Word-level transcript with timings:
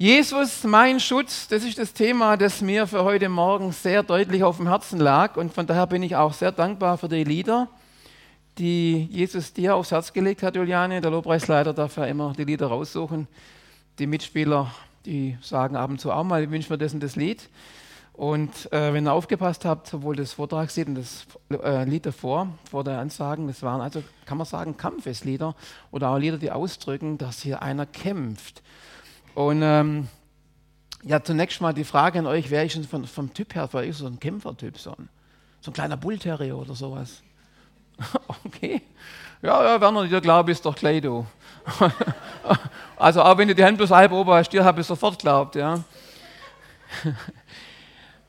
Jesus, 0.00 0.62
mein 0.62 1.00
Schutz, 1.00 1.48
das 1.48 1.64
ist 1.64 1.76
das 1.76 1.92
Thema, 1.92 2.36
das 2.36 2.60
mir 2.60 2.86
für 2.86 3.02
heute 3.02 3.28
Morgen 3.28 3.72
sehr 3.72 4.04
deutlich 4.04 4.44
auf 4.44 4.58
dem 4.58 4.68
Herzen 4.68 5.00
lag. 5.00 5.36
Und 5.36 5.52
von 5.52 5.66
daher 5.66 5.88
bin 5.88 6.04
ich 6.04 6.14
auch 6.14 6.32
sehr 6.32 6.52
dankbar 6.52 6.98
für 6.98 7.08
die 7.08 7.24
Lieder, 7.24 7.66
die 8.58 9.08
Jesus 9.10 9.52
dir 9.52 9.74
aufs 9.74 9.90
Herz 9.90 10.12
gelegt 10.12 10.44
hat, 10.44 10.54
Juliane. 10.54 11.00
Der 11.00 11.10
Lobpreisleiter 11.10 11.74
darf 11.74 11.96
ja 11.96 12.04
immer 12.04 12.32
die 12.38 12.44
Lieder 12.44 12.68
raussuchen. 12.68 13.26
Die 13.98 14.06
Mitspieler, 14.06 14.72
die 15.04 15.36
sagen 15.42 15.74
ab 15.74 15.90
und 15.90 16.00
zu 16.00 16.12
auch 16.12 16.22
mal, 16.22 16.44
ich 16.44 16.50
wünsche 16.52 16.72
mir 16.72 16.78
das 16.78 16.94
und 16.94 17.02
das 17.02 17.16
Lied. 17.16 17.48
Und 18.12 18.72
äh, 18.72 18.92
wenn 18.92 19.08
ihr 19.08 19.12
aufgepasst 19.12 19.64
habt, 19.64 19.88
sowohl 19.88 20.14
das 20.14 20.34
Vortragslied 20.34 20.86
und 20.86 20.94
das 20.94 21.26
äh, 21.50 21.82
Lied 21.82 22.06
davor, 22.06 22.46
vor 22.70 22.84
der 22.84 23.00
Ansagen, 23.00 23.48
das 23.48 23.64
waren 23.64 23.80
also, 23.80 24.04
kann 24.26 24.38
man 24.38 24.46
sagen, 24.46 24.76
Kampfeslieder 24.76 25.56
oder 25.90 26.10
auch 26.10 26.18
Lieder, 26.18 26.38
die 26.38 26.52
ausdrücken, 26.52 27.18
dass 27.18 27.42
hier 27.42 27.62
einer 27.62 27.84
kämpft. 27.84 28.62
Und 29.38 29.62
ähm, 29.62 30.08
ja, 31.04 31.22
zunächst 31.22 31.60
mal 31.60 31.72
die 31.72 31.84
Frage 31.84 32.18
an 32.18 32.26
euch, 32.26 32.50
wer 32.50 32.64
ist 32.64 32.74
denn 32.74 32.82
von, 32.82 33.06
vom 33.06 33.32
Typ 33.32 33.54
her 33.54 33.68
für 33.68 33.76
euch 33.76 33.96
so 33.96 34.04
ein 34.04 34.18
Kämpfertyp? 34.18 34.76
So 34.76 34.90
ein, 34.90 35.08
so 35.60 35.70
ein 35.70 35.74
kleiner 35.74 35.96
Bullterrier 35.96 36.58
oder 36.58 36.74
sowas? 36.74 37.22
okay. 38.44 38.82
Ja, 39.40 39.62
ja, 39.62 39.80
Werner, 39.80 40.08
dir 40.08 40.20
glaube 40.20 40.50
ich, 40.50 40.58
ist 40.58 40.66
doch 40.66 40.74
gleich 40.74 41.02
du. 41.02 41.24
also 42.96 43.22
auch 43.22 43.38
wenn 43.38 43.46
du 43.46 43.54
die 43.54 43.62
Hand 43.62 43.78
bloß 43.78 43.92
halb 43.92 44.10
oben 44.10 44.32
hast, 44.32 44.48
dir 44.48 44.64
habe 44.64 44.80
ich 44.80 44.88
sofort 44.88 45.20
geglaubt, 45.20 45.54
ja. 45.54 45.84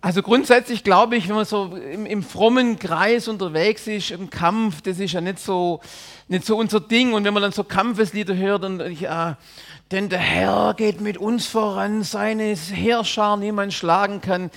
Also 0.02 0.22
grundsätzlich 0.22 0.86
glaube 0.86 1.18
ich, 1.18 1.28
wenn 1.28 1.36
man 1.36 1.44
so 1.44 1.76
im, 1.76 2.06
im, 2.06 2.24
frommen 2.24 2.80
Kreis 2.80 3.28
unterwegs 3.28 3.86
ist, 3.86 4.12
im 4.12 4.30
Kampf, 4.30 4.82
das 4.82 4.98
ist 4.98 5.12
ja 5.12 5.20
nicht 5.20 5.40
so, 5.40 5.82
nicht 6.30 6.46
so 6.46 6.56
unser 6.56 6.80
Ding. 6.80 7.12
Und 7.12 7.26
wenn 7.26 7.34
man 7.34 7.44
dann 7.44 7.52
so 7.52 7.66
Kampfeslieder 7.66 8.34
hört 8.34 8.64
und 8.64 8.80
ja, 9.02 9.38
denn 9.92 10.10
der 10.10 10.20
Herr 10.20 10.74
geht 10.76 11.02
mit 11.02 11.18
uns 11.18 11.48
voran, 11.48 12.04
seine 12.04 12.56
Heerschar 12.56 13.38
niemand 13.38 13.74
schlagen 13.74 14.22
kann. 14.22 14.52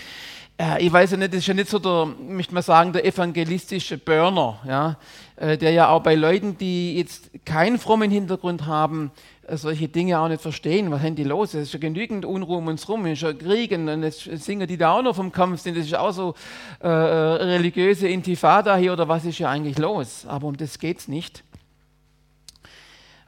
Äh, 0.59 0.85
ich 0.85 0.93
weiß 0.93 1.13
ja 1.13 1.17
nicht, 1.17 1.33
das 1.33 1.39
ist 1.39 1.47
ja 1.47 1.55
nicht 1.55 1.71
so 1.71 1.79
der, 1.79 2.07
möchte 2.07 2.53
man 2.53 2.63
sagen, 2.63 2.93
der 2.93 3.07
evangelistische 3.07 3.97
Burner, 3.97 4.61
ja, 4.67 4.97
äh, 5.37 5.57
der 5.57 5.71
ja 5.71 5.89
auch 5.89 6.03
bei 6.03 6.17
Leuten, 6.17 6.59
die 6.59 6.99
jetzt 6.99 7.31
keinen 7.47 7.79
frommen 7.79 8.11
Hintergrund 8.11 8.67
haben, 8.67 9.11
äh, 9.47 9.57
solche 9.57 9.89
Dinge 9.89 10.21
auch 10.21 10.29
nicht 10.29 10.43
verstehen. 10.43 10.91
Was 10.91 11.01
haben 11.01 11.17
die 11.17 11.25
los? 11.25 11.55
Es 11.55 11.69
ist 11.69 11.73
ja 11.73 11.79
genügend 11.79 12.27
Unruhe 12.27 12.59
um 12.59 12.67
uns 12.67 12.87
rum, 12.87 13.07
es 13.07 13.15
ist 13.15 13.23
ja 13.23 13.33
Krieg 13.33 13.73
und 13.73 14.03
jetzt 14.03 14.25
singen 14.45 14.69
die 14.69 14.77
da 14.77 14.93
auch 14.93 15.03
noch 15.03 15.17
vom 15.17 15.33
Kampf 15.33 15.63
sind. 15.63 15.79
Das 15.79 15.87
ist 15.87 15.95
auch 15.95 16.13
so 16.13 16.35
äh, 16.81 16.89
religiöse 16.89 18.07
Intifada 18.07 18.77
hier 18.77 18.93
oder 18.93 19.09
was 19.09 19.25
ist 19.25 19.39
ja 19.39 19.49
eigentlich 19.49 19.79
los? 19.79 20.27
Aber 20.29 20.49
um 20.49 20.57
das 20.59 20.79
geht 20.79 20.99
es 20.99 21.09
nicht. 21.09 21.43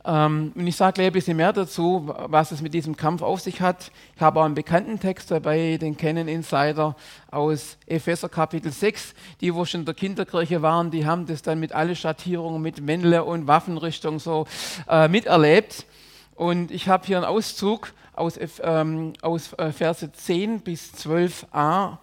Ähm, 0.06 0.52
und 0.54 0.66
ich 0.66 0.76
sage 0.76 0.94
gleich 0.94 1.06
ein 1.06 1.12
bisschen 1.14 1.36
mehr 1.36 1.52
dazu, 1.52 2.14
was 2.26 2.52
es 2.52 2.60
mit 2.60 2.74
diesem 2.74 2.96
Kampf 2.96 3.22
auf 3.22 3.40
sich 3.40 3.62
hat. 3.62 3.90
Ich 4.14 4.20
habe 4.20 4.40
auch 4.40 4.44
einen 4.44 4.54
bekannten 4.54 5.00
Text 5.00 5.30
dabei, 5.30 5.78
den 5.78 5.96
kennen 5.96 6.28
Insider 6.28 6.94
aus 7.30 7.78
Epheser 7.86 8.28
Kapitel 8.28 8.70
6. 8.70 9.14
Die, 9.40 9.54
wo 9.54 9.64
schon 9.64 9.80
in 9.80 9.86
der 9.86 9.94
Kinderkirche 9.94 10.60
waren, 10.60 10.90
die 10.90 11.06
haben 11.06 11.26
das 11.26 11.40
dann 11.40 11.58
mit 11.58 11.72
allen 11.72 11.96
Schattierungen, 11.96 12.60
mit 12.60 12.82
Männle 12.82 13.24
und 13.24 13.46
Waffenrüstung 13.46 14.18
so 14.18 14.46
äh, 14.88 15.08
miterlebt. 15.08 15.86
Und 16.34 16.70
ich 16.70 16.88
habe 16.88 17.06
hier 17.06 17.16
einen 17.16 17.26
Auszug 17.26 17.94
aus, 18.14 18.38
ähm, 18.62 19.14
aus 19.22 19.54
äh, 19.54 19.72
Verse 19.72 20.12
10 20.12 20.60
bis 20.60 20.92
12a 20.92 21.96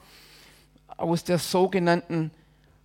aus 0.98 1.24
der 1.24 1.38
sogenannten 1.38 2.32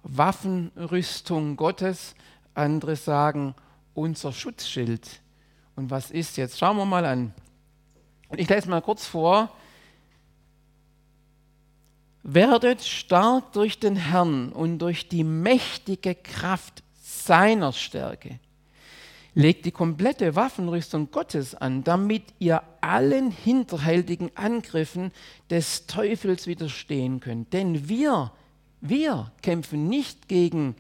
Waffenrüstung 0.03 1.57
Gottes. 1.57 2.15
Andere 2.55 2.97
sagen 2.97 3.55
unser 3.97 4.33
Schutzschild. 4.33 5.21
Und 5.75 5.91
was 5.91 6.11
ist 6.11 6.37
jetzt? 6.37 6.59
Schauen 6.59 6.77
wir 6.77 6.85
mal 6.85 7.05
an. 7.05 7.35
Ich 8.37 8.49
lese 8.49 8.69
mal 8.69 8.83
kurz 8.83 9.07
vor. 9.07 9.51
Werdet 12.23 12.83
stark 12.83 13.53
durch 13.53 13.79
den 13.79 13.97
Herrn 13.97 14.51
und 14.51 14.79
durch 14.79 15.09
die 15.09 15.25
mächtige 15.25 16.15
Kraft 16.15 16.83
seiner 17.01 17.73
Stärke. 17.73 18.41
Legt 19.35 19.65
die 19.65 19.71
komplette 19.71 20.35
Waffenrüstung 20.35 21.11
Gottes 21.11 21.55
an, 21.55 21.85
damit 21.85 22.25
ihr 22.39 22.63
allen 22.81 23.31
hinterhältigen 23.31 24.31
Angriffen 24.35 25.13
des 25.51 25.87
Teufels 25.87 26.47
widerstehen 26.47 27.21
könnt. 27.21 27.53
Denn 27.53 27.89
wir, 27.89 28.33
wir 28.81 29.31
kämpfen 29.43 29.89
nicht 29.89 30.27
gegen 30.27 30.75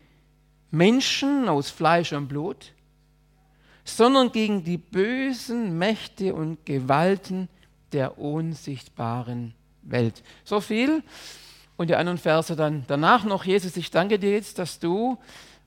Menschen 0.70 1.48
aus 1.48 1.70
Fleisch 1.70 2.12
und 2.12 2.28
Blut, 2.28 2.72
sondern 3.86 4.32
gegen 4.32 4.64
die 4.64 4.76
bösen 4.76 5.78
Mächte 5.78 6.34
und 6.34 6.66
Gewalten 6.66 7.48
der 7.92 8.18
unsichtbaren 8.18 9.54
Welt. 9.82 10.22
So 10.44 10.60
viel. 10.60 11.02
Und 11.78 11.88
die 11.88 11.94
anderen 11.94 12.18
Verse 12.18 12.56
dann 12.56 12.84
danach 12.88 13.24
noch. 13.24 13.44
Jesus, 13.44 13.76
ich 13.76 13.90
danke 13.90 14.18
dir 14.18 14.32
jetzt, 14.32 14.58
dass 14.58 14.78
du 14.80 15.18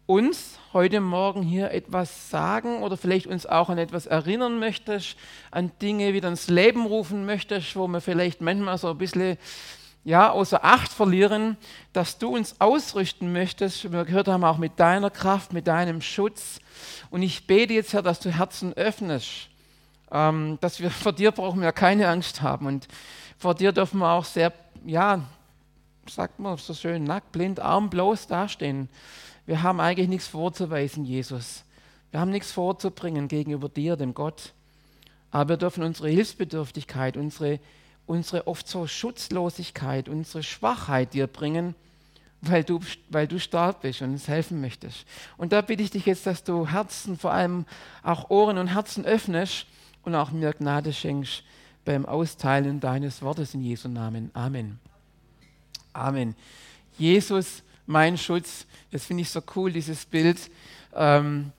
uns 0.05 0.59
heute 0.73 1.01
Morgen 1.01 1.43
hier 1.43 1.71
etwas 1.71 2.29
sagen 2.29 2.81
oder 2.81 2.97
vielleicht 2.97 3.27
uns 3.27 3.45
auch 3.45 3.69
an 3.69 3.77
etwas 3.77 4.05
erinnern 4.05 4.59
möchtest, 4.59 5.15
an 5.51 5.71
Dinge 5.81 6.13
wieder 6.13 6.29
ins 6.29 6.49
Leben 6.49 6.87
rufen 6.87 7.25
möchtest, 7.25 7.75
wo 7.75 7.87
wir 7.87 8.01
vielleicht 8.01 8.41
manchmal 8.41 8.77
so 8.79 8.89
ein 8.89 8.97
bisschen 8.97 9.37
ja, 10.03 10.31
außer 10.31 10.63
Acht 10.63 10.91
verlieren, 10.91 11.57
dass 11.93 12.17
du 12.17 12.35
uns 12.35 12.59
ausrüsten 12.59 13.31
möchtest. 13.33 13.91
Wir 13.91 14.05
gehört 14.05 14.27
haben 14.27 14.43
auch 14.43 14.57
mit 14.57 14.79
deiner 14.79 15.09
Kraft, 15.09 15.53
mit 15.53 15.67
deinem 15.67 16.01
Schutz. 16.01 16.59
Und 17.09 17.21
ich 17.21 17.47
bete 17.47 17.73
jetzt, 17.73 17.93
Herr, 17.93 18.01
dass 18.01 18.19
du 18.19 18.31
Herzen 18.31 18.73
öffnest, 18.73 19.49
ähm, 20.11 20.57
dass 20.61 20.79
wir 20.79 20.89
vor 20.89 21.13
dir 21.13 21.31
brauchen 21.31 21.61
wir 21.61 21.71
keine 21.71 22.07
Angst 22.07 22.41
haben. 22.41 22.65
Und 22.65 22.87
vor 23.37 23.55
dir 23.55 23.71
dürfen 23.71 23.99
wir 23.99 24.11
auch 24.11 24.25
sehr, 24.25 24.53
ja, 24.85 25.21
sagt 26.07 26.39
man 26.39 26.57
so 26.57 26.73
schön, 26.73 27.03
nackt, 27.03 27.31
blind, 27.31 27.59
arm, 27.59 27.89
bloß 27.89 28.27
dastehen. 28.27 28.89
Wir 29.45 29.63
haben 29.63 29.79
eigentlich 29.79 30.07
nichts 30.07 30.27
vorzuweisen, 30.27 31.05
Jesus. 31.05 31.63
Wir 32.11 32.19
haben 32.19 32.31
nichts 32.31 32.51
vorzubringen 32.51 33.27
gegenüber 33.27 33.69
dir, 33.69 33.95
dem 33.95 34.13
Gott. 34.13 34.53
Aber 35.31 35.49
wir 35.49 35.57
dürfen 35.57 35.83
unsere 35.83 36.09
Hilfsbedürftigkeit, 36.09 37.17
unsere 37.17 37.59
unsere 38.09 38.47
oft 38.47 38.67
so 38.67 38.87
Schutzlosigkeit, 38.87 40.09
unsere 40.09 40.41
Schwachheit 40.41 41.13
dir 41.13 41.27
bringen, 41.27 41.75
weil 42.41 42.63
du, 42.63 42.79
weil 43.09 43.27
du 43.27 43.39
stark 43.39 43.81
bist 43.81 44.01
und 44.01 44.11
uns 44.11 44.27
helfen 44.27 44.61
möchtest. 44.61 45.05
Und 45.37 45.53
da 45.53 45.61
bitte 45.61 45.83
ich 45.83 45.91
dich 45.91 46.07
jetzt, 46.07 46.25
dass 46.25 46.43
du 46.43 46.67
Herzen, 46.67 47.19
vor 47.19 47.31
allem 47.31 47.65
auch 48.01 48.31
Ohren 48.31 48.57
und 48.57 48.67
Herzen 48.67 49.05
öffnest 49.05 49.67
und 50.03 50.15
auch 50.15 50.31
mir 50.31 50.53
Gnade 50.53 50.91
schenkst 50.91 51.43
beim 51.85 52.07
Austeilen 52.07 52.79
deines 52.79 53.21
Wortes 53.21 53.53
in 53.53 53.61
Jesu 53.61 53.87
Namen. 53.87 54.31
Amen. 54.33 54.79
Amen. 55.93 56.35
Jesus, 56.97 57.61
mein 57.85 58.17
Schutz, 58.17 58.65
das 58.89 59.05
finde 59.05 59.21
ich 59.21 59.29
so 59.29 59.41
cool, 59.55 59.71
dieses 59.71 60.05
Bild. 60.07 60.49
Ähm, 60.95 61.51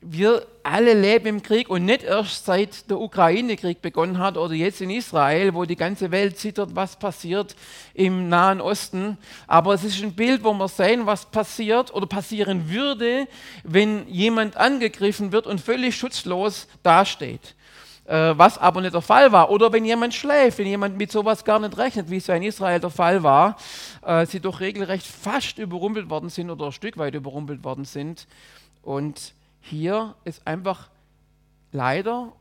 wir 0.00 0.46
alle 0.62 0.94
leben 0.94 1.26
im 1.26 1.42
Krieg 1.42 1.68
und 1.68 1.84
nicht 1.84 2.04
erst 2.04 2.44
seit 2.44 2.88
der 2.88 3.00
Ukraine-Krieg 3.00 3.82
begonnen 3.82 4.18
hat 4.18 4.36
oder 4.36 4.54
jetzt 4.54 4.80
in 4.80 4.90
Israel, 4.90 5.54
wo 5.54 5.64
die 5.64 5.76
ganze 5.76 6.10
Welt 6.10 6.38
zittert, 6.38 6.70
was 6.74 6.96
passiert 6.96 7.56
im 7.94 8.28
Nahen 8.28 8.60
Osten. 8.60 9.18
Aber 9.46 9.74
es 9.74 9.82
ist 9.82 10.02
ein 10.02 10.14
Bild, 10.14 10.44
wo 10.44 10.52
wir 10.52 10.68
sehen, 10.68 11.06
was 11.06 11.26
passiert 11.26 11.92
oder 11.92 12.06
passieren 12.06 12.70
würde, 12.70 13.26
wenn 13.64 14.06
jemand 14.08 14.56
angegriffen 14.56 15.32
wird 15.32 15.46
und 15.46 15.60
völlig 15.60 15.96
schutzlos 15.96 16.68
dasteht. 16.82 17.54
Äh, 18.08 18.38
was 18.38 18.56
aber 18.56 18.80
nicht 18.80 18.94
der 18.94 19.02
Fall 19.02 19.32
war. 19.32 19.50
Oder 19.50 19.70
wenn 19.72 19.84
jemand 19.84 20.14
schläft, 20.14 20.58
wenn 20.58 20.66
jemand 20.66 20.96
mit 20.96 21.12
sowas 21.12 21.44
gar 21.44 21.58
nicht 21.58 21.76
rechnet, 21.76 22.08
wie 22.08 22.16
es 22.16 22.26
ja 22.26 22.36
in 22.36 22.42
Israel 22.42 22.80
der 22.80 22.88
Fall 22.88 23.22
war, 23.22 23.56
äh, 24.02 24.24
sie 24.24 24.40
doch 24.40 24.60
regelrecht 24.60 25.06
fast 25.06 25.58
überrumpelt 25.58 26.08
worden 26.08 26.30
sind 26.30 26.50
oder 26.50 26.66
ein 26.66 26.72
Stück 26.72 26.96
weit 26.96 27.14
überrumpelt 27.14 27.64
worden 27.64 27.84
sind. 27.84 28.26
Und 28.82 29.34
hier 29.68 30.14
ist 30.24 30.46
einfach 30.46 30.88
leider 31.72 32.32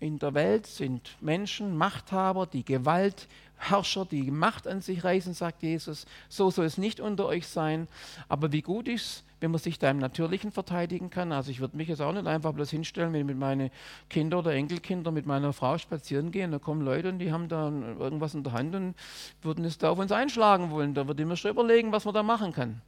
in 0.00 0.18
der 0.18 0.34
Welt 0.34 0.66
sind 0.66 1.16
Menschen, 1.20 1.76
Machthaber, 1.76 2.46
die 2.46 2.64
Gewaltherrscher, 2.64 4.04
die 4.04 4.30
Macht 4.30 4.68
an 4.68 4.80
sich 4.80 5.02
reißen, 5.02 5.34
sagt 5.34 5.62
Jesus. 5.62 6.06
So 6.28 6.50
soll 6.50 6.66
es 6.66 6.78
nicht 6.78 7.00
unter 7.00 7.26
euch 7.26 7.48
sein. 7.48 7.88
Aber 8.28 8.52
wie 8.52 8.62
gut 8.62 8.86
ist 8.86 9.24
wenn 9.40 9.50
man 9.50 9.60
sich 9.60 9.78
da 9.78 9.90
im 9.90 9.98
Natürlichen 9.98 10.50
verteidigen 10.50 11.10
kann. 11.10 11.32
Also 11.32 11.50
ich 11.50 11.60
würde 11.60 11.76
mich 11.76 11.88
jetzt 11.88 12.00
auch 12.00 12.12
nicht 12.12 12.26
einfach 12.26 12.52
bloß 12.52 12.70
hinstellen, 12.70 13.12
wenn 13.12 13.20
ich 13.20 13.26
mit 13.26 13.38
meinen 13.38 13.70
Kindern 14.08 14.40
oder 14.40 14.52
Enkelkindern 14.52 15.14
mit 15.14 15.26
meiner 15.26 15.52
Frau 15.52 15.78
spazieren 15.78 16.32
gehe. 16.32 16.48
Da 16.48 16.58
kommen 16.58 16.82
Leute 16.82 17.08
und 17.08 17.18
die 17.18 17.32
haben 17.32 17.48
da 17.48 17.70
irgendwas 17.98 18.34
in 18.34 18.42
der 18.42 18.52
Hand 18.52 18.74
und 18.74 18.94
würden 19.42 19.64
es 19.64 19.78
da 19.78 19.90
auf 19.90 19.98
uns 19.98 20.12
einschlagen 20.12 20.70
wollen. 20.70 20.94
Da 20.94 21.06
würde 21.06 21.22
ich 21.22 21.28
mir 21.28 21.36
schon 21.36 21.50
überlegen, 21.50 21.92
was 21.92 22.04
man 22.04 22.14
da 22.14 22.22
machen 22.22 22.52
kann. 22.52 22.80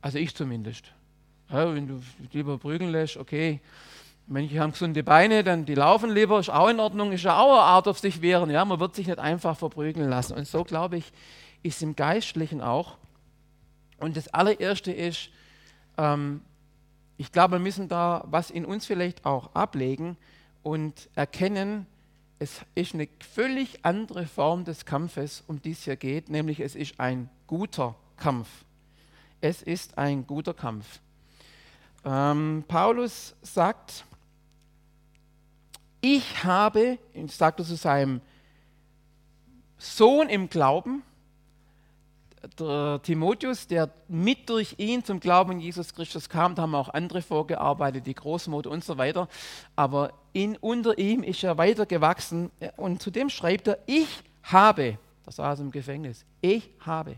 Also 0.00 0.18
ich 0.18 0.34
zumindest. 0.34 0.92
Ja, 1.52 1.74
wenn 1.74 1.88
du 1.88 2.00
lieber 2.32 2.58
prügeln 2.58 2.92
lässt, 2.92 3.16
okay. 3.16 3.60
Manche 4.26 4.60
haben 4.60 4.70
gesunde 4.70 5.02
Beine, 5.02 5.42
dann 5.42 5.64
die 5.64 5.74
laufen 5.74 6.10
lieber, 6.10 6.38
ist 6.38 6.50
auch 6.50 6.68
in 6.68 6.78
Ordnung, 6.78 7.10
ist 7.10 7.26
auch 7.26 7.52
eine 7.52 7.62
Art 7.62 7.88
auf 7.88 7.98
sich 7.98 8.22
wehren. 8.22 8.48
Ja, 8.50 8.64
man 8.64 8.78
wird 8.78 8.94
sich 8.94 9.08
nicht 9.08 9.18
einfach 9.18 9.56
verprügeln 9.56 10.08
lassen. 10.08 10.34
Und 10.34 10.46
so, 10.46 10.62
glaube 10.62 10.98
ich, 10.98 11.12
ist 11.64 11.82
im 11.82 11.96
Geistlichen 11.96 12.60
auch. 12.60 12.96
Und 13.98 14.16
das 14.16 14.28
allererste 14.32 14.92
ist, 14.92 15.30
ähm, 15.98 16.42
ich 17.16 17.32
glaube, 17.32 17.56
wir 17.56 17.58
müssen 17.58 17.88
da 17.88 18.24
was 18.26 18.50
in 18.50 18.64
uns 18.64 18.86
vielleicht 18.86 19.26
auch 19.26 19.54
ablegen 19.54 20.16
und 20.62 21.10
erkennen, 21.16 21.86
es 22.38 22.62
ist 22.74 22.94
eine 22.94 23.08
völlig 23.18 23.84
andere 23.84 24.26
Form 24.26 24.64
des 24.64 24.86
Kampfes, 24.86 25.44
um 25.46 25.60
die 25.60 25.72
es 25.72 25.84
hier 25.84 25.96
geht, 25.96 26.30
nämlich 26.30 26.60
es 26.60 26.74
ist 26.74 26.98
ein 26.98 27.28
guter 27.46 27.96
Kampf. 28.16 28.48
Es 29.42 29.60
ist 29.60 29.98
ein 29.98 30.26
guter 30.26 30.54
Kampf. 30.54 31.00
Ähm, 32.04 32.64
Paulus 32.66 33.34
sagt, 33.42 34.04
ich 36.00 36.44
habe, 36.44 36.98
sagt 37.28 37.60
er 37.60 37.66
zu 37.66 37.76
seinem 37.76 38.20
Sohn 39.76 40.28
im 40.28 40.48
Glauben, 40.48 41.02
der 42.58 43.00
Timotheus, 43.02 43.66
der 43.66 43.90
mit 44.08 44.48
durch 44.48 44.74
ihn 44.78 45.04
zum 45.04 45.20
Glauben 45.20 45.52
an 45.52 45.60
Jesus 45.60 45.94
Christus 45.94 46.28
kam, 46.28 46.54
da 46.54 46.62
haben 46.62 46.74
auch 46.74 46.88
andere 46.88 47.20
vorgearbeitet, 47.20 48.06
die 48.06 48.14
Großmutter 48.14 48.70
und 48.70 48.82
so 48.82 48.96
weiter, 48.96 49.28
aber 49.76 50.12
in, 50.32 50.56
unter 50.56 50.96
ihm 50.96 51.22
ist 51.22 51.44
er 51.44 51.58
weiter 51.58 51.86
gewachsen. 51.86 52.50
Und 52.76 53.02
zudem 53.02 53.28
schreibt 53.28 53.68
er, 53.68 53.78
ich 53.86 54.08
habe, 54.42 54.98
das 55.24 55.36
saß 55.36 55.60
im 55.60 55.70
Gefängnis, 55.70 56.24
ich 56.40 56.70
habe 56.80 57.16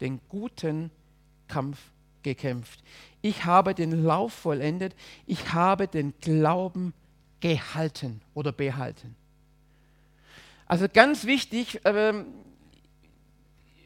den 0.00 0.20
guten 0.28 0.90
Kampf 1.48 1.78
gekämpft. 2.22 2.82
Ich 3.22 3.44
habe 3.44 3.74
den 3.74 4.04
Lauf 4.04 4.32
vollendet, 4.32 4.94
ich 5.26 5.52
habe 5.52 5.88
den 5.88 6.14
Glauben 6.20 6.94
gehalten 7.40 8.20
oder 8.34 8.52
behalten. 8.52 9.16
Also 10.66 10.86
ganz 10.92 11.24
wichtig, 11.24 11.80
ähm, 11.84 12.26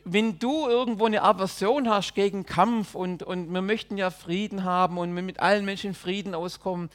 wenn 0.05 0.39
du 0.39 0.69
irgendwo 0.69 1.07
eine 1.07 1.23
Aversion 1.23 1.89
hast 1.89 2.15
gegen 2.15 2.45
Kampf 2.45 2.95
und, 2.95 3.23
und 3.23 3.51
wir 3.51 3.63
möchten 3.63 3.97
ja 3.97 4.11
Frieden 4.11 4.65
haben 4.65 4.99
und 4.99 5.15
mit 5.15 5.41
allen 5.41 5.65
Menschen 5.65 5.95
Frieden 5.95 6.35
auskommen, 6.35 6.91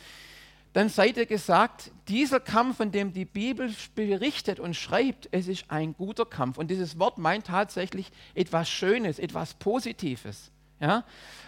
dann 0.73 0.89
seid 0.89 1.17
ihr 1.17 1.25
gesagt, 1.25 1.91
dieser 2.07 2.39
Kampf, 2.39 2.77
von 2.77 2.91
dem 2.91 3.11
die 3.11 3.25
Bibel 3.25 3.73
berichtet 3.95 4.59
und 4.59 4.75
schreibt, 4.75 5.27
es 5.31 5.47
ist 5.47 5.65
ein 5.69 5.95
guter 5.95 6.25
Kampf. 6.25 6.59
Und 6.59 6.69
dieses 6.69 6.99
Wort 6.99 7.17
meint 7.17 7.47
tatsächlich 7.47 8.11
etwas 8.35 8.69
Schönes, 8.69 9.17
etwas 9.17 9.55
Positives. 9.55 10.51
Ja? 10.79 11.03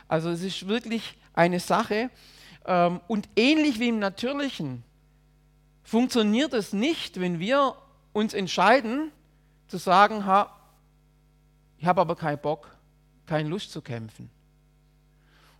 Also 0.08 0.30
es 0.30 0.42
ist 0.42 0.68
wirklich 0.68 1.18
eine 1.34 1.60
Sache. 1.60 2.10
Ähm, 2.66 3.00
und 3.08 3.30
ähnlich 3.36 3.80
wie 3.80 3.90
im 3.90 4.00
Natürlichen 4.00 4.84
funktioniert 5.84 6.54
es 6.54 6.74
nicht, 6.74 7.20
wenn 7.20 7.40
wir 7.40 7.76
uns 8.14 8.34
entscheiden 8.34 9.12
zu 9.68 9.78
sagen, 9.78 10.26
ha, 10.26 10.56
ich 11.78 11.86
habe 11.86 12.02
aber 12.02 12.16
keinen 12.16 12.40
Bock, 12.40 12.70
keine 13.26 13.50
Lust 13.50 13.72
zu 13.72 13.82
kämpfen. 13.82 14.30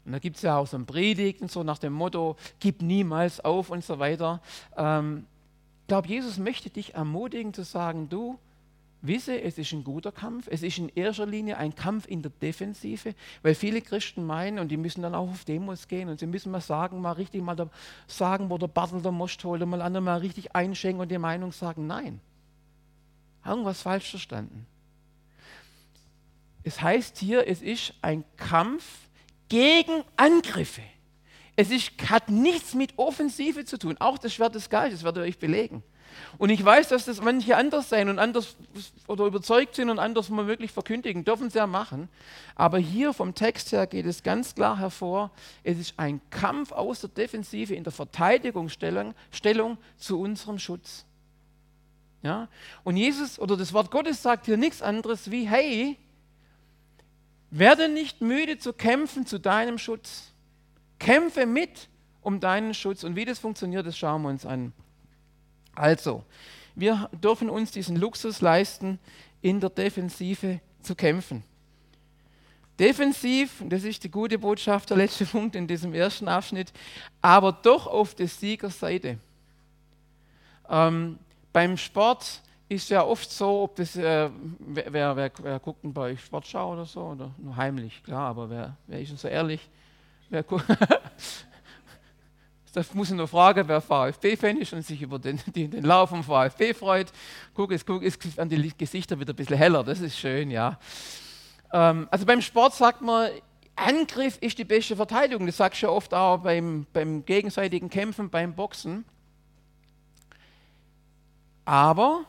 Und 0.06 0.14
da 0.14 0.20
gibt 0.20 0.36
es 0.36 0.42
ja 0.42 0.58
auch 0.58 0.68
so 0.68 0.78
ein 0.78 0.86
Predigten, 0.86 1.48
so 1.48 1.64
nach 1.64 1.78
dem 1.78 1.94
Motto, 1.94 2.36
gib 2.60 2.82
niemals 2.82 3.40
auf 3.40 3.70
und 3.70 3.84
so 3.84 4.00
weiter. 4.00 4.42
Ähm, 4.76 5.26
ich 5.82 5.88
glaube, 5.88 6.08
Jesus 6.08 6.38
möchte 6.38 6.70
dich 6.70 6.94
ermutigen 6.94 7.54
zu 7.54 7.64
sagen, 7.64 8.10
du, 8.10 8.40
wisse, 9.02 9.42
es 9.42 9.58
ist 9.58 9.72
ein 9.72 9.84
guter 9.84 10.12
Kampf. 10.12 10.48
Es 10.50 10.64
ist 10.64 10.78
in 10.78 10.90
erster 10.90 11.26
Linie 11.26 11.58
ein 11.58 11.76
Kampf 11.76 12.08
in 12.08 12.22
der 12.22 12.32
Defensive, 12.32 13.16
weil 13.42 13.56
viele 13.56 13.82
Christen 13.82 14.26
meinen, 14.26 14.60
und 14.60 14.70
die 14.70 14.78
müssen 14.78 15.02
dann 15.02 15.16
auch 15.16 15.30
auf 15.30 15.46
Demos 15.46 15.88
gehen 15.88 16.10
und 16.10 16.20
sie 16.20 16.28
müssen 16.28 16.52
mal 16.52 16.62
sagen, 16.62 17.02
mal 17.02 17.14
richtig 17.14 17.42
mal 17.42 17.70
sagen, 18.08 18.50
wo 18.50 18.58
der 18.58 18.68
Bartel 18.68 19.02
der 19.02 19.12
Most 19.12 19.44
holt 19.44 19.62
und 19.62 19.70
mal 19.70 19.82
andere 19.82 20.04
mal 20.04 20.18
richtig 20.18 20.56
einschenken 20.56 21.02
und 21.02 21.12
die 21.12 21.18
Meinung 21.18 21.52
sagen, 21.52 21.88
nein. 21.88 22.20
Irgendwas 23.46 23.82
falsch 23.82 24.10
verstanden. 24.10 24.68
Es 26.64 26.82
heißt 26.82 27.18
hier, 27.18 27.48
es 27.48 27.62
ist 27.62 27.94
ein 28.02 28.24
Kampf 28.38 28.84
gegen 29.50 30.04
Angriffe. 30.16 30.84
Es 31.56 31.72
ist, 31.72 31.92
hat 32.10 32.30
nichts 32.30 32.74
mit 32.74 32.98
Offensive 32.98 33.66
zu 33.66 33.78
tun. 33.78 33.98
Auch 34.00 34.18
das 34.18 34.34
Schwert 34.34 34.56
des 34.56 34.70
Geistes 34.70 35.04
werde 35.04 35.28
ich 35.28 35.38
belegen. 35.38 35.84
Und 36.38 36.50
ich 36.50 36.64
weiß, 36.64 36.90
dass 36.90 37.06
das 37.06 37.22
manche 37.22 37.58
anders 37.58 37.90
sein 37.90 38.10
und 38.10 38.20
anders 38.20 38.56
oder 39.08 39.26
überzeugt 39.26 39.76
sind 39.76 39.90
und 39.90 40.00
anders 40.00 40.30
womöglich 40.30 40.72
verkündigen, 40.72 41.24
dürfen 41.24 41.50
sie 41.50 41.58
ja 41.58 41.68
machen. 41.68 42.10
Aber 42.56 42.78
hier 42.78 43.14
vom 43.14 43.36
Text 43.36 43.72
her 43.72 43.88
geht 43.88 44.06
es 44.06 44.24
ganz 44.24 44.56
klar 44.56 44.78
hervor, 44.78 45.32
es 45.64 45.78
ist 45.78 45.94
ein 45.98 46.22
Kampf 46.30 46.72
aus 46.72 47.02
der 47.02 47.10
Defensive 47.10 47.76
in 47.76 47.84
der 47.84 47.94
Verteidigungsstellung 47.94 49.14
Stellung 49.32 49.78
zu 49.98 50.20
unserem 50.20 50.60
Schutz. 50.60 51.06
Ja? 52.24 52.48
Und 52.84 52.98
Jesus 52.98 53.40
oder 53.40 53.58
das 53.58 53.74
Wort 53.74 53.92
Gottes 53.92 54.22
sagt 54.22 54.46
hier 54.46 54.58
nichts 54.58 54.82
anderes 54.82 55.32
wie, 55.32 55.48
hey, 55.48 55.98
werde 57.50 57.90
nicht 57.90 58.22
müde 58.22 58.58
zu 58.58 58.74
kämpfen 58.74 59.26
zu 59.26 59.40
deinem 59.40 59.78
Schutz. 59.78 60.32
Kämpfe 61.00 61.46
mit 61.46 61.90
um 62.22 62.40
deinen 62.40 62.74
Schutz. 62.74 63.04
Und 63.04 63.16
wie 63.16 63.26
das 63.26 63.40
funktioniert, 63.40 63.86
das 63.86 63.98
schauen 63.98 64.22
wir 64.22 64.30
uns 64.30 64.46
an. 64.46 64.74
Also, 65.76 66.24
wir 66.76 67.10
dürfen 67.12 67.50
uns 67.50 67.72
diesen 67.72 67.96
Luxus 67.96 68.42
leisten, 68.42 69.00
in 69.42 69.60
der 69.60 69.70
Defensive 69.70 70.60
zu 70.82 70.96
kämpfen. 70.96 71.44
Defensiv, 72.80 73.64
das 73.68 73.84
ist 73.84 74.04
die 74.04 74.10
gute 74.10 74.40
Botschaft, 74.40 74.90
der 74.90 74.98
letzte 74.98 75.26
Punkt 75.28 75.56
in 75.56 75.68
diesem 75.68 75.94
ersten 75.94 76.28
Abschnitt, 76.28 76.72
aber 77.22 77.52
doch 77.52 77.88
auf 77.88 78.16
der 78.16 78.28
Siegerseite. 78.28 79.18
Ähm, 80.70 81.20
beim 81.54 81.78
Sport 81.78 82.42
ist 82.70 82.90
ja 82.90 83.04
oft 83.04 83.30
so, 83.30 83.64
ob 83.64 83.76
das, 83.76 83.96
äh, 83.98 84.30
wer, 84.60 84.94
wer, 84.94 85.16
wer, 85.16 85.32
wer, 85.42 85.60
guckt 85.60 85.84
denn 85.84 85.94
bei 85.94 86.14
euch 86.14 86.22
Sportschau 86.22 86.74
oder 86.74 86.86
so, 86.86 87.02
oder 87.02 87.32
nur 87.38 87.56
heimlich, 87.56 88.02
klar, 88.04 88.30
aber 88.30 88.50
wer, 88.50 88.78
wer 88.88 89.02
ist 89.02 89.10
denn 89.10 89.18
so 89.18 89.28
ehrlich? 89.28 89.70
Wer 90.30 90.44
das 92.74 92.94
muss 92.94 93.10
ich 93.10 93.16
nur 93.16 93.28
fragen, 93.28 93.68
wer 93.68 93.82
VfB-Fan 93.82 94.58
ist 94.58 94.74
und 94.74 94.86
sich 94.86 95.02
über 95.02 95.20
den, 95.20 95.40
den, 95.56 95.72
den 95.72 95.84
Lauf 95.84 96.10
vom 96.10 96.24
VfB 96.24 96.74
freut. 96.74 97.12
Guck, 97.54 97.72
es 97.72 97.86
guck, 97.86 98.04
ist 98.04 98.40
an 98.40 98.50
die 98.50 98.72
Gesichter 98.78 99.20
wieder 99.20 99.34
ein 99.34 99.36
bisschen 99.36 99.58
heller, 99.58 99.84
das 99.84 100.00
ist 100.00 100.18
schön, 100.18 100.52
ja. 100.52 100.80
Ähm, 101.74 102.08
also 102.12 102.26
beim 102.26 102.42
Sport 102.42 102.74
sagt 102.74 103.02
man, 103.02 103.30
Angriff 103.76 104.38
ist 104.42 104.58
die 104.58 104.66
beste 104.66 104.96
Verteidigung. 104.96 105.46
Das 105.46 105.58
sagst 105.58 105.82
du 105.82 105.88
ja 105.88 105.92
oft 105.92 106.14
auch 106.14 106.40
beim, 106.40 106.86
beim 106.94 107.26
gegenseitigen 107.26 107.90
Kämpfen, 107.90 108.30
beim 108.30 108.54
Boxen. 108.54 109.06
Aber 111.66 112.26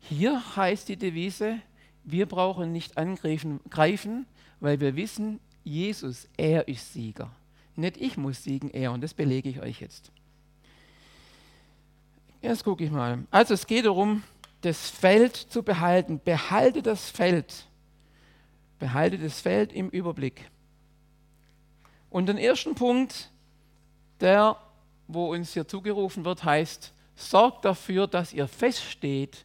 hier 0.00 0.56
heißt 0.56 0.88
die 0.88 0.96
Devise, 0.96 1.58
wir 2.04 2.26
brauchen 2.26 2.72
nicht 2.72 2.96
angreifen, 2.96 3.60
greifen, 3.70 4.26
weil 4.60 4.80
wir 4.80 4.96
wissen, 4.96 5.40
Jesus, 5.64 6.28
er 6.36 6.66
ist 6.68 6.92
Sieger. 6.92 7.30
Nicht 7.76 7.96
ich 7.96 8.16
muss 8.16 8.44
siegen, 8.44 8.70
er. 8.70 8.92
Und 8.92 9.02
das 9.02 9.14
belege 9.14 9.48
ich 9.48 9.60
euch 9.60 9.80
jetzt. 9.80 10.12
Erst 12.40 12.64
gucke 12.64 12.84
ich 12.84 12.90
mal. 12.90 13.24
Also 13.30 13.54
es 13.54 13.66
geht 13.66 13.86
darum, 13.86 14.22
das 14.62 14.90
Feld 14.90 15.36
zu 15.36 15.62
behalten. 15.62 16.20
Behalte 16.24 16.82
das 16.82 17.08
Feld. 17.10 17.66
Behalte 18.78 19.18
das 19.18 19.40
Feld 19.40 19.72
im 19.72 19.88
Überblick. 19.88 20.50
Und 22.10 22.26
den 22.26 22.36
ersten 22.36 22.74
Punkt, 22.74 23.30
der, 24.20 24.56
wo 25.08 25.32
uns 25.32 25.54
hier 25.54 25.66
zugerufen 25.66 26.24
wird, 26.24 26.44
heißt, 26.44 26.92
sorgt 27.14 27.64
dafür, 27.64 28.06
dass 28.06 28.32
ihr 28.32 28.48
feststeht 28.48 29.44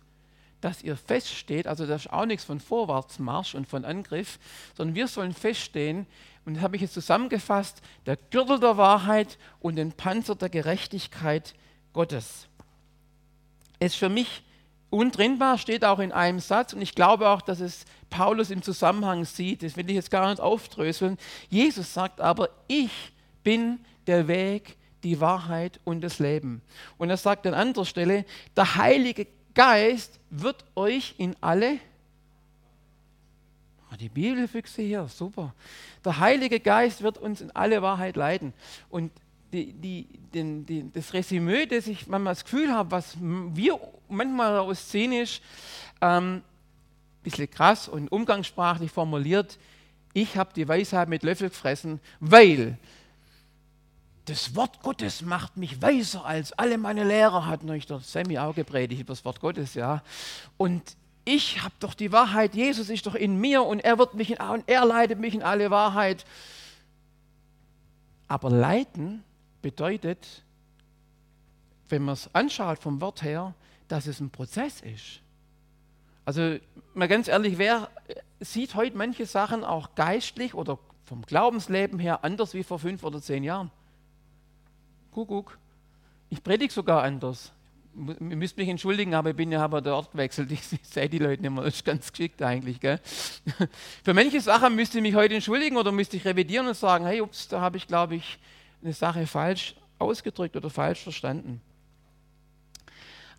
dass 0.61 0.81
ihr 0.81 0.95
feststeht, 0.95 1.67
also 1.67 1.85
das 1.85 2.05
ist 2.05 2.13
auch 2.13 2.25
nichts 2.25 2.43
von 2.43 2.59
Vorwärtsmarsch 2.59 3.55
und 3.55 3.67
von 3.67 3.85
Angriff, 3.85 4.39
sondern 4.75 4.95
wir 4.95 5.07
sollen 5.07 5.33
feststehen, 5.33 6.07
und 6.45 6.55
das 6.55 6.63
habe 6.63 6.77
ich 6.77 6.81
jetzt 6.81 6.93
zusammengefasst, 6.93 7.81
der 8.05 8.15
Gürtel 8.15 8.59
der 8.59 8.77
Wahrheit 8.77 9.37
und 9.59 9.75
den 9.75 9.91
Panzer 9.91 10.35
der 10.35 10.49
Gerechtigkeit 10.49 11.53
Gottes. 11.93 12.47
Es 13.79 13.93
ist 13.93 13.99
für 13.99 14.09
mich 14.09 14.43
untrennbar, 14.89 15.57
steht 15.57 15.83
auch 15.83 15.99
in 15.99 16.11
einem 16.11 16.39
Satz, 16.39 16.73
und 16.73 16.81
ich 16.81 16.95
glaube 16.95 17.27
auch, 17.27 17.41
dass 17.41 17.59
es 17.59 17.85
Paulus 18.09 18.49
im 18.49 18.61
Zusammenhang 18.61 19.25
sieht, 19.25 19.61
das 19.61 19.75
will 19.75 19.89
ich 19.89 19.95
jetzt 19.95 20.11
gar 20.11 20.29
nicht 20.29 20.39
aufdröseln. 20.39 21.17
Jesus 21.49 21.93
sagt 21.93 22.21
aber, 22.21 22.49
ich 22.67 22.91
bin 23.43 23.79
der 24.07 24.27
Weg, 24.27 24.77
die 25.03 25.19
Wahrheit 25.21 25.79
und 25.83 26.01
das 26.01 26.19
Leben. 26.19 26.61
Und 26.97 27.09
er 27.09 27.17
sagt 27.17 27.45
an 27.45 27.53
anderer 27.53 27.85
Stelle, 27.85 28.25
der 28.55 28.75
Heilige 28.75 29.27
Geist 29.57 30.19
wird 30.29 30.63
euch 30.75 31.15
in 31.17 31.35
alle, 31.41 31.79
oh, 33.91 33.95
die 33.99 34.07
Bibelfüchse 34.07 34.83
hier, 34.83 35.07
super. 35.07 35.55
Der 36.05 36.19
Heilige 36.19 36.59
Geist 36.59 37.01
wird 37.01 37.17
uns 37.17 37.41
in 37.41 37.49
alle 37.55 37.81
Wahrheit 37.81 38.15
leiten. 38.17 38.53
Und 38.91 39.11
die, 39.51 39.73
die, 39.73 40.07
den, 40.31 40.63
die, 40.67 40.91
das 40.93 41.11
Resümee, 41.11 41.65
das 41.65 41.87
ich 41.87 42.05
manchmal 42.05 42.35
das 42.35 42.43
Gefühl 42.43 42.71
habe, 42.71 42.91
was 42.91 43.17
wir 43.19 43.79
manchmal 44.07 44.51
daraus 44.53 44.79
szenisch, 44.79 45.41
ähm, 46.01 46.43
bisschen 47.23 47.49
krass 47.49 47.87
und 47.87 48.11
umgangssprachlich 48.11 48.91
formuliert, 48.91 49.57
ich 50.13 50.37
habe 50.37 50.53
die 50.55 50.67
Weisheit 50.67 51.09
mit 51.09 51.23
Löffel 51.23 51.49
gefressen, 51.49 51.99
weil 52.19 52.77
das 54.27 54.55
Wort 54.55 54.81
Gottes 54.81 55.21
macht 55.21 55.57
mich 55.57 55.81
weiser 55.81 56.25
als 56.25 56.53
alle 56.53 56.77
meine 56.77 57.03
Lehrer, 57.03 57.47
hat 57.47 57.63
euch 57.63 57.85
der 57.85 57.99
Sammy 57.99 58.37
auch 58.37 58.55
gepredigt 58.55 59.01
über 59.01 59.13
das 59.13 59.25
Wort 59.25 59.39
Gottes, 59.39 59.73
ja. 59.73 60.03
Und 60.57 60.83
ich 61.25 61.63
habe 61.63 61.73
doch 61.79 61.93
die 61.93 62.11
Wahrheit, 62.11 62.55
Jesus 62.55 62.89
ist 62.89 63.05
doch 63.05 63.15
in 63.15 63.39
mir 63.39 63.63
und 63.63 63.79
er 63.79 63.97
wird 63.97 64.13
mich 64.13 64.31
in, 64.31 64.37
und 64.37 64.63
er 64.67 64.85
leitet 64.85 65.19
mich 65.19 65.33
in 65.33 65.43
alle 65.43 65.71
Wahrheit. 65.71 66.25
Aber 68.27 68.49
leiten 68.49 69.23
bedeutet 69.61 70.43
wenn 71.89 72.03
man 72.03 72.13
es 72.13 72.29
anschaut 72.33 72.79
vom 72.79 73.01
Wort 73.01 73.23
her, 73.23 73.53
dass 73.87 74.07
es 74.07 74.19
ein 74.19 74.29
Prozess 74.29 74.81
ist. 74.81 75.21
Also 76.25 76.57
mal 76.93 77.07
ganz 77.07 77.27
ehrlich, 77.27 77.57
wer 77.57 77.89
sieht 78.39 78.75
heute 78.75 78.97
manche 78.97 79.25
Sachen 79.25 79.63
auch 79.63 79.95
geistlich 79.95 80.53
oder 80.53 80.77
vom 81.05 81.21
Glaubensleben 81.21 81.99
her 81.99 82.23
anders 82.23 82.53
wie 82.53 82.63
vor 82.63 82.79
fünf 82.79 83.03
oder 83.03 83.21
zehn 83.21 83.43
Jahren? 83.43 83.71
Kuckuck. 85.17 85.57
Ich 86.29 86.43
predige 86.43 86.71
sogar 86.71 87.01
anders. 87.01 87.51
Ihr 87.95 88.35
müsst 88.35 88.55
mich 88.55 88.69
entschuldigen, 88.69 89.15
aber 89.15 89.31
ich 89.31 89.35
bin 89.35 89.51
ja 89.51 89.63
aber 89.63 89.81
der 89.81 89.95
Ort 89.95 90.11
gewechselt. 90.11 90.51
Ich 90.51 90.61
sehe 90.83 91.09
die 91.09 91.17
Leute 91.17 91.41
nicht 91.41 91.49
mehr. 91.49 91.63
Das 91.63 91.73
ist 91.73 91.85
ganz 91.85 92.11
geschickt 92.11 92.39
eigentlich. 92.43 92.79
Gell? 92.79 92.99
Für 94.03 94.13
manche 94.13 94.39
Sachen 94.41 94.75
müsste 94.75 94.99
ich 94.99 95.01
mich 95.01 95.15
heute 95.15 95.33
entschuldigen 95.33 95.75
oder 95.75 95.91
müsste 95.91 96.17
ich 96.17 96.25
revidieren 96.25 96.67
und 96.67 96.77
sagen: 96.77 97.07
Hey, 97.07 97.21
ups, 97.21 97.47
da 97.47 97.61
habe 97.61 97.77
ich, 97.77 97.87
glaube 97.87 98.13
ich, 98.13 98.37
eine 98.83 98.93
Sache 98.93 99.25
falsch 99.25 99.75
ausgedrückt 99.97 100.55
oder 100.55 100.69
falsch 100.69 101.01
verstanden. 101.01 101.61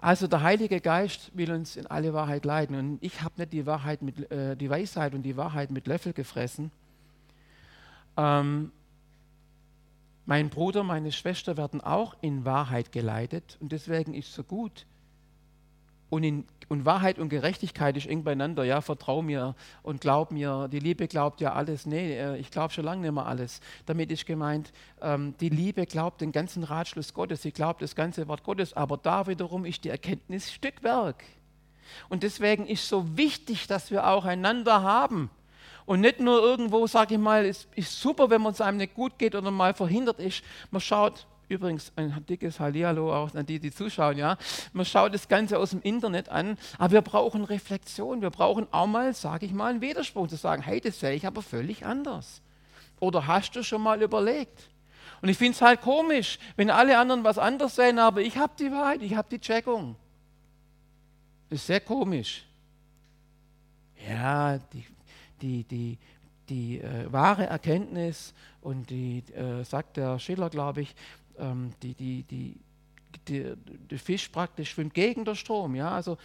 Also 0.01 0.27
der 0.27 0.43
Heilige 0.43 0.81
Geist 0.81 1.31
will 1.35 1.53
uns 1.53 1.77
in 1.77 1.87
alle 1.87 2.13
Wahrheit 2.13 2.45
leiten. 2.45 2.75
Und 2.75 2.99
ich 3.03 3.23
habe 3.23 3.35
nicht 3.37 3.53
die, 3.53 3.67
Wahrheit 3.67 4.03
mit, 4.03 4.29
äh, 4.33 4.57
die 4.57 4.69
Weisheit 4.69 5.15
und 5.15 5.23
die 5.23 5.37
Wahrheit 5.37 5.71
mit 5.71 5.87
Löffel 5.87 6.13
gefressen. 6.13 6.73
Ähm, 8.17 8.73
mein 10.29 10.51
Bruder, 10.51 10.83
meine 10.85 11.11
Schwester 11.11 11.57
werden 11.57 11.81
auch 11.81 12.15
in 12.21 12.45
Wahrheit 12.45 12.93
geleitet 12.93 13.57
und 13.63 13.73
deswegen 13.73 14.13
ist 14.13 14.29
es 14.29 14.35
so 14.35 14.45
gut. 14.45 14.85
Und, 16.11 16.23
in, 16.23 16.45
und 16.69 16.85
Wahrheit 16.85 17.19
und 17.19 17.31
Gerechtigkeit 17.31 17.97
ist 17.97 18.07
eng 18.07 18.25
beieinander. 18.25 18.63
Ja, 18.65 18.83
vertrau 18.83 19.23
mir 19.23 19.55
und 19.83 20.03
glaub 20.03 20.31
mir. 20.31 20.69
Die 20.71 20.81
Liebe 20.81 21.09
glaubt 21.09 21.41
ja 21.41 21.55
alles. 21.55 21.87
Nee, 21.87 22.13
äh, 22.13 22.37
ich 22.37 22.51
glaube 22.51 22.75
schon 22.75 22.85
lange 22.85 23.01
nicht 23.01 23.13
mehr 23.13 23.25
alles. 23.25 23.63
Damit 23.87 24.13
ist 24.13 24.27
gemeint, 24.27 24.71
ähm, 25.01 25.35
die 25.41 25.49
Liebe 25.49 25.87
glaubt 25.87 26.21
den 26.21 26.31
ganzen 26.31 26.63
Ratschluss 26.63 27.15
Gottes. 27.15 27.41
Sie 27.41 27.53
glaubt 27.53 27.81
das 27.81 27.95
ganze 27.95 28.29
Wort 28.29 28.43
Gottes. 28.43 28.75
Aber 28.75 28.99
da 28.99 29.29
wiederum 29.29 29.65
ist 29.65 29.85
die 29.85 29.89
Erkenntnis 29.89 30.53
Stückwerk. 30.53 31.25
Und 32.11 32.23
deswegen 32.23 32.67
ist 32.67 32.87
so 32.87 33.17
wichtig, 33.17 33.67
dass 33.67 33.91
wir 33.91 34.07
auch 34.07 34.27
einander 34.27 34.83
haben. 34.83 35.31
Und 35.89 36.03
nicht 36.03 36.21
nur 36.21 36.43
irgendwo, 36.43 36.87
sage 36.87 37.15
ich 37.15 37.21
mal, 37.21 37.47
es 37.47 37.67
ist 37.75 37.99
super, 37.99 38.29
wenn 38.29 38.45
es 38.45 38.61
einem 38.61 38.77
nicht 38.77 38.93
gut 38.93 39.19
geht 39.19 39.35
oder 39.35 39.51
mal 39.51 39.73
verhindert 39.73 40.19
ist. 40.19 40.43
Man 40.71 40.83
schaut, 40.83 41.27
übrigens 41.49 41.93
ein 41.97 42.27
dickes 42.29 42.61
Hallihallo 42.61 43.11
auch 43.11 43.35
an 43.35 43.47
die, 43.47 43.59
die 43.59 43.71
zuschauen, 43.71 44.19
ja. 44.19 44.37
Man 44.75 44.85
schaut 44.85 45.15
das 45.15 45.29
Ganze 45.29 45.59
aus 45.59 45.71
dem 45.71 45.81
Internet 45.81 46.29
an, 46.29 46.59
aber 46.77 46.93
wir 46.93 47.01
brauchen 47.01 47.43
Reflexion. 47.43 48.21
Wir 48.21 48.29
brauchen 48.29 48.67
auch 48.71 48.87
mal, 48.87 49.15
sage 49.15 49.47
ich 49.47 49.55
mal, 49.55 49.71
einen 49.71 49.81
Widerspruch 49.81 50.29
zu 50.29 50.37
sagen, 50.37 50.61
hey, 50.61 50.79
das 50.79 51.01
sehe 51.01 51.15
ich 51.15 51.27
aber 51.27 51.41
völlig 51.41 51.87
anders. 51.87 52.43
Oder 53.01 53.27
hast 53.27 53.57
du 53.57 53.63
schon 53.63 53.81
mal 53.81 54.03
überlegt? 54.03 54.69
Und 55.23 55.31
ich 55.31 55.39
finde 55.39 55.53
es 55.53 55.63
halt 55.63 55.81
komisch, 55.81 56.39
wenn 56.57 56.69
alle 56.69 56.99
anderen 56.99 57.25
was 57.25 57.39
anderes 57.39 57.77
sehen, 57.77 57.99
aber 57.99 58.21
ich 58.21 58.37
habe 58.37 58.53
die 58.59 58.71
Wahrheit, 58.71 59.01
ich 59.01 59.15
habe 59.15 59.31
die 59.31 59.41
Checkung. 59.41 59.97
Das 61.49 61.61
ist 61.61 61.67
sehr 61.67 61.81
komisch. 61.81 62.45
Ja, 64.07 64.59
die 64.59 64.85
die, 65.39 65.65
die, 65.65 65.99
die 66.49 66.81
äh, 66.81 67.11
wahre 67.13 67.47
Erkenntnis 67.47 68.35
und 68.61 68.91
die, 68.91 69.19
äh, 69.35 69.65
sagt 69.65 69.97
der 69.97 70.19
Schiller, 70.19 70.51
glaube 70.51 70.83
ich, 70.83 70.95
ähm, 71.39 71.73
die, 71.83 71.95
die, 71.95 72.23
die, 72.25 72.61
die, 73.29 73.55
der 73.91 73.99
Fisch 73.99 74.29
praktisch 74.29 74.71
schwimmt 74.71 74.95
gegen 74.95 75.25
den 75.25 75.37
Strom. 75.37 75.75
Ja? 75.75 75.91
Also, 75.91 76.19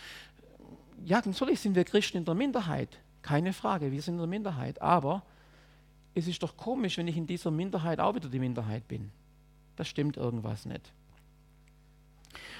ja, 1.05 1.21
natürlich 1.23 1.59
sind 1.59 1.75
wir 1.75 1.83
Christen 1.83 2.17
in 2.17 2.25
der 2.25 2.35
Minderheit, 2.35 2.99
keine 3.21 3.53
Frage, 3.53 3.91
wir 3.91 4.01
sind 4.01 4.15
in 4.15 4.19
der 4.19 4.27
Minderheit, 4.27 4.81
aber 4.81 5.23
es 6.15 6.27
ist 6.27 6.43
doch 6.43 6.55
komisch, 6.55 6.97
wenn 6.97 7.07
ich 7.07 7.17
in 7.17 7.27
dieser 7.27 7.51
Minderheit 7.51 7.99
auch 7.99 8.15
wieder 8.15 8.29
die 8.29 8.39
Minderheit 8.39 8.87
bin. 8.87 9.11
Das 9.75 9.87
stimmt 9.87 10.17
irgendwas 10.17 10.65
nicht. 10.65 10.93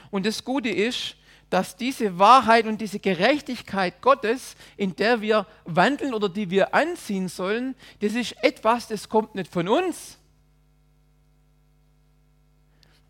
Und 0.10 0.26
das 0.26 0.44
Gute 0.44 0.70
ist, 0.70 1.16
dass 1.54 1.76
diese 1.76 2.18
Wahrheit 2.18 2.66
und 2.66 2.82
diese 2.82 2.98
Gerechtigkeit 2.98 4.02
Gottes, 4.02 4.56
in 4.76 4.96
der 4.96 5.22
wir 5.22 5.46
wandeln 5.66 6.16
oder 6.16 6.28
die 6.28 6.50
wir 6.50 6.74
anziehen 6.74 7.28
sollen, 7.28 7.76
das 8.00 8.16
ist 8.16 8.44
etwas, 8.44 8.88
das 8.88 9.08
kommt 9.08 9.36
nicht 9.36 9.54
von 9.54 9.68
uns. 9.68 10.18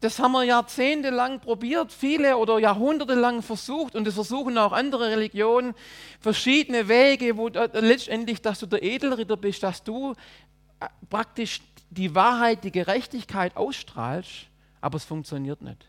Das 0.01 0.19
haben 0.19 0.33
wir 0.33 0.43
jahrzehntelang 0.43 1.39
probiert, 1.39 1.93
viele 1.93 2.35
oder 2.35 2.59
jahrhundertelang 2.59 3.41
versucht 3.41 3.95
und 3.95 4.05
das 4.05 4.15
versuchen 4.15 4.57
auch 4.57 4.73
andere 4.73 5.11
Religionen, 5.11 5.73
verschiedene 6.19 6.89
Wege, 6.89 7.37
wo 7.37 7.47
letztendlich, 7.47 8.41
dass 8.41 8.59
du 8.59 8.65
der 8.65 8.83
Edelritter 8.83 9.37
bist, 9.37 9.63
dass 9.63 9.85
du 9.85 10.15
äh, 10.81 10.87
praktisch 11.09 11.61
die 11.89 12.13
Wahrheit, 12.13 12.65
die 12.65 12.73
Gerechtigkeit 12.73 13.55
ausstrahlst, 13.55 14.47
aber 14.81 14.97
es 14.97 15.05
funktioniert 15.05 15.61
nicht. 15.61 15.87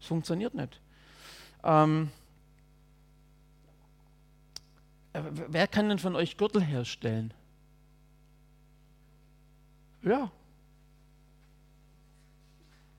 Es 0.00 0.06
funktioniert 0.06 0.54
nicht. 0.54 0.80
Ähm, 1.62 2.10
wer 5.12 5.66
kann 5.66 5.88
denn 5.88 5.98
von 5.98 6.16
euch 6.16 6.36
Gürtel 6.36 6.62
herstellen? 6.62 7.34
Ja. 10.02 10.30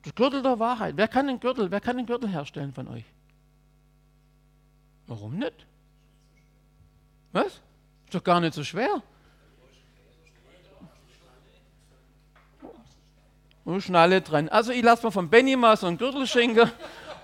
Das 0.04 0.16
Gürtel 0.16 0.42
der 0.42 0.60
Wahrheit. 0.60 0.98
Wer 0.98 1.08
kann 1.08 1.28
den 1.28 1.40
Gürtel, 1.40 1.72
wer 1.72 1.82
kann 1.82 1.98
den 1.98 2.06
Gürtel 2.06 2.30
herstellen 2.30 2.74
von 2.74 2.88
euch? 2.88 3.06
Warum 5.08 5.38
nicht? 5.38 5.66
Was? 7.32 7.62
Ist 8.06 8.16
doch 8.16 8.24
gar 8.24 8.40
nicht 8.40 8.54
so 8.54 8.64
schwer. 8.64 9.02
Oh, 13.64 13.80
Schnalle 13.80 14.22
dran. 14.22 14.50
Also 14.50 14.72
ich 14.72 14.82
lasse 14.82 15.04
mal 15.04 15.12
von 15.12 15.30
Benny 15.30 15.56
mal 15.56 15.78
so 15.78 15.88
einen 15.88 15.98
Gürtel 15.98 16.26
schenken 16.26 16.70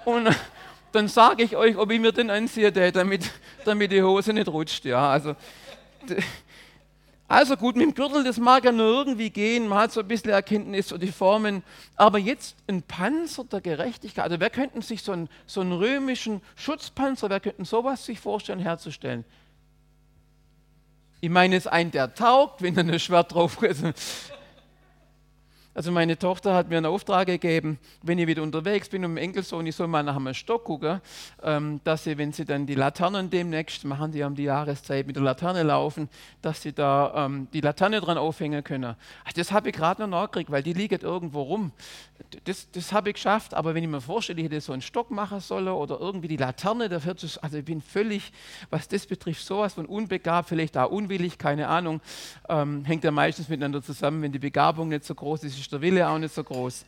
und 0.05 0.29
dann 0.97 1.07
sage 1.07 1.43
ich 1.43 1.55
euch, 1.55 1.77
ob 1.77 1.91
ich 1.91 1.99
mir 1.99 2.11
den 2.11 2.31
anziehe, 2.31 2.71
damit, 2.71 3.29
damit 3.65 3.91
die 3.91 4.01
Hose 4.01 4.33
nicht 4.33 4.47
rutscht. 4.47 4.83
Ja, 4.83 5.11
also, 5.11 5.35
also 7.27 7.55
gut, 7.55 7.75
mit 7.75 7.85
dem 7.85 7.93
Gürtel, 7.93 8.23
das 8.23 8.37
mag 8.39 8.65
ja 8.65 8.71
nur 8.71 8.87
irgendwie 8.87 9.29
gehen, 9.29 9.67
man 9.67 9.77
hat 9.77 9.91
so 9.91 9.99
ein 9.99 10.07
bisschen 10.07 10.31
Erkenntnis 10.31 10.91
und 10.91 11.03
die 11.03 11.11
Formen, 11.11 11.61
aber 11.95 12.17
jetzt 12.17 12.55
ein 12.67 12.81
Panzer 12.81 13.43
der 13.43 13.61
Gerechtigkeit, 13.61 14.23
also 14.23 14.39
wer 14.39 14.49
könnte 14.49 14.81
sich 14.81 15.03
so 15.03 15.11
einen, 15.11 15.29
so 15.45 15.61
einen 15.61 15.73
römischen 15.73 16.41
Schutzpanzer, 16.55 17.29
wer 17.29 17.41
könnte 17.41 17.63
sowas 17.65 18.03
sich 18.03 18.19
vorstellen 18.19 18.59
herzustellen? 18.59 19.23
Ich 21.21 21.29
meine, 21.29 21.57
es 21.57 21.65
ist 21.65 21.71
ein, 21.71 21.91
der 21.91 22.15
taugt, 22.15 22.63
wenn 22.63 22.75
er 22.75 22.85
ein 22.85 22.99
Schwert 22.99 23.33
drauf 23.33 23.61
ist. 23.61 23.83
Also 25.77 25.91
meine 25.91 26.17
Tochter 26.17 26.55
hat 26.55 26.69
mir 26.69 26.77
einen 26.77 26.87
Auftrag 26.87 27.27
gegeben, 27.27 27.77
wenn 28.01 28.17
ich 28.17 28.25
wieder 28.25 28.41
unterwegs 28.41 28.89
bin 28.89 29.05
und 29.05 29.13
mein 29.13 29.25
Enkelsohn, 29.25 29.63
ich 29.67 29.75
soll 29.75 29.85
mal 29.85 30.01
nach 30.01 30.15
einem 30.15 30.33
Stock 30.33 30.63
gucken, 30.63 31.01
ähm, 31.43 31.79
dass 31.83 32.03
sie, 32.03 32.17
wenn 32.17 32.31
sie 32.31 32.45
dann 32.45 32.65
die 32.65 32.73
Laternen 32.73 33.29
demnächst 33.29 33.85
machen, 33.85 34.11
die 34.11 34.23
um 34.23 34.33
die 34.33 34.45
Jahreszeit 34.45 35.05
mit 35.05 35.17
der 35.17 35.21
Laterne 35.21 35.61
laufen, 35.61 36.09
dass 36.41 36.63
sie 36.63 36.73
da 36.73 37.27
ähm, 37.27 37.47
die 37.53 37.61
Laterne 37.61 38.01
dran 38.01 38.17
aufhängen 38.17 38.63
können. 38.63 38.95
Ach, 39.23 39.33
das 39.33 39.51
habe 39.51 39.69
ich 39.69 39.75
gerade 39.75 40.01
noch 40.01 40.09
nachgekriegt, 40.09 40.49
weil 40.49 40.63
die 40.63 40.73
liegt 40.73 41.03
irgendwo 41.03 41.43
rum. 41.43 41.71
Das, 42.45 42.71
das 42.71 42.91
habe 42.91 43.09
ich 43.09 43.13
geschafft, 43.13 43.53
aber 43.53 43.75
wenn 43.75 43.83
ich 43.83 43.89
mir 43.89 44.01
vorstelle, 44.01 44.39
ich 44.39 44.45
hätte 44.45 44.59
so 44.61 44.73
einen 44.73 44.81
Stock 44.81 45.11
machen 45.11 45.41
sollen 45.41 45.67
oder 45.67 45.99
irgendwie 45.99 46.27
die 46.27 46.37
Laterne, 46.37 46.89
da 46.89 47.05
wird 47.05 47.21
es, 47.21 47.37
also 47.37 47.55
ich 47.55 47.65
bin 47.65 47.81
völlig, 47.81 48.31
was 48.71 48.87
das 48.87 49.05
betrifft, 49.05 49.45
sowas 49.45 49.75
von 49.75 49.85
unbegabt, 49.85 50.49
vielleicht 50.49 50.75
auch 50.75 50.89
unwillig, 50.89 51.37
keine 51.37 51.67
Ahnung, 51.67 52.01
ähm, 52.49 52.83
hängt 52.83 53.03
ja 53.03 53.11
meistens 53.11 53.47
miteinander 53.47 53.83
zusammen, 53.83 54.23
wenn 54.23 54.31
die 54.31 54.39
Begabung 54.39 54.89
nicht 54.89 55.05
so 55.05 55.13
groß 55.13 55.43
ist 55.43 55.66
der 55.69 55.81
Wille 55.81 56.07
auch 56.07 56.17
nicht 56.17 56.33
so 56.33 56.43
groß. 56.43 56.85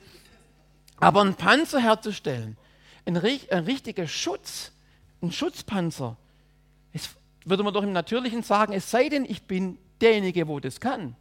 Aber 1.00 1.22
einen 1.22 1.36
Panzer 1.36 1.80
herzustellen, 1.80 2.58
ein, 3.06 3.18
ein 3.18 3.64
richtiger 3.64 4.08
Schutz, 4.08 4.72
ein 5.22 5.32
Schutzpanzer, 5.32 6.18
das 6.94 7.10
würde 7.46 7.64
man 7.64 7.74
doch 7.74 7.84
im 7.84 7.94
Natürlichen 7.94 8.44
sagen, 8.44 8.74
es 8.74 8.90
sei 8.90 9.10
denn, 9.10 9.26
ich 9.26 9.44
bin 9.44 9.78
derjenige, 10.02 10.48
wo 10.48 10.60
das 10.60 10.80
kann. 10.80 11.16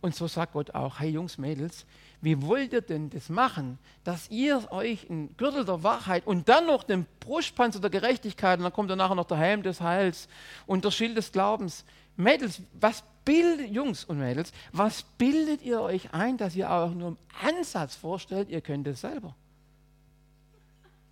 Und 0.00 0.14
so 0.14 0.28
sagt 0.28 0.52
Gott 0.52 0.74
auch, 0.74 1.00
hey 1.00 1.10
Jungs, 1.10 1.38
Mädels, 1.38 1.84
wie 2.20 2.40
wollt 2.42 2.72
ihr 2.72 2.80
denn 2.80 3.10
das 3.10 3.28
machen, 3.28 3.78
dass 4.04 4.28
ihr 4.30 4.70
euch 4.70 5.08
einen 5.08 5.36
Gürtel 5.36 5.64
der 5.64 5.82
Wahrheit 5.82 6.26
und 6.26 6.48
dann 6.48 6.66
noch 6.66 6.84
den 6.84 7.06
Brustpanzer 7.20 7.80
der 7.80 7.90
Gerechtigkeit 7.90 8.58
und 8.58 8.64
dann 8.64 8.72
kommt 8.72 8.90
dann 8.90 8.98
nachher 8.98 9.14
noch 9.14 9.26
der 9.26 9.36
Helm 9.36 9.62
des 9.62 9.80
Heils 9.80 10.28
und 10.66 10.84
der 10.84 10.90
Schild 10.90 11.16
des 11.16 11.32
Glaubens. 11.32 11.84
Mädels, 12.18 12.60
was 12.78 13.04
bildet, 13.24 13.70
Jungs 13.70 14.04
und 14.04 14.18
Mädels, 14.18 14.52
was 14.72 15.04
bildet 15.18 15.62
ihr 15.62 15.80
euch 15.80 16.12
ein, 16.12 16.36
dass 16.36 16.56
ihr 16.56 16.70
auch 16.70 16.90
nur 16.90 17.08
im 17.08 17.18
Ansatz 17.42 17.94
vorstellt, 17.94 18.48
ihr 18.50 18.60
könnt 18.60 18.86
es 18.88 19.02
selber? 19.02 19.34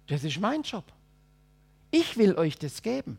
Das 0.09 0.25
ist 0.25 0.41
mein 0.41 0.63
Job. 0.63 0.85
Ich 1.93 2.17
will 2.17 2.35
euch 2.35 2.59
das 2.59 2.83
geben. 2.83 3.19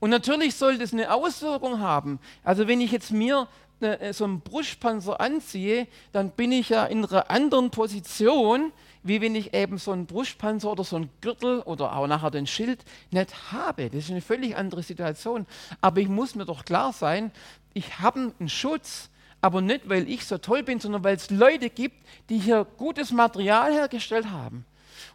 Und 0.00 0.10
natürlich 0.10 0.54
soll 0.54 0.76
das 0.76 0.92
eine 0.92 1.14
Auswirkung 1.14 1.80
haben. 1.80 2.20
Also 2.44 2.68
wenn 2.68 2.80
ich 2.80 2.92
jetzt 2.92 3.10
mir 3.10 3.48
äh, 3.80 4.12
so 4.12 4.24
einen 4.24 4.40
Brustpanzer 4.40 5.18
anziehe, 5.18 5.86
dann 6.12 6.30
bin 6.30 6.52
ich 6.52 6.68
ja 6.68 6.84
in 6.84 7.04
einer 7.04 7.30
anderen 7.30 7.70
Position, 7.70 8.72
wie 9.02 9.20
wenn 9.20 9.34
ich 9.34 9.52
eben 9.54 9.78
so 9.78 9.92
einen 9.92 10.06
Brustpanzer 10.06 10.70
oder 10.70 10.84
so 10.84 10.96
einen 10.96 11.10
Gürtel 11.20 11.60
oder 11.60 11.96
auch 11.96 12.06
nachher 12.06 12.30
den 12.30 12.46
Schild 12.46 12.84
nicht 13.10 13.52
habe. 13.52 13.90
Das 13.90 14.04
ist 14.04 14.10
eine 14.10 14.20
völlig 14.20 14.56
andere 14.56 14.82
Situation. 14.82 15.46
Aber 15.80 16.00
ich 16.00 16.08
muss 16.08 16.34
mir 16.34 16.44
doch 16.44 16.64
klar 16.64 16.92
sein, 16.92 17.32
ich 17.74 17.98
habe 17.98 18.32
einen 18.38 18.48
Schutz, 18.48 19.10
aber 19.40 19.60
nicht, 19.60 19.88
weil 19.88 20.08
ich 20.08 20.24
so 20.24 20.38
toll 20.38 20.62
bin, 20.62 20.78
sondern 20.78 21.02
weil 21.02 21.16
es 21.16 21.30
Leute 21.30 21.68
gibt, 21.68 21.96
die 22.28 22.38
hier 22.38 22.64
gutes 22.76 23.10
Material 23.10 23.72
hergestellt 23.72 24.30
haben. 24.30 24.64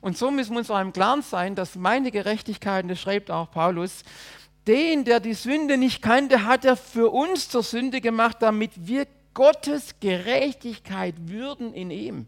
Und 0.01 0.17
so 0.17 0.32
müssen 0.32 0.51
wir 0.53 0.60
uns 0.60 0.72
auch 0.72 0.82
im 0.82 0.91
Klaren 0.91 1.22
sein, 1.22 1.56
dass 1.56 1.75
meine 1.75 2.12
Gerechtigkeit, 2.12 2.84
und 2.84 2.89
das 2.89 3.00
schreibt 3.00 3.32
auch 3.32 3.51
Paulus, 3.51 4.03
den, 4.67 5.06
der 5.06 5.22
die 5.22 5.34
Sünde 5.34 5.77
nicht 5.77 6.01
kannte, 6.01 6.44
hat 6.44 6.65
er 6.65 6.75
für 6.75 7.10
uns 7.10 7.48
zur 7.48 7.63
Sünde 7.63 8.01
gemacht, 8.01 8.38
damit 8.41 8.72
wir 8.75 9.08
Gottes 9.34 9.96
Gerechtigkeit 10.01 11.15
würden 11.20 11.74
in 11.74 11.89
ihm. 11.89 12.27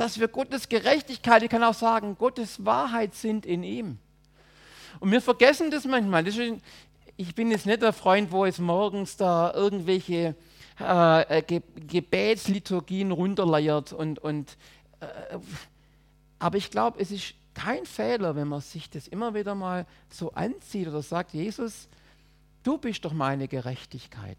Dass 0.00 0.18
wir 0.18 0.28
Gottes 0.28 0.70
Gerechtigkeit, 0.70 1.42
ich 1.42 1.50
kann 1.50 1.62
auch 1.62 1.74
sagen, 1.74 2.16
Gottes 2.16 2.64
Wahrheit 2.64 3.14
sind 3.14 3.44
in 3.44 3.62
ihm. 3.62 3.98
Und 4.98 5.12
wir 5.12 5.20
vergessen 5.20 5.70
das 5.70 5.84
manchmal. 5.84 6.26
Ich 7.18 7.34
bin 7.34 7.50
jetzt 7.50 7.66
nicht 7.66 7.82
der 7.82 7.92
Freund, 7.92 8.32
wo 8.32 8.46
es 8.46 8.58
morgens 8.58 9.18
da 9.18 9.52
irgendwelche 9.52 10.34
äh 10.78 11.42
Ge 11.42 11.60
Gebetsliturgien 11.86 13.10
runterleiert. 13.10 13.92
Und, 13.92 14.18
und, 14.20 14.56
äh, 15.00 15.06
aber 16.38 16.56
ich 16.56 16.70
glaube, 16.70 16.98
es 16.98 17.10
ist 17.10 17.34
kein 17.52 17.84
Fehler, 17.84 18.34
wenn 18.36 18.48
man 18.48 18.62
sich 18.62 18.88
das 18.88 19.06
immer 19.06 19.34
wieder 19.34 19.54
mal 19.54 19.84
so 20.08 20.32
anzieht 20.32 20.88
oder 20.88 21.02
sagt, 21.02 21.34
Jesus, 21.34 21.90
du 22.62 22.78
bist 22.78 23.04
doch 23.04 23.12
meine 23.12 23.48
Gerechtigkeit. 23.48 24.38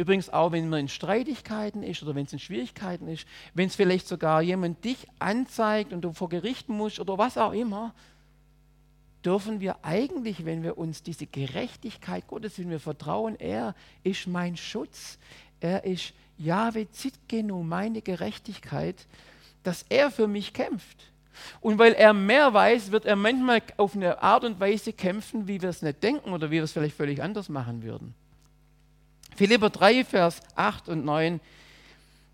Übrigens 0.00 0.30
auch, 0.30 0.52
wenn 0.52 0.70
man 0.70 0.80
in 0.80 0.88
Streitigkeiten 0.88 1.82
ist 1.82 2.02
oder 2.02 2.14
wenn 2.14 2.24
es 2.24 2.32
in 2.32 2.38
Schwierigkeiten 2.38 3.06
ist, 3.06 3.26
wenn 3.52 3.66
es 3.66 3.76
vielleicht 3.76 4.08
sogar 4.08 4.40
jemand 4.40 4.82
dich 4.82 5.06
anzeigt 5.18 5.92
und 5.92 6.00
du 6.00 6.14
vor 6.14 6.30
Gericht 6.30 6.70
musst 6.70 7.00
oder 7.00 7.18
was 7.18 7.36
auch 7.36 7.52
immer, 7.52 7.92
dürfen 9.22 9.60
wir 9.60 9.84
eigentlich, 9.84 10.46
wenn 10.46 10.62
wir 10.62 10.78
uns 10.78 11.02
diese 11.02 11.26
Gerechtigkeit 11.26 12.26
Gottes, 12.28 12.58
wenn 12.58 12.70
wir 12.70 12.80
vertrauen, 12.80 13.38
er 13.38 13.74
ist 14.02 14.26
mein 14.26 14.56
Schutz, 14.56 15.18
er 15.60 15.84
ist 15.84 16.14
Jahwe 16.38 16.90
Zitkenu, 16.90 17.62
meine 17.62 18.00
Gerechtigkeit, 18.00 19.06
dass 19.64 19.84
er 19.90 20.10
für 20.10 20.28
mich 20.28 20.54
kämpft. 20.54 21.12
Und 21.60 21.78
weil 21.78 21.92
er 21.92 22.14
mehr 22.14 22.54
weiß, 22.54 22.90
wird 22.90 23.04
er 23.04 23.16
manchmal 23.16 23.60
auf 23.76 23.94
eine 23.94 24.22
Art 24.22 24.44
und 24.44 24.60
Weise 24.60 24.94
kämpfen, 24.94 25.46
wie 25.46 25.60
wir 25.60 25.68
es 25.68 25.82
nicht 25.82 26.02
denken 26.02 26.32
oder 26.32 26.50
wie 26.50 26.54
wir 26.54 26.62
es 26.62 26.72
vielleicht 26.72 26.96
völlig 26.96 27.22
anders 27.22 27.50
machen 27.50 27.82
würden. 27.82 28.14
Philipper 29.36 29.70
3, 29.70 30.04
Vers 30.04 30.40
8 30.54 30.88
und 30.88 31.04
9, 31.04 31.40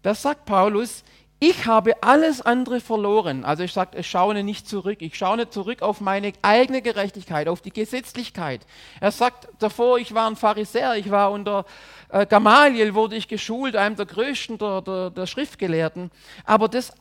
da 0.02 0.14
sagt 0.14 0.44
Paulus, 0.44 1.02
ich 1.38 1.66
habe 1.66 2.02
alles 2.02 2.40
andere 2.40 2.80
verloren. 2.80 3.44
Also 3.44 3.62
ich 3.62 3.72
sage, 3.72 3.98
ich 3.98 4.08
schaue 4.08 4.42
nicht 4.42 4.66
zurück. 4.66 5.02
Ich 5.02 5.16
schaue 5.16 5.50
zurück 5.50 5.82
auf 5.82 6.00
meine 6.00 6.32
eigene 6.40 6.80
Gerechtigkeit, 6.80 7.48
auf 7.48 7.60
die 7.60 7.72
Gesetzlichkeit. 7.72 8.66
Er 9.00 9.10
sagt 9.10 9.48
davor, 9.58 9.98
ich 9.98 10.14
war 10.14 10.30
ein 10.30 10.36
Pharisäer, 10.36 10.94
ich 10.96 11.10
war 11.10 11.30
unter 11.32 11.66
äh, 12.08 12.24
Gamaliel, 12.24 12.94
wurde 12.94 13.16
ich 13.16 13.28
geschult, 13.28 13.76
einem 13.76 13.96
der 13.96 14.06
größten 14.06 14.56
der, 14.56 14.80
der, 14.80 15.10
der 15.10 15.26
Schriftgelehrten. 15.26 16.10
Aber 16.46 16.68
das, 16.68 16.92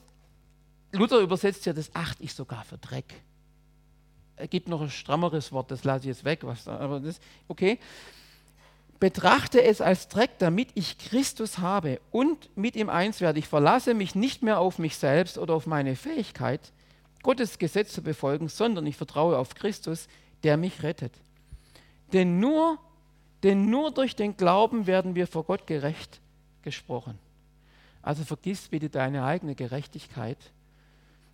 Luther 0.92 1.20
übersetzt 1.20 1.66
ja, 1.66 1.72
das 1.72 1.96
achte 1.96 2.22
ich 2.22 2.34
sogar 2.34 2.66
für 2.66 2.78
Dreck. 2.78 3.14
Er 4.36 4.50
gibt 4.50 4.68
noch 4.68 4.82
ein 4.82 4.90
strammeres 4.90 5.54
Wort, 5.54 5.72
das 5.72 5.86
lasse 5.86 6.02
ich 6.02 6.08
jetzt 6.08 6.26
weg. 6.26 6.40
Was, 6.44 6.68
aber 6.68 7.00
das, 7.00 7.22
okay 7.48 7.80
betrachte 9.00 9.62
es 9.62 9.82
als 9.82 10.08
Dreck, 10.08 10.32
damit 10.40 10.70
ich 10.76 10.98
Christus 10.98 11.60
habe 11.60 12.00
und 12.12 12.50
mit 12.58 12.76
ihm 12.76 12.90
eins 12.90 13.22
werde. 13.22 13.40
Ich 13.40 13.48
verlasse 13.48 13.94
mich 13.94 14.16
nicht 14.16 14.42
mehr 14.42 14.60
auf 14.60 14.80
mich 14.80 14.98
selbst 14.98 15.38
oder 15.38 15.54
auf 15.54 15.68
meine 15.68 15.96
Fähigkeit, 15.96 16.72
Gottes 17.22 17.58
Gesetz 17.58 17.92
zu 17.92 18.02
befolgen, 18.02 18.48
sondern 18.48 18.86
ich 18.86 18.98
vertraue 18.98 19.38
auf 19.38 19.56
Christus, 19.56 20.08
der 20.44 20.58
mich 20.58 20.84
rettet. 20.84 21.14
Denn 22.14 22.40
nur, 22.40 22.78
denn 23.44 23.70
nur 23.70 23.92
durch 23.92 24.16
den 24.16 24.38
Glauben 24.38 24.88
werden 24.88 25.16
wir 25.16 25.28
vor 25.28 25.44
Gott 25.44 25.68
gerecht 25.68 26.22
gesprochen. 26.62 27.18
Also 28.02 28.24
vergiss 28.24 28.68
bitte 28.68 28.90
deine 28.90 29.26
eigene 29.26 29.56
Gerechtigkeit 29.56 30.38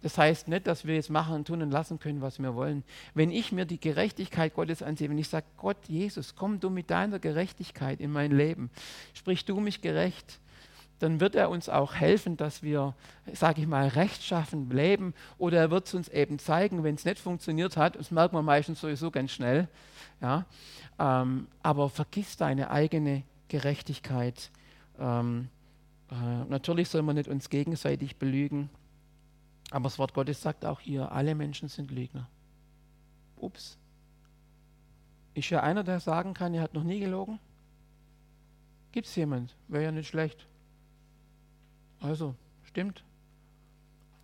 das 0.02 0.18
heißt 0.18 0.48
nicht, 0.48 0.68
dass 0.68 0.86
wir 0.86 0.96
jetzt 0.96 1.10
machen 1.10 1.36
und 1.36 1.48
tun 1.48 1.62
und 1.62 1.72
lassen 1.72 2.00
können, 2.00 2.22
was 2.22 2.40
wir 2.40 2.56
wollen. 2.56 2.84
Wenn 3.14 3.32
ich 3.32 3.52
mir 3.52 3.66
die 3.66 3.80
Gerechtigkeit 3.80 4.54
Gottes 4.54 4.82
ansehe, 4.82 5.10
wenn 5.10 5.18
ich 5.18 5.30
sage, 5.30 5.46
Gott, 5.58 5.78
Jesus, 5.88 6.36
komm 6.36 6.60
du 6.60 6.70
mit 6.70 6.90
deiner 6.90 7.20
Gerechtigkeit 7.20 8.00
in 8.00 8.12
mein 8.12 8.32
Leben, 8.32 8.72
sprich 9.14 9.46
du 9.46 9.60
mich 9.60 9.82
gerecht, 9.82 10.40
dann 11.02 11.20
wird 11.20 11.36
er 11.36 11.50
uns 11.50 11.68
auch 11.68 11.96
helfen, 11.96 12.38
dass 12.38 12.62
wir, 12.62 12.94
sage 13.34 13.62
ich 13.62 13.68
mal, 13.68 13.88
rechtschaffen 13.88 14.70
leben 14.70 15.14
oder 15.38 15.58
er 15.58 15.72
wird 15.72 15.88
es 15.88 15.94
uns 15.94 16.08
eben 16.10 16.38
zeigen, 16.38 16.84
wenn 16.84 16.96
es 16.96 17.06
nicht 17.06 17.20
funktioniert 17.20 17.76
hat, 17.76 17.96
das 17.96 18.12
merkt 18.12 18.34
man 18.34 18.46
meistens 18.46 18.82
sowieso 18.82 19.10
ganz 19.10 19.32
schnell, 19.32 19.68
ja, 20.22 20.46
ähm, 21.00 21.48
aber 21.64 21.90
vergiss 21.90 22.38
deine 22.38 22.70
eigene 22.70 23.24
Gerechtigkeit. 23.48 24.52
Ähm, 25.00 25.50
äh, 26.12 26.46
natürlich 26.50 26.90
soll 26.90 27.02
man 27.02 27.16
nicht 27.16 27.28
uns 27.28 27.50
gegenseitig 27.50 28.18
belügen, 28.18 28.70
aber 29.72 29.86
das 29.86 29.98
Wort 29.98 30.14
Gottes 30.14 30.42
sagt 30.42 30.66
auch 30.66 30.82
hier, 30.82 31.12
alle 31.12 31.34
Menschen 31.34 31.70
sind 31.70 31.90
Lügner. 31.92 32.28
Ups. 33.38 33.78
Ist 35.34 35.50
ja 35.50 35.64
einer, 35.64 35.84
der 35.84 36.02
sagen 36.02 36.34
kann, 36.34 36.54
er 36.54 36.62
hat 36.62 36.74
noch 36.74 36.84
nie 36.84 37.00
gelogen? 37.00 37.40
Gibt 38.92 39.08
es 39.08 39.16
jemand? 39.16 39.56
Wäre 39.70 39.86
ja 39.86 39.92
nicht 39.92 40.10
schlecht. 40.10 40.46
Also, 42.02 42.36
stimmt. 42.64 43.04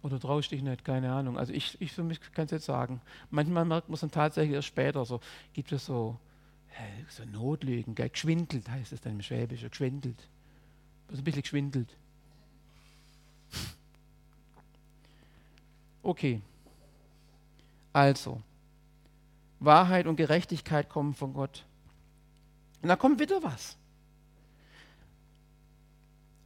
Oder 0.03 0.19
traust 0.19 0.51
dich 0.51 0.61
nicht, 0.61 0.83
keine 0.83 1.13
Ahnung. 1.13 1.37
Also 1.37 1.53
ich, 1.53 1.79
ich 1.81 1.93
für 1.93 2.03
mich 2.03 2.19
kann 2.33 2.45
es 2.45 2.51
jetzt 2.51 2.65
sagen. 2.65 3.01
Manchmal 3.29 3.65
merkt 3.65 3.87
man 3.87 3.95
es 3.95 4.01
dann 4.01 4.11
tatsächlich 4.11 4.55
erst 4.55 4.67
später. 4.67 5.05
So 5.05 5.21
gibt 5.53 5.71
es 5.71 5.85
so, 5.85 6.19
so 7.09 7.25
Notlügen, 7.25 7.95
gell? 7.95 8.09
geschwindelt 8.09 8.69
heißt 8.69 8.91
es 8.91 9.01
dann 9.01 9.13
im 9.13 9.21
Schwäbischen, 9.21 9.69
geschwindelt. 9.69 10.27
Also 11.07 11.21
ein 11.21 11.23
bisschen 11.23 11.41
geschwindelt. 11.41 11.97
Okay. 16.07 16.41
Also, 17.91 18.41
Wahrheit 19.59 20.07
und 20.07 20.15
Gerechtigkeit 20.15 20.87
kommen 20.87 21.13
von 21.13 21.33
Gott. 21.33 21.65
Und 22.81 22.87
da 22.87 22.95
kommt 22.95 23.19
wieder 23.19 23.43
was. 23.43 23.75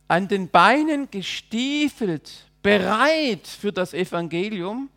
An 0.08 0.28
den 0.28 0.50
Beinen 0.50 1.12
gestiefelt, 1.12 2.48
bereit 2.64 3.46
für 3.46 3.72
das 3.72 3.94
Evangelium. 3.94 4.90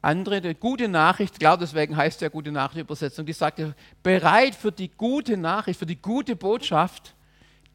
Andere, 0.00 0.40
die 0.40 0.54
gute 0.54 0.88
Nachricht, 0.88 1.38
klar, 1.38 1.56
deswegen 1.56 1.96
heißt 1.96 2.22
ja 2.22 2.28
gute 2.28 2.50
Nachricht 2.50 2.80
Übersetzung, 2.80 3.24
die 3.24 3.34
sagt 3.34 3.62
bereit 4.02 4.56
für 4.56 4.72
die 4.72 4.88
gute 4.88 5.36
Nachricht, 5.36 5.78
für 5.78 5.86
die 5.86 6.02
gute 6.02 6.34
Botschaft 6.34 7.14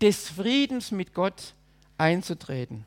des 0.01 0.29
Friedens 0.29 0.91
mit 0.91 1.13
Gott 1.13 1.53
einzutreten. 1.97 2.83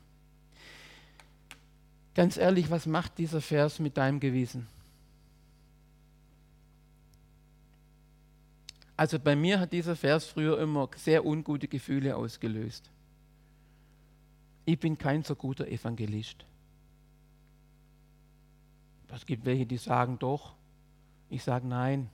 Ganz 2.13 2.37
ehrlich, 2.37 2.69
was 2.69 2.85
macht 2.85 3.17
dieser 3.17 3.41
Vers 3.41 3.79
mit 3.79 3.97
deinem 3.97 4.19
Gewissen? 4.19 4.67
Also 8.97 9.17
bei 9.17 9.35
mir 9.35 9.59
hat 9.59 9.73
dieser 9.73 9.95
Vers 9.95 10.25
früher 10.25 10.59
immer 10.59 10.89
sehr 10.95 11.25
ungute 11.25 11.67
Gefühle 11.67 12.15
ausgelöst. 12.15 12.91
Ich 14.65 14.79
bin 14.79 14.97
kein 14.97 15.23
so 15.23 15.35
guter 15.35 15.67
Evangelist. 15.67 16.45
Es 19.13 19.25
gibt 19.25 19.45
welche, 19.45 19.65
die 19.65 19.77
sagen 19.77 20.19
doch. 20.19 20.53
Ich 21.29 21.43
sage 21.43 21.67
nein. 21.67 22.09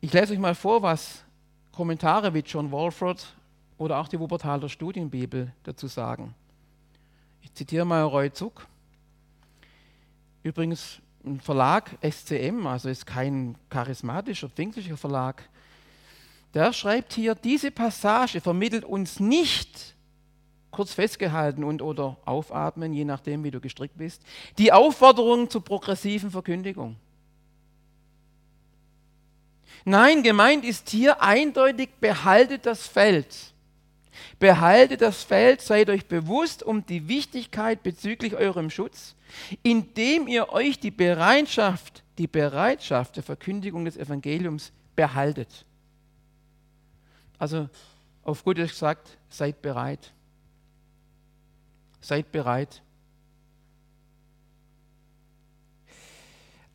Ich 0.00 0.12
lese 0.12 0.34
euch 0.34 0.38
mal 0.38 0.54
vor, 0.54 0.82
was 0.82 1.24
Kommentare 1.72 2.34
wie 2.34 2.40
John 2.40 2.70
Walford 2.70 3.34
oder 3.78 3.98
auch 3.98 4.08
die 4.08 4.18
Wuppertaler 4.18 4.68
Studienbibel 4.68 5.52
dazu 5.62 5.86
sagen. 5.86 6.34
Ich 7.42 7.52
zitiere 7.52 7.84
mal 7.84 8.02
Roy 8.02 8.32
Zuck. 8.32 8.66
Übrigens 10.42 11.00
ein 11.24 11.40
Verlag 11.40 11.96
SCM, 12.02 12.66
also 12.66 12.88
ist 12.88 13.06
kein 13.06 13.56
charismatischer, 13.70 14.48
pfingstlicher 14.48 14.96
Verlag. 14.96 15.48
Der 16.52 16.72
schreibt 16.72 17.14
hier, 17.14 17.34
diese 17.34 17.70
Passage 17.70 18.40
vermittelt 18.40 18.84
uns 18.84 19.18
nicht, 19.20 19.94
kurz 20.70 20.92
festgehalten 20.92 21.64
und 21.64 21.82
oder 21.82 22.16
aufatmen, 22.24 22.92
je 22.92 23.04
nachdem, 23.04 23.42
wie 23.44 23.50
du 23.50 23.60
gestrickt 23.60 23.96
bist, 23.96 24.22
die 24.58 24.72
Aufforderung 24.72 25.48
zur 25.48 25.64
progressiven 25.64 26.30
Verkündigung. 26.30 26.96
Nein, 29.84 30.22
gemeint 30.22 30.64
ist 30.64 30.88
hier 30.90 31.22
eindeutig, 31.22 31.90
behaltet 32.00 32.66
das 32.66 32.86
Feld. 32.86 33.53
Behaltet 34.38 35.00
das 35.00 35.22
Feld, 35.22 35.60
seid 35.60 35.90
euch 35.90 36.06
bewusst 36.06 36.62
um 36.62 36.84
die 36.86 37.08
Wichtigkeit 37.08 37.82
bezüglich 37.82 38.34
eurem 38.36 38.70
Schutz, 38.70 39.14
indem 39.62 40.28
ihr 40.28 40.50
euch 40.50 40.78
die 40.78 40.90
Bereitschaft, 40.90 42.02
die 42.18 42.26
Bereitschaft 42.26 43.16
der 43.16 43.22
Verkündigung 43.22 43.84
des 43.84 43.96
Evangeliums 43.96 44.72
behaltet. 44.96 45.64
Also 47.38 47.68
auf 48.22 48.44
gut 48.44 48.56
gesagt, 48.56 49.18
seid 49.28 49.60
bereit. 49.62 50.12
Seid 52.00 52.32
bereit. 52.32 52.82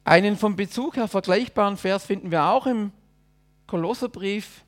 Einen 0.04 0.38
vom 0.38 0.56
Bezug 0.56 0.96
her 0.96 1.08
vergleichbaren 1.08 1.78
Vers 1.78 2.06
finden 2.06 2.32
wir 2.32 2.46
auch 2.46 2.66
im 2.66 2.92
Kolosserbrief 3.68 4.64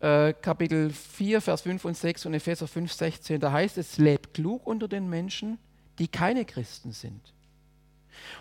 äh, 0.00 0.32
Kapitel 0.32 0.90
4, 0.90 1.40
Vers 1.40 1.62
5 1.62 1.84
und 1.84 1.96
6 1.96 2.26
und 2.26 2.34
Epheser 2.34 2.68
5, 2.68 2.92
16, 2.92 3.40
da 3.40 3.52
heißt 3.52 3.78
es, 3.78 3.98
lebt 3.98 4.34
klug 4.34 4.66
unter 4.66 4.88
den 4.88 5.08
Menschen, 5.08 5.58
die 5.98 6.08
keine 6.08 6.44
Christen 6.44 6.92
sind. 6.92 7.32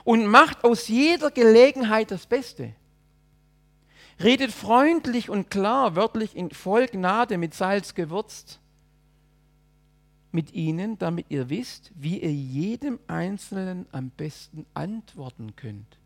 Und 0.04 0.28
macht 0.28 0.64
aus 0.64 0.88
jeder 0.88 1.32
Gelegenheit 1.32 2.12
das 2.12 2.26
Beste. 2.26 2.74
Redet 4.20 4.52
freundlich 4.52 5.30
und 5.30 5.52
klar, 5.52 5.96
wörtlich 5.96 6.36
in 6.36 6.50
voll 6.52 6.88
Gnade 6.88 7.38
mit 7.38 7.54
Salz 7.54 7.94
gewürzt 7.94 8.60
mit 10.32 10.54
ihnen, 10.54 11.00
damit 11.00 11.28
ihr 11.30 11.50
wisst, 11.50 11.92
wie 11.96 12.22
ihr 12.22 12.32
jedem 12.32 13.00
Einzelnen 13.08 13.88
am 13.92 14.10
besten 14.12 14.66
antworten 14.74 15.56
könnt. 15.56 15.98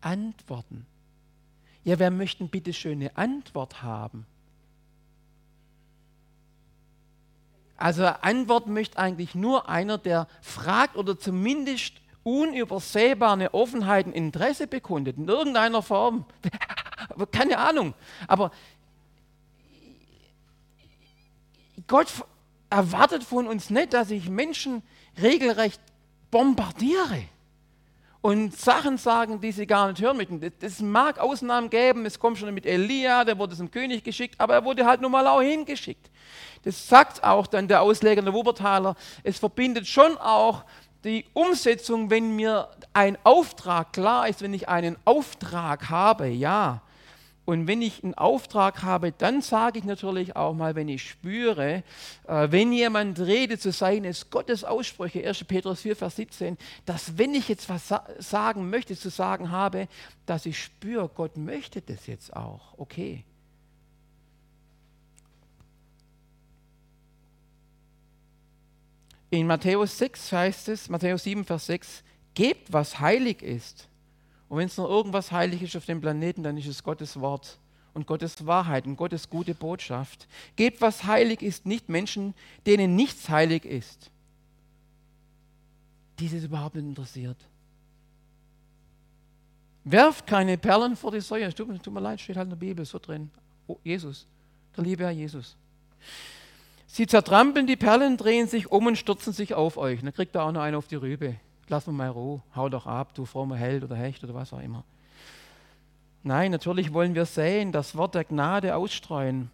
Antworten. 0.00 0.86
Ja, 1.84 1.98
wer 1.98 2.10
möchte 2.10 2.44
bitte 2.44 2.72
schöne 2.72 3.16
Antwort 3.16 3.82
haben? 3.82 4.26
Also 7.76 8.04
Antwort 8.04 8.66
möchte 8.66 8.98
eigentlich 8.98 9.34
nur 9.34 9.70
einer, 9.70 9.96
der 9.96 10.28
fragt 10.42 10.96
oder 10.96 11.18
zumindest 11.18 11.94
unübersehbar 12.22 13.32
eine 13.32 13.54
Offenheit, 13.54 14.06
ein 14.06 14.12
Interesse 14.12 14.66
bekundet, 14.66 15.16
in 15.16 15.26
irgendeiner 15.28 15.82
Form. 15.82 16.26
Keine 17.32 17.56
Ahnung. 17.56 17.94
Aber 18.28 18.50
Gott 21.86 22.12
erwartet 22.68 23.24
von 23.24 23.48
uns 23.48 23.70
nicht, 23.70 23.94
dass 23.94 24.10
ich 24.10 24.28
Menschen 24.28 24.82
regelrecht 25.20 25.80
bombardiere 26.30 27.24
und 28.22 28.56
Sachen 28.56 28.98
sagen, 28.98 29.40
die 29.40 29.52
sie 29.52 29.66
gar 29.66 29.88
nicht 29.88 30.02
hören 30.02 30.16
möchten. 30.16 30.52
Das 30.60 30.80
mag 30.80 31.18
Ausnahmen 31.18 31.70
geben, 31.70 32.04
es 32.04 32.18
kommt 32.18 32.38
schon 32.38 32.52
mit 32.52 32.66
Elia, 32.66 33.24
der 33.24 33.38
wurde 33.38 33.56
zum 33.56 33.70
König 33.70 34.04
geschickt, 34.04 34.34
aber 34.38 34.54
er 34.54 34.64
wurde 34.64 34.84
halt 34.84 35.00
nun 35.00 35.10
mal 35.10 35.26
auch 35.26 35.40
hingeschickt. 35.40 36.10
Das 36.62 36.86
sagt 36.88 37.24
auch 37.24 37.46
dann 37.46 37.68
der 37.68 37.80
Ausleger, 37.80 38.20
der 38.20 38.34
Wuppertaler, 38.34 38.94
es 39.22 39.38
verbindet 39.38 39.86
schon 39.86 40.18
auch 40.18 40.64
die 41.04 41.24
Umsetzung, 41.32 42.10
wenn 42.10 42.36
mir 42.36 42.68
ein 42.92 43.16
Auftrag 43.24 43.94
klar 43.94 44.28
ist, 44.28 44.42
wenn 44.42 44.52
ich 44.52 44.68
einen 44.68 44.96
Auftrag 45.06 45.88
habe, 45.88 46.28
ja. 46.28 46.82
Und 47.50 47.66
wenn 47.66 47.82
ich 47.82 48.04
einen 48.04 48.14
Auftrag 48.14 48.84
habe, 48.84 49.10
dann 49.10 49.42
sage 49.42 49.80
ich 49.80 49.84
natürlich 49.84 50.36
auch 50.36 50.54
mal, 50.54 50.76
wenn 50.76 50.88
ich 50.88 51.10
spüre, 51.10 51.82
äh, 52.28 52.46
wenn 52.52 52.72
jemand 52.72 53.18
redet, 53.18 53.60
zu 53.60 53.72
sein 53.72 54.04
es 54.04 54.30
Gottes 54.30 54.62
Aussprüche, 54.62 55.26
1. 55.26 55.42
Petrus 55.42 55.80
4, 55.80 55.96
Vers 55.96 56.14
17, 56.14 56.56
dass 56.86 57.18
wenn 57.18 57.34
ich 57.34 57.48
jetzt 57.48 57.68
was 57.68 57.88
sa 57.88 58.06
sagen 58.20 58.70
möchte, 58.70 58.96
zu 58.96 59.08
sagen 59.08 59.50
habe, 59.50 59.88
dass 60.26 60.46
ich 60.46 60.62
spüre, 60.62 61.08
Gott 61.08 61.36
möchte 61.36 61.82
das 61.82 62.06
jetzt 62.06 62.36
auch. 62.36 62.78
Okay. 62.78 63.24
In 69.30 69.48
Matthäus 69.48 69.98
6 69.98 70.30
heißt 70.30 70.68
es, 70.68 70.88
Matthäus 70.88 71.24
7, 71.24 71.44
Vers 71.44 71.66
6, 71.66 72.04
gebt, 72.34 72.72
was 72.72 73.00
heilig 73.00 73.42
ist. 73.42 73.89
Und 74.50 74.58
wenn 74.58 74.66
es 74.66 74.76
nur 74.76 74.90
irgendwas 74.90 75.30
heilig 75.30 75.62
ist 75.62 75.76
auf 75.76 75.86
dem 75.86 76.00
Planeten, 76.00 76.42
dann 76.42 76.58
ist 76.58 76.66
es 76.66 76.82
Gottes 76.82 77.20
Wort 77.20 77.60
und 77.94 78.08
Gottes 78.08 78.46
Wahrheit 78.46 78.84
und 78.84 78.96
Gottes 78.96 79.30
gute 79.30 79.54
Botschaft. 79.54 80.26
Gebt, 80.56 80.80
was 80.80 81.04
heilig 81.04 81.40
ist, 81.40 81.66
nicht 81.66 81.88
Menschen, 81.88 82.34
denen 82.66 82.96
nichts 82.96 83.28
heilig 83.28 83.64
ist. 83.64 84.10
Die 86.18 86.26
es 86.26 86.42
überhaupt 86.42 86.74
nicht 86.74 86.84
interessiert. 86.84 87.36
Werft 89.84 90.26
keine 90.26 90.58
Perlen 90.58 90.96
vor 90.96 91.12
die 91.12 91.20
Säue. 91.20 91.54
Tut, 91.54 91.80
tut 91.80 91.94
mir 91.94 92.00
leid, 92.00 92.20
steht 92.20 92.36
halt 92.36 92.46
in 92.46 92.50
der 92.50 92.56
Bibel 92.56 92.84
so 92.84 92.98
drin. 92.98 93.30
Oh, 93.68 93.78
Jesus, 93.84 94.26
der 94.76 94.82
liebe 94.82 95.04
Herr 95.04 95.12
Jesus. 95.12 95.56
Sie 96.88 97.06
zertrampeln 97.06 97.68
die 97.68 97.76
Perlen, 97.76 98.16
drehen 98.16 98.48
sich 98.48 98.68
um 98.68 98.88
und 98.88 98.98
stürzen 98.98 99.32
sich 99.32 99.54
auf 99.54 99.76
euch. 99.76 100.00
Dann 100.00 100.12
kriegt 100.12 100.34
er 100.34 100.42
auch 100.42 100.50
noch 100.50 100.62
einen 100.62 100.74
auf 100.74 100.88
die 100.88 100.96
Rübe. 100.96 101.36
Lass 101.70 101.86
mir 101.86 101.92
mal 101.92 102.08
Ruhe, 102.08 102.42
hau 102.56 102.68
doch 102.68 102.84
ab, 102.84 103.14
du 103.14 103.24
frommer 103.24 103.54
Held 103.54 103.84
oder 103.84 103.94
Hecht 103.94 104.24
oder 104.24 104.34
was 104.34 104.52
auch 104.52 104.58
immer. 104.58 104.82
Nein, 106.24 106.50
natürlich 106.50 106.92
wollen 106.92 107.14
wir 107.14 107.26
sehen, 107.26 107.70
das 107.70 107.96
Wort 107.96 108.16
der 108.16 108.24
Gnade 108.24 108.74
ausstreuen, 108.74 109.52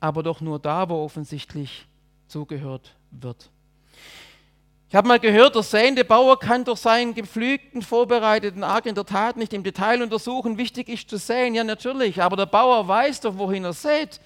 aber 0.00 0.22
doch 0.22 0.40
nur 0.40 0.58
da, 0.58 0.88
wo 0.88 1.04
offensichtlich 1.04 1.86
zugehört 2.28 2.96
wird. 3.10 3.50
Ich 4.88 4.94
habe 4.94 5.06
mal 5.06 5.20
gehört, 5.20 5.54
der 5.54 5.62
säende 5.62 6.02
Bauer 6.02 6.38
kann 6.38 6.64
durch 6.64 6.78
seinen 6.78 7.12
gepflügten, 7.12 7.82
vorbereiteten 7.82 8.64
Acker 8.64 8.88
in 8.88 8.94
der 8.94 9.04
Tat 9.04 9.36
nicht 9.36 9.52
im 9.52 9.62
Detail 9.62 10.02
untersuchen. 10.02 10.56
Wichtig 10.56 10.88
ist 10.88 11.10
zu 11.10 11.18
säen, 11.18 11.54
ja 11.54 11.62
natürlich, 11.62 12.22
aber 12.22 12.36
der 12.36 12.46
Bauer 12.46 12.88
weiß 12.88 13.20
doch, 13.20 13.36
wohin 13.36 13.64
er 13.64 13.74
sät. 13.74 14.18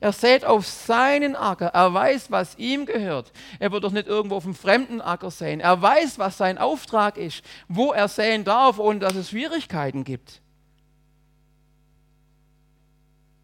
Er 0.00 0.12
sät 0.12 0.46
auf 0.46 0.66
seinen 0.66 1.36
Acker. 1.36 1.66
Er 1.66 1.92
weiß, 1.92 2.30
was 2.30 2.56
ihm 2.56 2.86
gehört. 2.86 3.32
Er 3.58 3.70
wird 3.70 3.84
doch 3.84 3.92
nicht 3.92 4.08
irgendwo 4.08 4.36
auf 4.36 4.44
einem 4.44 4.54
fremden 4.54 5.02
Acker 5.02 5.30
säen. 5.30 5.60
Er 5.60 5.80
weiß, 5.80 6.18
was 6.18 6.38
sein 6.38 6.56
Auftrag 6.56 7.18
ist, 7.18 7.44
wo 7.68 7.92
er 7.92 8.08
säen 8.08 8.44
darf, 8.44 8.78
ohne 8.78 8.98
dass 8.98 9.14
es 9.14 9.28
Schwierigkeiten 9.28 10.04
gibt. 10.04 10.40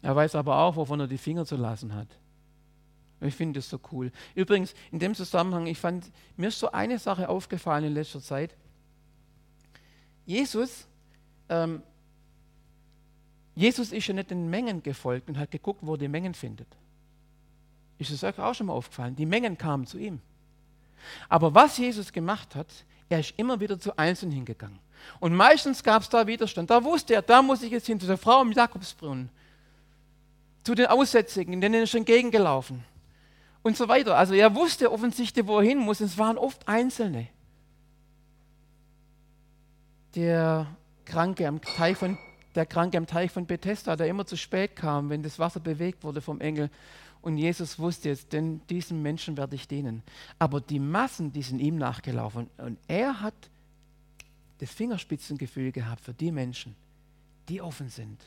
Er 0.01 0.15
weiß 0.15 0.33
aber 0.35 0.57
auch, 0.57 0.75
wovon 0.77 0.99
er 0.99 1.07
die 1.07 1.19
Finger 1.19 1.45
zu 1.45 1.57
lassen 1.57 1.93
hat. 1.93 2.07
Ich 3.21 3.35
finde 3.35 3.59
das 3.59 3.69
so 3.69 3.79
cool. 3.91 4.11
Übrigens, 4.35 4.73
in 4.91 4.99
dem 4.99 5.15
Zusammenhang, 5.15 5.67
ich 5.67 5.77
fand, 5.77 6.11
mir 6.37 6.47
ist 6.47 6.59
so 6.59 6.71
eine 6.71 6.97
Sache 6.97 7.29
aufgefallen 7.29 7.85
in 7.85 7.93
letzter 7.93 8.21
Zeit. 8.21 8.55
Jesus 10.25 10.87
ähm, 11.49 11.81
Jesus 13.57 13.91
ist 13.91 14.05
ja 14.05 14.13
nicht 14.13 14.29
den 14.29 14.51
Mengen 14.51 14.83
gefolgt 14.83 15.29
und 15.29 15.39
hat 15.39 15.49
geguckt, 15.49 15.79
wo 15.81 15.93
er 15.93 15.97
die 15.97 16.07
Mengen 16.07 16.35
findet. 16.35 16.67
Ist 17.97 18.11
es 18.11 18.23
euch 18.23 18.37
auch 18.37 18.53
schon 18.53 18.67
mal 18.67 18.73
aufgefallen? 18.73 19.15
Die 19.15 19.25
Mengen 19.25 19.57
kamen 19.57 19.87
zu 19.87 19.97
ihm. 19.97 20.21
Aber 21.27 21.55
was 21.55 21.75
Jesus 21.79 22.13
gemacht 22.13 22.53
hat, 22.53 22.67
er 23.09 23.19
ist 23.19 23.33
immer 23.35 23.59
wieder 23.59 23.79
zu 23.79 23.97
Einzelnen 23.97 24.35
hingegangen. 24.35 24.77
Und 25.19 25.33
meistens 25.33 25.83
gab 25.83 26.03
es 26.03 26.09
da 26.09 26.27
Widerstand. 26.27 26.69
Da 26.69 26.83
wusste 26.83 27.15
er, 27.15 27.23
da 27.23 27.41
muss 27.41 27.63
ich 27.63 27.71
jetzt 27.71 27.87
hin, 27.87 27.99
zu 27.99 28.05
der 28.05 28.19
Frau 28.19 28.43
im 28.43 28.51
Jakobsbrunnen, 28.51 29.29
zu 30.63 30.75
den 30.75 30.85
Aussätzigen, 30.85 31.59
denen 31.59 31.83
er 31.83 31.95
entgegengelaufen 31.95 32.83
und 33.63 33.75
so 33.75 33.87
weiter. 33.87 34.15
Also 34.15 34.35
er 34.35 34.53
wusste 34.53 34.91
offensichtlich, 34.91 35.47
wo 35.47 35.57
er 35.57 35.63
hin 35.63 35.79
muss. 35.79 35.99
Es 35.99 36.19
waren 36.19 36.37
oft 36.37 36.67
Einzelne. 36.67 37.27
Der 40.13 40.67
Kranke 41.05 41.47
am 41.47 41.59
Teich 41.59 41.97
von 41.97 42.19
der 42.55 42.65
Kranke 42.65 42.97
am 42.97 43.07
Teich 43.07 43.31
von 43.31 43.45
Bethesda, 43.45 43.95
der 43.95 44.07
immer 44.07 44.25
zu 44.25 44.37
spät 44.37 44.75
kam, 44.75 45.09
wenn 45.09 45.23
das 45.23 45.39
Wasser 45.39 45.59
bewegt 45.59 46.03
wurde 46.03 46.21
vom 46.21 46.41
Engel. 46.41 46.69
Und 47.21 47.37
Jesus 47.37 47.79
wusste 47.79 48.09
jetzt, 48.09 48.33
denn 48.33 48.61
diesen 48.69 49.01
Menschen 49.01 49.37
werde 49.37 49.55
ich 49.55 49.67
dienen. 49.67 50.03
Aber 50.39 50.61
die 50.61 50.79
Massen, 50.79 51.31
die 51.33 51.41
sind 51.41 51.59
ihm 51.59 51.77
nachgelaufen. 51.77 52.49
Und 52.57 52.77
er 52.87 53.21
hat 53.21 53.35
das 54.59 54.71
Fingerspitzengefühl 54.71 55.71
gehabt 55.71 56.01
für 56.01 56.13
die 56.13 56.31
Menschen, 56.31 56.75
die 57.49 57.61
offen 57.61 57.89
sind. 57.89 58.21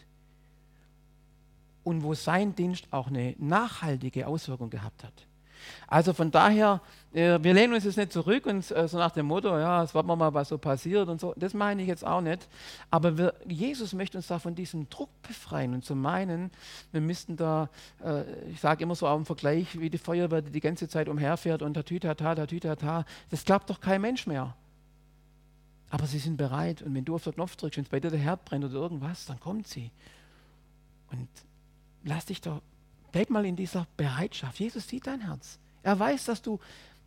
Und 1.82 2.02
wo 2.02 2.14
sein 2.14 2.54
Dienst 2.54 2.92
auch 2.92 3.08
eine 3.08 3.34
nachhaltige 3.38 4.26
Auswirkung 4.26 4.70
gehabt 4.70 5.02
hat. 5.02 5.26
Also 5.86 6.12
von 6.12 6.30
daher, 6.30 6.80
äh, 7.12 7.38
wir 7.42 7.54
lehnen 7.54 7.74
uns 7.74 7.84
jetzt 7.84 7.96
nicht 7.96 8.12
zurück 8.12 8.46
und 8.46 8.70
äh, 8.70 8.88
so 8.88 8.98
nach 8.98 9.10
dem 9.10 9.26
Motto, 9.26 9.58
ja, 9.58 9.82
es 9.82 9.94
warten 9.94 10.08
wir 10.08 10.16
mal, 10.16 10.32
was 10.32 10.48
so 10.48 10.58
passiert 10.58 11.08
und 11.08 11.20
so. 11.20 11.34
Das 11.36 11.54
meine 11.54 11.82
ich 11.82 11.88
jetzt 11.88 12.06
auch 12.06 12.20
nicht. 12.20 12.48
Aber 12.90 13.18
wir, 13.18 13.34
Jesus 13.46 13.92
möchte 13.92 14.18
uns 14.18 14.28
da 14.28 14.38
von 14.38 14.54
diesem 14.54 14.88
Druck 14.88 15.10
befreien 15.22 15.74
und 15.74 15.84
zu 15.84 15.94
meinen, 15.94 16.50
wir 16.92 17.00
müssten 17.00 17.36
da, 17.36 17.68
äh, 18.04 18.22
ich 18.50 18.60
sage 18.60 18.84
immer 18.84 18.94
so 18.94 19.06
auch 19.06 19.16
im 19.16 19.26
Vergleich, 19.26 19.78
wie 19.78 19.90
die 19.90 19.98
Feuerwehr, 19.98 20.42
die 20.42 20.50
die 20.50 20.60
ganze 20.60 20.88
Zeit 20.88 21.08
umherfährt 21.08 21.62
und 21.62 21.74
tatütata, 21.74 22.34
tatütata, 22.34 23.04
das 23.30 23.44
glaubt 23.44 23.68
doch 23.70 23.80
kein 23.80 24.00
Mensch 24.00 24.26
mehr. 24.26 24.54
Aber 25.90 26.06
sie 26.06 26.18
sind 26.18 26.36
bereit 26.36 26.82
und 26.82 26.94
wenn 26.94 27.04
du 27.04 27.16
auf 27.16 27.24
den 27.24 27.34
Knopf 27.34 27.56
drückst, 27.56 27.78
es 27.78 27.88
bei 27.88 27.98
dir 27.98 28.10
der 28.10 28.20
Herd 28.20 28.44
brennt 28.44 28.64
oder 28.64 28.74
irgendwas, 28.74 29.26
dann 29.26 29.40
kommt 29.40 29.66
sie. 29.66 29.90
Und 31.10 31.28
lass 32.04 32.26
dich 32.26 32.40
doch 32.40 32.62
Bleib 33.12 33.30
mal 33.30 33.44
in 33.44 33.56
dieser 33.56 33.86
Bereitschaft. 33.96 34.58
Jesus 34.58 34.86
sieht 34.86 35.06
dein 35.06 35.20
Herz. 35.20 35.58
Er 35.82 35.98
weiß, 35.98 36.26
dass 36.26 36.42
du, 36.42 36.60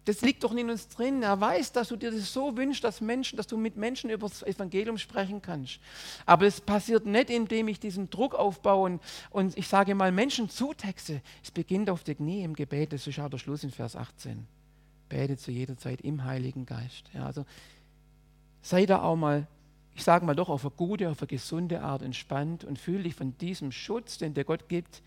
das 0.06 0.22
liegt 0.22 0.44
doch 0.44 0.54
in 0.54 0.70
uns 0.70 0.88
drin. 0.88 1.22
Er 1.24 1.40
weiß, 1.40 1.72
dass 1.72 1.90
du 1.90 1.96
dir 1.96 2.12
das 2.12 2.34
so 2.34 2.58
wünschst, 2.58 2.84
dass 2.84 3.02
Menschen, 3.02 3.38
dass 3.38 3.48
du 3.48 3.58
mit 3.58 3.78
Menschen 3.78 4.10
über 4.10 4.28
das 4.28 4.44
Evangelium 4.44 4.98
sprechen 4.98 5.42
kannst. 5.42 5.80
Aber 6.26 6.46
es 6.46 6.60
passiert 6.60 7.06
nicht, 7.06 7.30
indem 7.30 7.68
ich 7.68 7.80
diesen 7.80 8.10
Druck 8.10 8.36
aufbaue 8.36 8.86
und, 8.86 9.02
und 9.30 9.58
ich 9.58 9.68
sage 9.68 9.96
mal 9.96 10.12
Menschen 10.12 10.50
zutexte. 10.50 11.22
Es 11.44 11.52
beginnt 11.52 11.90
auf 11.90 12.04
der 12.04 12.16
Knie 12.16 12.44
im 12.44 12.56
Gebet. 12.56 12.94
Das 12.94 13.08
ist 13.08 13.20
auch 13.20 13.30
der 13.30 13.38
Schluss 13.38 13.64
in 13.64 13.72
Vers 13.72 13.96
18. 13.96 14.46
Bete 15.10 15.38
zu 15.38 15.52
jeder 15.52 15.78
Zeit 15.78 16.02
im 16.02 16.24
Heiligen 16.24 16.66
Geist. 16.66 17.04
Ja, 17.14 17.26
also 17.26 17.46
sei 18.62 18.86
da 18.86 19.02
auch 19.02 19.16
mal 19.16 19.48
ich 19.96 20.04
sage 20.04 20.26
mal 20.26 20.36
doch 20.36 20.50
auf 20.50 20.66
eine 20.66 20.72
gute, 20.72 21.10
auf 21.10 21.22
eine 21.22 21.28
gesunde 21.28 21.82
Art 21.82 22.02
entspannt 22.02 22.64
und 22.64 22.80
fühle 22.80 23.04
dich 23.04 23.16
von 23.16 23.38
diesem 23.38 23.72
Schutz, 23.72 24.18
den 24.18 24.34
der 24.34 24.44
Gott 24.44 24.68
gibt, 24.68 25.02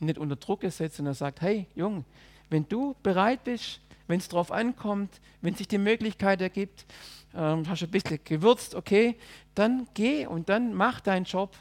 nicht 0.00 0.18
unter 0.18 0.36
Druck 0.36 0.60
gesetzt 0.60 1.00
und 1.00 1.06
er 1.06 1.14
sagt, 1.14 1.40
hey 1.40 1.66
Jung, 1.74 2.04
wenn 2.50 2.68
du 2.68 2.94
bereit 3.02 3.44
bist, 3.44 3.80
wenn 4.06 4.18
es 4.18 4.28
darauf 4.28 4.50
ankommt, 4.50 5.20
wenn 5.42 5.54
sich 5.54 5.68
die 5.68 5.78
Möglichkeit 5.78 6.40
ergibt, 6.40 6.86
ähm, 7.34 7.68
hast 7.68 7.82
du 7.82 7.86
ein 7.86 7.90
bisschen 7.90 8.20
gewürzt, 8.24 8.74
okay, 8.74 9.16
dann 9.54 9.86
geh 9.94 10.26
und 10.26 10.48
dann 10.48 10.74
mach 10.74 11.00
deinen 11.00 11.24
Job. 11.24 11.56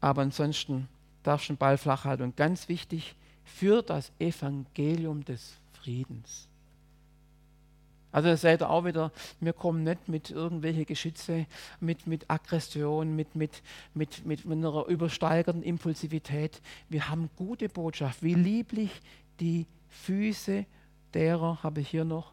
Aber 0.00 0.22
ansonsten 0.22 0.88
darfst 1.22 1.48
du 1.48 1.54
den 1.54 1.58
Ball 1.58 1.78
flach 1.78 2.04
halten. 2.04 2.22
Und 2.22 2.36
ganz 2.36 2.68
wichtig, 2.68 3.16
für 3.44 3.82
das 3.82 4.12
Evangelium 4.18 5.24
des 5.24 5.54
Friedens. 5.72 6.48
Also 8.12 8.28
da 8.28 8.36
seht 8.36 8.62
ihr 8.62 8.70
auch 8.70 8.84
wieder, 8.84 9.12
wir 9.40 9.52
kommen 9.52 9.82
nicht 9.82 10.08
mit 10.08 10.30
irgendwelchen 10.30 10.86
Geschütze, 10.86 11.46
mit, 11.80 12.06
mit 12.06 12.30
Aggression, 12.30 13.14
mit, 13.14 13.36
mit, 13.36 13.62
mit, 13.94 14.24
mit 14.24 14.44
einer 14.46 14.86
übersteigerten 14.86 15.62
Impulsivität. 15.62 16.62
Wir 16.88 17.08
haben 17.08 17.28
gute 17.36 17.68
Botschaft. 17.68 18.22
Wie 18.22 18.34
lieblich 18.34 18.90
die 19.40 19.66
Füße 19.88 20.64
derer, 21.12 21.62
habe 21.62 21.80
ich 21.80 21.88
hier 21.88 22.04
noch, 22.04 22.32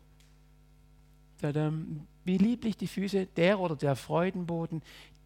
wie 2.23 2.37
lieblich 2.37 2.77
die 2.77 2.87
Füße 2.87 3.25
der 3.25 3.59
oder 3.59 3.75
der 3.75 3.95
Freudenboden, 3.95 4.81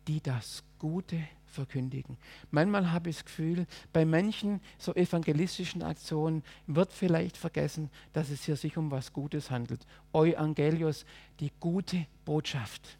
die 0.07 0.21
das 0.21 0.63
Gute 0.79 1.19
verkündigen. 1.49 2.17
Manchmal 2.51 2.91
habe 2.91 3.09
ich 3.09 3.17
das 3.17 3.25
Gefühl, 3.25 3.65
bei 3.93 4.05
manchen 4.05 4.61
so 4.77 4.93
evangelistischen 4.93 5.81
Aktionen 5.81 6.43
wird 6.67 6.93
vielleicht 6.93 7.37
vergessen, 7.37 7.89
dass 8.13 8.29
es 8.29 8.43
hier 8.43 8.55
sich 8.55 8.77
um 8.77 8.91
was 8.91 9.13
Gutes 9.13 9.51
handelt. 9.51 9.85
Evangelios, 10.13 11.05
die 11.39 11.51
gute 11.59 12.05
Botschaft. 12.25 12.97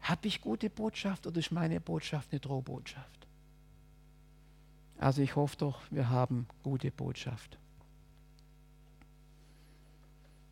Habe 0.00 0.28
ich 0.28 0.40
gute 0.40 0.68
Botschaft 0.68 1.26
oder 1.26 1.38
ist 1.38 1.52
meine 1.52 1.80
Botschaft 1.80 2.32
eine 2.32 2.40
Drohbotschaft? 2.40 3.26
Also 4.98 5.22
ich 5.22 5.36
hoffe 5.36 5.56
doch, 5.56 5.80
wir 5.90 6.10
haben 6.10 6.46
gute 6.62 6.90
Botschaft. 6.90 7.58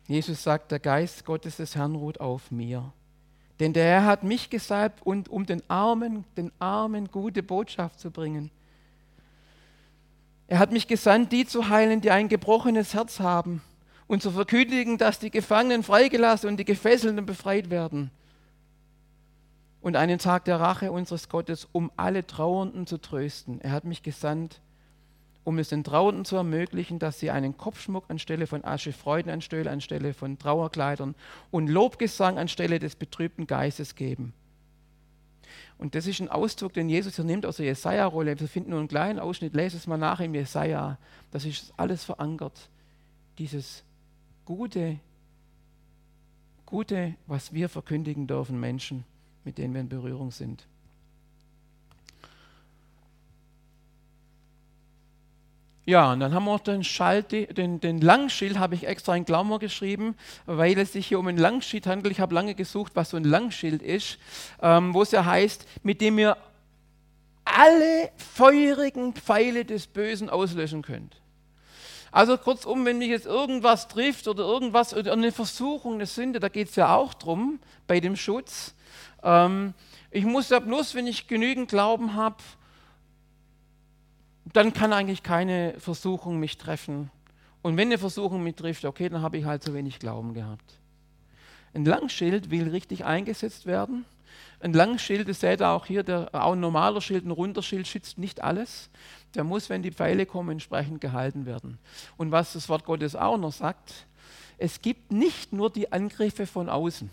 Jesus 0.07 0.43
sagt, 0.43 0.71
der 0.71 0.79
Geist 0.79 1.23
Gottes 1.25 1.57
des 1.57 1.75
Herrn 1.75 1.95
ruht 1.95 2.19
auf 2.19 2.51
mir 2.51 2.91
denn 3.61 3.73
der 3.73 3.85
Herr 3.85 4.05
hat 4.05 4.23
mich 4.23 4.49
gesalbt, 4.49 5.05
und, 5.05 5.29
um 5.29 5.45
den 5.45 5.61
Armen, 5.69 6.25
den 6.35 6.51
Armen 6.57 7.11
gute 7.11 7.43
Botschaft 7.43 7.99
zu 7.99 8.09
bringen. 8.09 8.49
Er 10.47 10.57
hat 10.57 10.71
mich 10.71 10.87
gesandt, 10.87 11.31
die 11.31 11.45
zu 11.45 11.69
heilen, 11.69 12.01
die 12.01 12.09
ein 12.09 12.27
gebrochenes 12.27 12.95
Herz 12.95 13.19
haben, 13.19 13.61
und 14.07 14.23
zu 14.23 14.31
verkündigen, 14.31 14.97
dass 14.97 15.19
die 15.19 15.29
Gefangenen 15.29 15.83
freigelassen 15.83 16.49
und 16.49 16.57
die 16.57 16.65
Gefesselten 16.65 17.23
befreit 17.25 17.69
werden. 17.69 18.09
Und 19.79 19.95
einen 19.95 20.17
Tag 20.17 20.45
der 20.45 20.59
Rache 20.59 20.91
unseres 20.91 21.29
Gottes, 21.29 21.67
um 21.71 21.91
alle 21.95 22.25
Trauernden 22.25 22.87
zu 22.87 22.97
trösten. 22.97 23.61
Er 23.61 23.71
hat 23.71 23.83
mich 23.83 24.01
gesandt, 24.01 24.59
um 25.43 25.57
es 25.57 25.69
den 25.69 25.83
Trauernden 25.83 26.25
zu 26.25 26.35
ermöglichen, 26.35 26.99
dass 26.99 27.19
sie 27.19 27.31
einen 27.31 27.57
Kopfschmuck 27.57 28.05
anstelle 28.09 28.47
von 28.47 28.63
Asche, 28.63 28.93
Freudenanstelle 28.93 29.69
anstelle 29.69 30.13
von 30.13 30.37
Trauerkleidern 30.37 31.15
und 31.49 31.67
Lobgesang 31.67 32.37
anstelle 32.37 32.79
des 32.79 32.95
betrübten 32.95 33.47
Geistes 33.47 33.95
geben. 33.95 34.33
Und 35.77 35.95
das 35.95 36.05
ist 36.05 36.19
ein 36.19 36.29
Ausdruck, 36.29 36.73
den 36.73 36.89
Jesus 36.89 37.15
hier 37.15 37.25
nimmt 37.25 37.45
aus 37.45 37.57
der 37.57 37.65
Jesaja-Rolle. 37.65 38.39
Wir 38.39 38.47
finden 38.47 38.69
nur 38.69 38.79
einen 38.79 38.87
kleinen 38.87 39.19
Ausschnitt, 39.19 39.55
lese 39.55 39.77
es 39.77 39.87
mal 39.87 39.97
nach 39.97 40.19
im 40.19 40.35
Jesaja. 40.35 40.99
Das 41.31 41.43
ist 41.43 41.73
alles 41.75 42.03
verankert. 42.03 42.69
Dieses 43.39 43.83
Gute, 44.45 44.99
Gute, 46.67 47.15
was 47.25 47.51
wir 47.51 47.67
verkündigen 47.67 48.27
dürfen, 48.27 48.59
Menschen, 48.59 49.05
mit 49.43 49.57
denen 49.57 49.73
wir 49.73 49.81
in 49.81 49.89
Berührung 49.89 50.29
sind. 50.29 50.67
Ja, 55.85 56.13
und 56.13 56.19
dann 56.19 56.33
haben 56.33 56.45
wir 56.45 56.59
den, 56.59 56.83
Schalt, 56.83 57.31
den, 57.31 57.79
den 57.79 58.01
Langschild, 58.01 58.59
habe 58.59 58.75
ich 58.75 58.85
extra 58.85 59.15
in 59.15 59.25
Klammer 59.25 59.57
geschrieben, 59.57 60.15
weil 60.45 60.77
es 60.77 60.93
sich 60.93 61.07
hier 61.07 61.17
um 61.17 61.27
ein 61.27 61.37
Langschild 61.37 61.87
handelt. 61.87 62.11
Ich 62.11 62.19
habe 62.19 62.35
lange 62.35 62.53
gesucht, 62.53 62.91
was 62.95 63.09
so 63.09 63.17
ein 63.17 63.23
Langschild 63.23 63.81
ist, 63.81 64.19
ähm, 64.61 64.93
wo 64.93 65.01
es 65.01 65.11
ja 65.11 65.25
heißt, 65.25 65.65
mit 65.81 65.99
dem 66.01 66.19
ihr 66.19 66.37
alle 67.43 68.11
feurigen 68.15 69.13
Pfeile 69.13 69.65
des 69.65 69.87
Bösen 69.87 70.29
auslöschen 70.29 70.83
könnt. 70.83 71.21
Also 72.11 72.37
kurzum, 72.37 72.85
wenn 72.85 72.97
mich 72.97 73.09
jetzt 73.09 73.25
irgendwas 73.25 73.87
trifft 73.87 74.27
oder 74.27 74.43
irgendwas, 74.43 74.93
oder 74.93 75.13
eine 75.13 75.31
Versuchung, 75.31 75.95
eine 75.95 76.05
Sünde, 76.05 76.39
da 76.39 76.49
geht 76.49 76.69
es 76.69 76.75
ja 76.75 76.93
auch 76.95 77.13
drum 77.13 77.59
bei 77.87 77.99
dem 77.99 78.17
Schutz. 78.17 78.75
Ähm, 79.23 79.73
ich 80.11 80.25
muss 80.25 80.49
ja 80.49 80.59
bloß, 80.59 80.93
wenn 80.93 81.07
ich 81.07 81.27
genügend 81.27 81.69
Glauben 81.69 82.15
habe, 82.15 82.37
dann 84.53 84.73
kann 84.73 84.93
eigentlich 84.93 85.23
keine 85.23 85.75
Versuchung 85.79 86.39
mich 86.39 86.57
treffen. 86.57 87.11
Und 87.61 87.77
wenn 87.77 87.87
eine 87.89 87.97
Versuchung 87.97 88.43
mich 88.43 88.55
trifft, 88.55 88.85
okay, 88.85 89.09
dann 89.09 89.21
habe 89.21 89.37
ich 89.37 89.45
halt 89.45 89.63
zu 89.63 89.73
wenig 89.73 89.99
Glauben 89.99 90.33
gehabt. 90.33 90.79
Ein 91.73 91.85
Langschild 91.85 92.51
will 92.51 92.69
richtig 92.69 93.05
eingesetzt 93.05 93.65
werden. 93.65 94.05
Ein 94.59 94.73
Langschild, 94.73 95.27
das 95.27 95.39
seht 95.39 95.61
ihr 95.61 95.69
auch 95.69 95.85
hier, 95.85 96.03
der, 96.03 96.29
auch 96.33 96.53
ein 96.53 96.59
normaler 96.59 97.01
Schild, 97.01 97.25
ein 97.25 97.31
runder 97.31 97.63
Schild 97.63 97.87
schützt 97.87 98.17
nicht 98.17 98.43
alles. 98.43 98.89
Der 99.35 99.43
muss, 99.43 99.69
wenn 99.69 99.81
die 99.81 99.91
Pfeile 99.91 100.25
kommen, 100.25 100.51
entsprechend 100.51 101.01
gehalten 101.01 101.45
werden. 101.45 101.79
Und 102.17 102.31
was 102.31 102.53
das 102.53 102.69
Wort 102.69 102.85
Gottes 102.85 103.15
auch 103.15 103.37
noch 103.37 103.51
sagt, 103.51 104.05
es 104.57 104.81
gibt 104.81 105.11
nicht 105.11 105.53
nur 105.53 105.71
die 105.71 105.91
Angriffe 105.91 106.45
von 106.45 106.69
außen. 106.69 107.09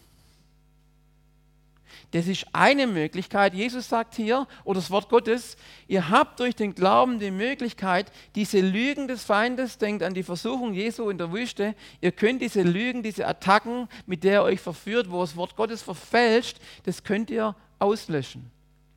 Das 2.12 2.26
ist 2.26 2.46
eine 2.52 2.86
Möglichkeit. 2.86 3.54
Jesus 3.54 3.88
sagt 3.88 4.14
hier, 4.14 4.46
oder 4.64 4.80
das 4.80 4.90
Wort 4.90 5.08
Gottes, 5.08 5.56
ihr 5.86 6.08
habt 6.08 6.40
durch 6.40 6.56
den 6.56 6.74
Glauben 6.74 7.18
die 7.18 7.30
Möglichkeit, 7.30 8.10
diese 8.34 8.60
Lügen 8.60 9.08
des 9.08 9.24
Feindes, 9.24 9.78
denkt 9.78 10.02
an 10.02 10.14
die 10.14 10.22
Versuchung 10.22 10.72
Jesu 10.74 11.10
in 11.10 11.18
der 11.18 11.32
Wüste, 11.32 11.74
ihr 12.00 12.12
könnt 12.12 12.42
diese 12.42 12.62
Lügen, 12.62 13.02
diese 13.02 13.26
Attacken, 13.26 13.88
mit 14.06 14.24
der 14.24 14.34
er 14.34 14.42
euch 14.44 14.60
verführt, 14.60 15.10
wo 15.10 15.20
das 15.20 15.36
Wort 15.36 15.56
Gottes 15.56 15.82
verfälscht, 15.82 16.58
das 16.84 17.04
könnt 17.04 17.30
ihr 17.30 17.54
auslöschen 17.78 18.50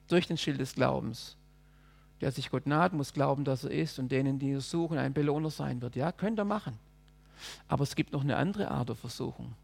durch 0.07 0.27
den 0.27 0.37
Schild 0.37 0.59
des 0.59 0.73
Glaubens. 0.73 1.37
Der 2.21 2.31
sich 2.31 2.51
Gott 2.51 2.67
naht, 2.67 2.93
muss 2.93 3.13
glauben, 3.13 3.43
dass 3.43 3.63
er 3.63 3.71
ist 3.71 3.97
und 3.97 4.11
denen, 4.11 4.37
die 4.37 4.51
er 4.51 4.61
suchen, 4.61 4.97
ein 4.97 5.13
Belohner 5.13 5.49
sein 5.49 5.81
wird. 5.81 5.95
Ja, 5.95 6.11
könnt 6.11 6.39
ihr 6.39 6.45
machen. 6.45 6.77
Aber 7.67 7.83
es 7.83 7.95
gibt 7.95 8.13
noch 8.13 8.21
eine 8.21 8.37
andere 8.37 8.69
Art 8.69 8.89
der 8.89 8.95
Versuchung. 8.95 9.55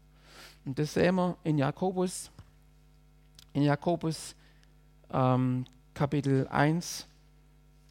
Und 0.64 0.78
das 0.78 0.94
sehen 0.94 1.14
wir 1.14 1.36
in 1.44 1.56
Jakobus 1.56 2.30
in 3.52 3.62
Jakobus 3.62 4.34
ähm, 5.12 5.64
Kapitel 5.94 6.46
1, 6.48 7.06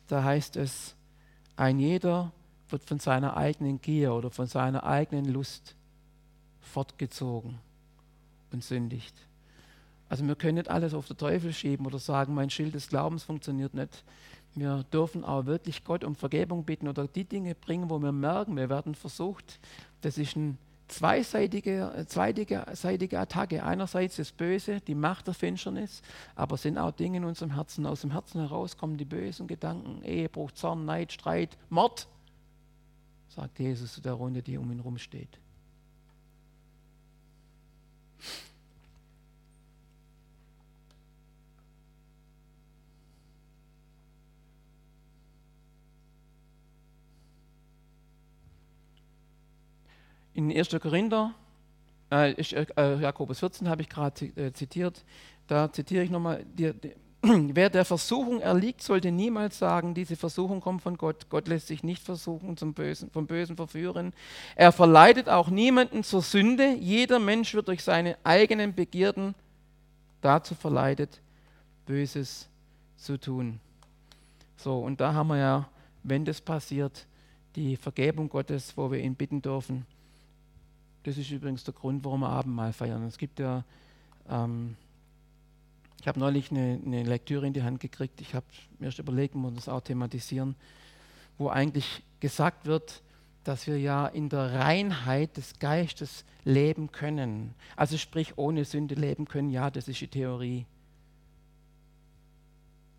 da 0.07 0.23
heißt 0.23 0.55
es, 0.55 0.95
ein 1.55 1.79
jeder 1.79 2.31
wird 2.69 2.83
von 2.83 2.99
seiner 2.99 3.35
eigenen 3.35 3.81
Gier 3.81 4.13
oder 4.13 4.29
von 4.29 4.47
seiner 4.47 4.83
eigenen 4.83 5.25
Lust 5.25 5.75
fortgezogen 6.61 7.59
und 8.51 8.63
sündigt. 8.63 9.15
Also 10.09 10.25
wir 10.25 10.35
können 10.35 10.55
nicht 10.55 10.69
alles 10.69 10.93
auf 10.93 11.07
den 11.07 11.17
Teufel 11.17 11.51
schieben 11.51 11.85
oder 11.85 11.99
sagen, 11.99 12.33
mein 12.33 12.49
Schild 12.49 12.75
des 12.75 12.87
Glaubens 12.87 13.23
funktioniert 13.23 13.73
nicht. 13.73 14.03
Wir 14.55 14.83
dürfen 14.91 15.23
auch 15.23 15.45
wirklich 15.45 15.83
Gott 15.83 16.03
um 16.03 16.15
Vergebung 16.15 16.63
bitten 16.63 16.87
oder 16.87 17.07
die 17.07 17.25
Dinge 17.25 17.53
bringen, 17.55 17.89
wo 17.89 17.99
wir 17.99 18.11
merken, 18.11 18.55
wir 18.55 18.69
werden 18.69 18.95
versucht. 18.95 19.59
Das 20.01 20.17
ist 20.17 20.35
ein 20.35 20.57
zweiseitige, 20.87 21.93
äh, 21.95 22.05
zweiseitige 22.05 23.19
Attacke. 23.19 23.63
Einerseits 23.63 24.17
das 24.17 24.31
Böse, 24.31 24.79
die 24.81 24.95
Macht 24.95 25.27
der 25.27 25.33
Finsternis, 25.33 26.01
aber 26.35 26.57
sind 26.57 26.77
auch 26.77 26.91
Dinge 26.91 27.17
in 27.17 27.23
unserem 27.25 27.53
Herzen. 27.53 27.85
Aus 27.85 28.01
dem 28.01 28.11
Herzen 28.11 28.41
heraus 28.41 28.77
kommen 28.77 28.97
die 28.97 29.05
bösen 29.05 29.47
Gedanken, 29.47 30.03
Ehebruch, 30.03 30.51
Zorn, 30.51 30.85
Neid, 30.85 31.11
Streit, 31.11 31.57
Mord, 31.69 32.07
sagt 33.29 33.59
Jesus 33.59 33.93
zu 33.93 34.01
der 34.01 34.13
Runde, 34.13 34.41
die 34.41 34.57
um 34.57 34.71
ihn 34.71 34.77
herum 34.77 34.97
In 50.37 50.55
1. 50.55 50.69
Korinther, 50.79 51.33
äh, 52.11 52.29
äh, 52.33 53.01
Jakobus 53.01 53.39
14 53.39 53.67
habe 53.67 53.81
ich 53.81 53.89
gerade 53.89 54.25
äh, 54.35 54.53
zitiert, 54.53 55.03
da 55.47 55.73
zitiere 55.73 56.03
ich 56.03 56.11
nochmal, 56.11 56.45
wer 57.23 57.71
der 57.71 57.83
Versuchung 57.83 58.39
erliegt, 58.39 58.83
sollte 58.83 59.11
niemals 59.11 59.57
sagen, 59.57 59.95
diese 59.95 60.15
Versuchung 60.15 60.61
kommt 60.61 60.83
von 60.83 60.95
Gott. 60.95 61.27
Gott 61.31 61.47
lässt 61.47 61.65
sich 61.65 61.81
nicht 61.81 62.03
versuchen, 62.03 62.55
zum 62.55 62.75
Bösen, 62.75 63.09
vom 63.09 63.25
Bösen 63.25 63.55
verführen. 63.55 64.13
Er 64.55 64.71
verleitet 64.71 65.27
auch 65.27 65.49
niemanden 65.49 66.03
zur 66.03 66.21
Sünde. 66.21 66.75
Jeder 66.75 67.17
Mensch 67.17 67.55
wird 67.55 67.67
durch 67.67 67.83
seine 67.83 68.15
eigenen 68.23 68.75
Begierden 68.75 69.33
dazu 70.21 70.53
verleitet, 70.53 71.19
Böses 71.87 72.47
zu 72.95 73.19
tun. 73.19 73.59
So, 74.55 74.81
und 74.81 75.01
da 75.01 75.15
haben 75.15 75.29
wir 75.29 75.37
ja, 75.37 75.69
wenn 76.03 76.25
das 76.25 76.39
passiert, 76.39 77.07
die 77.55 77.75
Vergebung 77.75 78.29
Gottes, 78.29 78.77
wo 78.77 78.91
wir 78.91 78.99
ihn 78.99 79.15
bitten 79.15 79.41
dürfen, 79.41 79.87
das 81.03 81.17
ist 81.17 81.31
übrigens 81.31 81.63
der 81.63 81.73
Grund, 81.73 82.03
warum 82.03 82.21
wir 82.21 82.29
Abendmahl 82.29 82.73
feiern. 82.73 83.03
Es 83.03 83.17
gibt 83.17 83.39
ja, 83.39 83.63
ähm, 84.29 84.75
ich 86.01 86.07
habe 86.07 86.19
neulich 86.19 86.51
eine, 86.51 86.79
eine, 86.85 87.03
Lektüre 87.03 87.47
in 87.47 87.53
die 87.53 87.63
Hand 87.63 87.79
gekriegt, 87.79 88.21
ich 88.21 88.35
habe 88.35 88.45
mir 88.79 88.87
erst 88.87 88.99
überlegt, 88.99 89.35
wir 89.35 89.51
das 89.51 89.69
auch 89.69 89.81
thematisieren, 89.81 90.55
wo 91.37 91.49
eigentlich 91.49 92.03
gesagt 92.19 92.65
wird, 92.65 93.01
dass 93.43 93.65
wir 93.65 93.79
ja 93.79 94.07
in 94.07 94.27
der 94.27 94.53
Reinheit 94.53 95.37
des 95.37 95.57
Geistes 95.59 96.25
leben 96.43 96.91
können. 96.91 97.53
Also 97.77 97.97
sprich, 97.97 98.37
ohne 98.37 98.65
Sünde 98.65 98.95
leben 98.95 99.25
können, 99.25 99.49
ja, 99.49 99.71
das 99.71 99.87
ist 99.87 100.01
die 100.01 100.07
Theorie. 100.07 100.65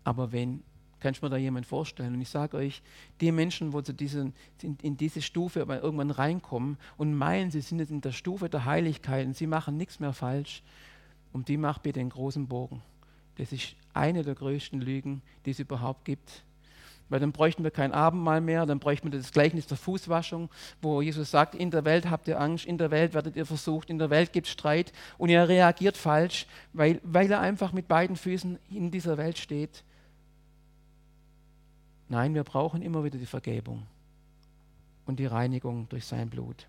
Aber 0.03 0.31
wenn 0.31 0.63
Kannst 0.99 1.21
du 1.21 1.25
mir 1.25 1.29
da 1.29 1.37
jemand 1.37 1.65
vorstellen? 1.65 2.13
Und 2.13 2.21
ich 2.21 2.29
sage 2.29 2.57
euch, 2.57 2.81
die 3.21 3.31
Menschen, 3.31 3.73
wo 3.73 3.81
sie 3.81 3.93
diesen, 3.93 4.33
in, 4.61 4.77
in, 4.81 4.97
diese 4.97 5.21
Stufe 5.21 5.59
irgendwann 5.59 6.11
reinkommen 6.11 6.77
und 6.97 7.13
meinen, 7.13 7.51
sie 7.51 7.61
sind 7.61 7.79
jetzt 7.79 7.91
in 7.91 8.01
der 8.01 8.11
Stufe 8.11 8.49
der 8.49 8.65
Heiligkeit 8.65 9.25
und 9.25 9.35
sie 9.35 9.47
machen 9.47 9.77
nichts 9.77 9.99
mehr 9.99 10.13
falsch, 10.13 10.61
um 11.31 11.45
die 11.45 11.57
macht 11.57 11.83
bitte 11.83 11.99
den 11.99 12.09
großen 12.09 12.47
Bogen. 12.47 12.81
Das 13.37 13.53
ist 13.53 13.75
eine 13.93 14.23
der 14.23 14.35
größten 14.35 14.81
Lügen, 14.81 15.21
die 15.45 15.51
es 15.51 15.59
überhaupt 15.59 16.03
gibt. 16.03 16.43
Weil 17.07 17.19
dann 17.19 17.31
bräuchten 17.31 17.63
wir 17.63 17.71
kein 17.71 17.91
Abendmahl 17.91 18.39
mehr, 18.39 18.65
dann 18.65 18.79
bräuchten 18.79 19.11
wir 19.11 19.17
das 19.17 19.31
Gleichnis 19.31 19.65
der 19.65 19.77
Fußwaschung, 19.77 20.49
wo 20.81 21.01
Jesus 21.01 21.31
sagt, 21.31 21.55
in 21.55 21.71
der 21.71 21.83
Welt 21.85 22.09
habt 22.09 22.27
ihr 22.27 22.39
Angst, 22.39 22.65
in 22.65 22.77
der 22.77 22.91
Welt 22.91 23.13
werdet 23.13 23.35
ihr 23.35 23.47
versucht, 23.47 23.89
in 23.89 23.97
der 23.97 24.11
Welt 24.11 24.31
gibt 24.31 24.45
es 24.45 24.53
Streit 24.53 24.93
und 25.17 25.29
er 25.29 25.49
reagiert 25.49 25.97
falsch, 25.97 26.45
weil, 26.71 26.99
weil 27.03 27.31
er 27.31 27.39
einfach 27.39 27.71
mit 27.73 27.87
beiden 27.87 28.15
Füßen 28.15 28.59
in 28.69 28.91
dieser 28.91 29.17
Welt 29.17 29.39
steht. 29.39 29.83
Nein, 32.09 32.33
wir 32.35 32.43
brauchen 32.43 32.81
immer 32.81 33.03
wieder 33.03 33.17
die 33.17 33.25
Vergebung 33.25 33.83
und 35.05 35.19
die 35.19 35.27
Reinigung 35.27 35.87
durch 35.89 36.05
sein 36.05 36.29
Blut. 36.29 36.67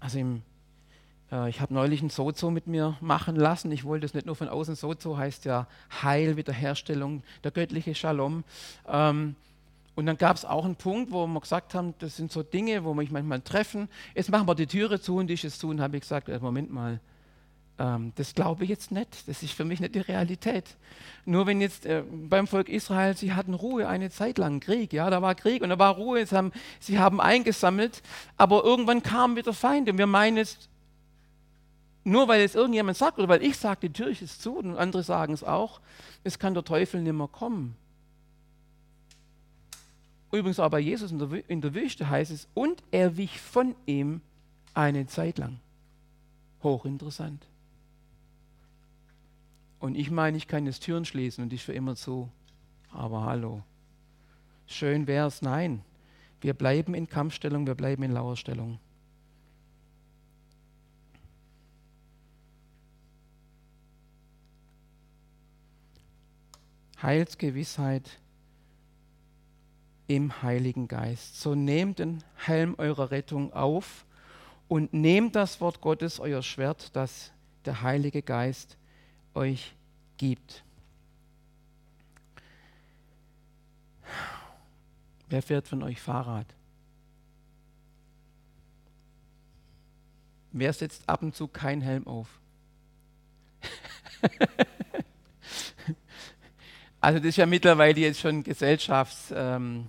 Also 0.00 0.18
im 0.18 0.42
äh, 1.32 1.48
ich 1.48 1.60
habe 1.60 1.74
neulich 1.74 2.02
ein 2.02 2.10
Sozo 2.10 2.50
mit 2.50 2.66
mir 2.66 2.96
machen 3.00 3.34
lassen. 3.34 3.72
Ich 3.72 3.84
wollte 3.84 4.06
es 4.06 4.14
nicht 4.14 4.26
nur 4.26 4.36
von 4.36 4.48
außen. 4.48 4.76
Sozo 4.76 5.16
heißt 5.16 5.46
ja 5.46 5.66
Heil, 6.02 6.36
Wiederherstellung, 6.36 7.22
der 7.42 7.50
göttliche 7.50 7.94
Shalom. 7.94 8.44
Ähm, 8.86 9.34
und 9.94 10.06
dann 10.06 10.16
gab 10.16 10.36
es 10.36 10.44
auch 10.44 10.64
einen 10.64 10.76
Punkt, 10.76 11.10
wo 11.10 11.26
wir 11.26 11.40
gesagt 11.40 11.74
haben, 11.74 11.94
das 11.98 12.16
sind 12.16 12.30
so 12.32 12.42
Dinge, 12.42 12.84
wo 12.84 12.90
wir 12.90 13.02
mich 13.02 13.10
manchmal 13.10 13.40
treffen. 13.40 13.88
Jetzt 14.14 14.30
machen 14.30 14.46
wir 14.46 14.54
die 14.54 14.66
Türe 14.66 15.00
zu 15.00 15.16
und 15.16 15.30
ich 15.30 15.44
es 15.44 15.58
zu 15.58 15.68
und 15.68 15.80
habe 15.80 15.96
ich 15.96 16.02
gesagt, 16.02 16.28
äh, 16.28 16.38
Moment 16.38 16.72
mal, 16.72 17.00
ähm, 17.78 18.12
das 18.16 18.34
glaube 18.34 18.64
ich 18.64 18.70
jetzt 18.70 18.90
nicht. 18.90 19.28
Das 19.28 19.42
ist 19.42 19.52
für 19.52 19.64
mich 19.64 19.80
nicht 19.80 19.94
die 19.94 20.00
Realität. 20.00 20.76
Nur 21.24 21.46
wenn 21.46 21.60
jetzt 21.60 21.86
äh, 21.86 22.02
beim 22.10 22.46
Volk 22.46 22.68
Israel, 22.68 23.16
sie 23.16 23.32
hatten 23.32 23.54
Ruhe 23.54 23.88
eine 23.88 24.10
Zeit 24.10 24.38
lang, 24.38 24.60
Krieg, 24.60 24.92
ja, 24.92 25.08
da 25.08 25.22
war 25.22 25.34
Krieg 25.34 25.62
und 25.62 25.70
da 25.70 25.78
war 25.78 25.94
Ruhe, 25.94 26.24
haben, 26.32 26.52
sie 26.80 26.98
haben 26.98 27.20
eingesammelt, 27.20 28.02
aber 28.36 28.64
irgendwann 28.64 29.02
kam 29.02 29.36
wieder 29.36 29.52
Feind 29.52 29.88
und 29.88 29.98
wir 29.98 30.06
meinen 30.06 30.36
jetzt, 30.36 30.68
nur 32.04 32.26
weil 32.26 32.42
es 32.42 32.54
irgendjemand 32.54 32.98
sagt 32.98 33.18
oder 33.18 33.28
weil 33.28 33.42
ich 33.42 33.56
sage, 33.56 33.88
die 33.88 33.92
Tür 33.92 34.08
ist 34.08 34.42
zu 34.42 34.56
und 34.56 34.76
andere 34.76 35.04
sagen 35.04 35.32
es 35.32 35.44
auch, 35.44 35.80
es 36.24 36.38
kann 36.38 36.54
der 36.54 36.64
Teufel 36.64 37.00
nicht 37.00 37.12
mehr 37.12 37.28
kommen. 37.28 37.76
Übrigens 40.32 40.58
auch 40.58 40.70
bei 40.70 40.80
Jesus 40.80 41.12
in 41.12 41.18
der, 41.18 41.48
in 41.48 41.60
der 41.60 41.74
Wüste 41.74 42.08
heißt 42.08 42.30
es, 42.30 42.48
und 42.54 42.82
er 42.90 43.16
wich 43.16 43.40
von 43.40 43.74
ihm 43.86 44.22
eine 44.74 45.06
Zeit 45.06 45.38
lang. 45.38 45.60
Hochinteressant. 46.62 47.46
Und 49.82 49.96
ich 49.96 50.12
meine, 50.12 50.36
ich 50.36 50.46
kann 50.46 50.64
jetzt 50.64 50.84
Türen 50.84 51.04
schließen 51.04 51.42
und 51.42 51.52
ich 51.52 51.64
für 51.64 51.72
immer 51.72 51.96
zu. 51.96 52.30
Aber 52.92 53.24
hallo. 53.24 53.64
Schön 54.64 55.08
wäre 55.08 55.26
es, 55.26 55.42
nein. 55.42 55.82
Wir 56.40 56.54
bleiben 56.54 56.94
in 56.94 57.08
Kampfstellung, 57.08 57.66
wir 57.66 57.74
bleiben 57.74 58.04
in 58.04 58.12
Lauerstellung. 58.12 58.78
Heilsgewissheit 67.02 68.20
im 70.06 70.42
Heiligen 70.44 70.86
Geist. 70.86 71.40
So 71.40 71.56
nehmt 71.56 71.98
den 71.98 72.22
Helm 72.36 72.76
eurer 72.78 73.10
Rettung 73.10 73.52
auf 73.52 74.06
und 74.68 74.92
nehmt 74.92 75.34
das 75.34 75.60
Wort 75.60 75.80
Gottes, 75.80 76.20
euer 76.20 76.42
Schwert, 76.42 76.94
das 76.94 77.32
der 77.64 77.82
Heilige 77.82 78.22
Geist 78.22 78.76
euch 79.34 79.74
gibt. 80.16 80.64
Wer 85.28 85.42
fährt 85.42 85.68
von 85.68 85.82
euch 85.82 86.00
Fahrrad? 86.00 86.46
Wer 90.52 90.72
setzt 90.72 91.08
ab 91.08 91.22
und 91.22 91.34
zu 91.34 91.48
keinen 91.48 91.80
Helm 91.80 92.06
auf? 92.06 92.38
Also 97.02 97.18
das 97.18 97.30
ist 97.30 97.36
ja 97.36 97.46
mittlerweile 97.46 97.98
jetzt 97.98 98.20
schon 98.20 98.44
Gesellschaftsniveau 98.44 99.88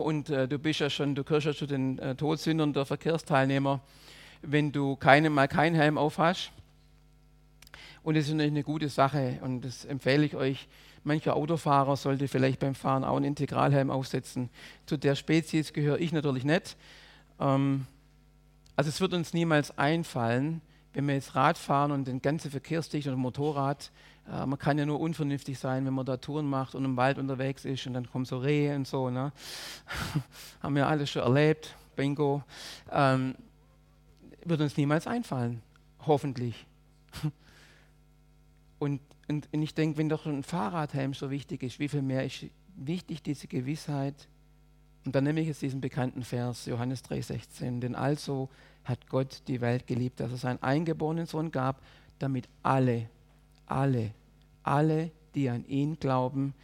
ähm, 0.00 0.02
und 0.02 0.28
äh, 0.28 0.46
du 0.46 0.58
bist 0.58 0.80
ja 0.80 0.90
schon, 0.90 1.14
du 1.14 1.24
gehörst 1.24 1.46
ja 1.46 1.54
zu 1.54 1.66
den 1.66 1.98
äh, 1.98 2.14
Todsündern 2.14 2.74
der 2.74 2.84
Verkehrsteilnehmer, 2.84 3.80
wenn 4.42 4.72
du 4.72 4.96
keine, 4.96 5.30
mal 5.30 5.48
keinen 5.48 5.74
Helm 5.74 5.96
auf 5.96 6.18
hast. 6.18 6.52
Und 8.06 8.14
das 8.16 8.26
ist 8.26 8.34
natürlich 8.34 8.52
eine 8.52 8.62
gute 8.62 8.88
Sache 8.88 9.40
und 9.40 9.62
das 9.62 9.84
empfehle 9.84 10.24
ich 10.24 10.36
euch. 10.36 10.68
Mancher 11.02 11.34
Autofahrer 11.34 11.96
sollte 11.96 12.28
vielleicht 12.28 12.60
beim 12.60 12.76
Fahren 12.76 13.02
auch 13.02 13.16
einen 13.16 13.24
Integralhelm 13.24 13.90
aufsetzen. 13.90 14.48
Zu 14.86 14.96
der 14.96 15.16
Spezies 15.16 15.72
gehöre 15.72 15.98
ich 15.98 16.12
natürlich 16.12 16.44
nicht. 16.44 16.76
Ähm, 17.40 17.88
also 18.76 18.90
es 18.90 19.00
wird 19.00 19.12
uns 19.12 19.34
niemals 19.34 19.76
einfallen, 19.76 20.60
wenn 20.92 21.08
wir 21.08 21.16
jetzt 21.16 21.34
Rad 21.34 21.58
fahren 21.58 21.90
und 21.90 22.06
den 22.06 22.22
ganzen 22.22 22.52
Verkehrsdicht 22.52 23.08
oder 23.08 23.16
Motorrad 23.16 23.90
äh, 24.30 24.46
man 24.46 24.56
kann 24.56 24.78
ja 24.78 24.86
nur 24.86 25.00
unvernünftig 25.00 25.58
sein, 25.58 25.84
wenn 25.84 25.94
man 25.94 26.06
da 26.06 26.16
Touren 26.16 26.48
macht 26.48 26.76
und 26.76 26.84
im 26.84 26.96
Wald 26.96 27.18
unterwegs 27.18 27.64
ist 27.64 27.88
und 27.88 27.94
dann 27.94 28.08
kommen 28.08 28.24
so 28.24 28.38
Rehe 28.38 28.76
und 28.76 28.86
so. 28.86 29.10
Ne? 29.10 29.32
Haben 30.62 30.76
wir 30.76 30.86
alles 30.86 31.10
schon 31.10 31.22
erlebt, 31.22 31.74
Bingo. 31.96 32.44
Ähm, 32.92 33.34
wird 34.44 34.60
uns 34.60 34.76
niemals 34.76 35.08
einfallen, 35.08 35.60
hoffentlich. 36.06 36.66
und, 38.78 39.00
und, 39.28 39.48
und 39.52 39.62
ich 39.62 39.74
denke, 39.74 39.98
wenn 39.98 40.08
doch 40.08 40.26
ein 40.26 40.42
Fahrradhelm 40.42 41.14
so 41.14 41.30
wichtig 41.30 41.62
ist, 41.62 41.78
wie 41.78 41.88
viel 41.88 42.02
mehr 42.02 42.24
ist 42.24 42.46
wichtig 42.76 43.22
diese 43.22 43.46
Gewissheit? 43.46 44.28
Und 45.04 45.14
dann 45.14 45.24
nehme 45.24 45.40
ich 45.40 45.46
jetzt 45.46 45.62
diesen 45.62 45.80
bekannten 45.80 46.22
Vers, 46.22 46.66
Johannes 46.66 47.04
3,16. 47.04 47.80
Denn 47.80 47.94
also 47.94 48.48
hat 48.84 49.08
Gott 49.08 49.42
die 49.46 49.60
Welt 49.60 49.86
geliebt, 49.86 50.20
dass 50.20 50.32
er 50.32 50.38
seinen 50.38 50.62
eingeborenen 50.62 51.26
Sohn 51.26 51.50
gab, 51.50 51.80
damit 52.18 52.48
alle 52.62 53.08
alle, 53.66 54.12
alle, 54.62 55.10
die 55.34 55.48
an 55.48 55.66
ihn 55.66 55.98
glauben, 55.98 56.54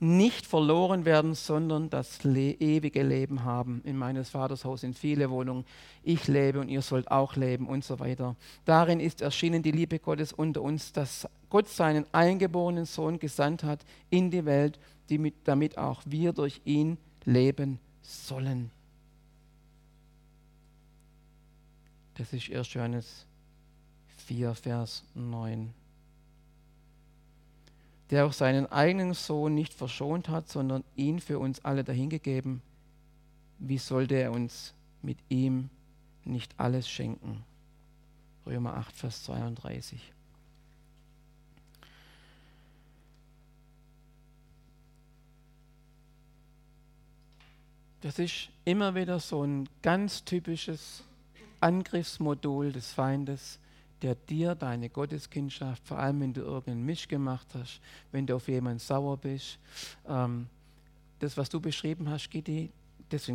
nicht 0.00 0.46
verloren 0.46 1.04
werden, 1.04 1.34
sondern 1.34 1.88
das 1.88 2.24
le 2.24 2.52
ewige 2.52 3.02
Leben 3.02 3.44
haben. 3.44 3.80
In 3.84 3.96
meines 3.96 4.30
Vaters 4.30 4.64
Haus 4.64 4.80
sind 4.80 4.98
viele 4.98 5.30
Wohnungen. 5.30 5.64
Ich 6.02 6.26
lebe 6.28 6.60
und 6.60 6.68
ihr 6.68 6.82
sollt 6.82 7.10
auch 7.10 7.36
leben 7.36 7.68
und 7.68 7.84
so 7.84 7.98
weiter. 7.98 8.36
Darin 8.64 9.00
ist 9.00 9.20
erschienen 9.20 9.62
die 9.62 9.70
Liebe 9.70 9.98
Gottes 9.98 10.32
unter 10.32 10.62
uns, 10.62 10.92
dass 10.92 11.28
Gott 11.48 11.68
seinen 11.68 12.06
eingeborenen 12.12 12.84
Sohn 12.84 13.18
gesandt 13.18 13.62
hat 13.62 13.84
in 14.10 14.30
die 14.30 14.44
Welt, 14.44 14.78
mit, 15.08 15.34
damit 15.44 15.78
auch 15.78 16.02
wir 16.04 16.32
durch 16.32 16.60
ihn 16.64 16.98
leben 17.24 17.78
sollen. 18.02 18.70
Das 22.16 22.32
ist 22.32 22.50
1. 22.50 22.74
Johannes 22.74 23.26
4, 24.26 24.54
Vers 24.54 25.04
9 25.14 25.72
der 28.10 28.26
auch 28.26 28.32
seinen 28.32 28.70
eigenen 28.70 29.14
Sohn 29.14 29.54
nicht 29.54 29.74
verschont 29.74 30.28
hat, 30.28 30.48
sondern 30.48 30.84
ihn 30.96 31.20
für 31.20 31.38
uns 31.38 31.64
alle 31.64 31.84
dahingegeben, 31.84 32.62
wie 33.58 33.78
sollte 33.78 34.14
er 34.14 34.32
uns 34.32 34.74
mit 35.02 35.18
ihm 35.28 35.70
nicht 36.24 36.54
alles 36.58 36.88
schenken? 36.88 37.44
Römer 38.46 38.74
8, 38.76 38.94
Vers 38.94 39.24
32. 39.24 40.12
Das 48.02 48.18
ist 48.18 48.50
immer 48.66 48.94
wieder 48.94 49.18
so 49.18 49.42
ein 49.44 49.66
ganz 49.80 50.24
typisches 50.26 51.02
Angriffsmodul 51.60 52.70
des 52.70 52.92
Feindes, 52.92 53.58
der 54.04 54.14
dir 54.14 54.54
deine 54.54 54.90
Gotteskindschaft, 54.90 55.86
vor 55.86 55.98
allem 55.98 56.20
wenn 56.20 56.34
du 56.34 56.42
irgendeinen 56.42 56.84
Misch 56.84 57.08
gemacht 57.08 57.48
hast, 57.54 57.80
wenn 58.12 58.26
du 58.26 58.36
auf 58.36 58.48
jemanden 58.48 58.78
sauer 58.78 59.16
bist, 59.16 59.58
ähm, 60.06 60.46
das, 61.20 61.36
was 61.38 61.48
du 61.48 61.58
beschrieben 61.58 62.10
hast, 62.10 62.30
Gitti, 62.30 62.70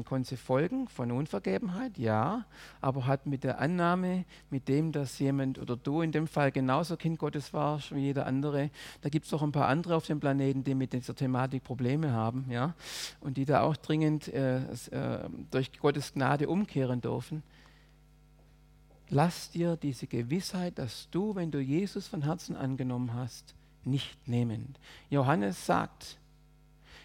konnte 0.03 0.29
sie 0.29 0.37
folgen 0.37 0.89
von 0.89 1.09
Unvergebenheit, 1.09 1.97
ja, 1.97 2.45
aber 2.81 3.05
hat 3.05 3.25
mit 3.25 3.45
der 3.45 3.59
Annahme, 3.59 4.25
mit 4.49 4.67
dem, 4.67 4.91
dass 4.91 5.17
jemand 5.19 5.57
oder 5.57 5.77
du 5.77 6.01
in 6.01 6.11
dem 6.11 6.27
Fall 6.27 6.51
genauso 6.51 6.97
Kind 6.97 7.17
Gottes 7.17 7.53
warst 7.53 7.95
wie 7.95 8.01
jeder 8.01 8.25
andere, 8.25 8.71
da 9.01 9.09
gibt 9.09 9.25
es 9.25 9.33
auch 9.33 9.41
ein 9.41 9.53
paar 9.53 9.69
andere 9.69 9.95
auf 9.95 10.05
dem 10.05 10.19
Planeten, 10.19 10.65
die 10.65 10.75
mit 10.75 10.91
dieser 10.91 11.15
Thematik 11.15 11.63
Probleme 11.63 12.11
haben, 12.11 12.45
ja, 12.49 12.73
und 13.21 13.37
die 13.37 13.45
da 13.45 13.61
auch 13.61 13.77
dringend 13.77 14.27
äh, 14.27 14.57
äh, 14.57 15.29
durch 15.49 15.71
Gottes 15.79 16.13
Gnade 16.13 16.49
umkehren 16.49 16.99
dürfen 16.99 17.41
lass 19.09 19.51
dir 19.51 19.75
diese 19.75 20.07
Gewissheit, 20.07 20.77
dass 20.77 21.09
du, 21.11 21.35
wenn 21.35 21.51
du 21.51 21.59
Jesus 21.59 22.07
von 22.07 22.23
Herzen 22.23 22.55
angenommen 22.55 23.13
hast, 23.13 23.55
nicht 23.83 24.27
nehmen. 24.27 24.75
Johannes 25.09 25.65
sagt, 25.65 26.17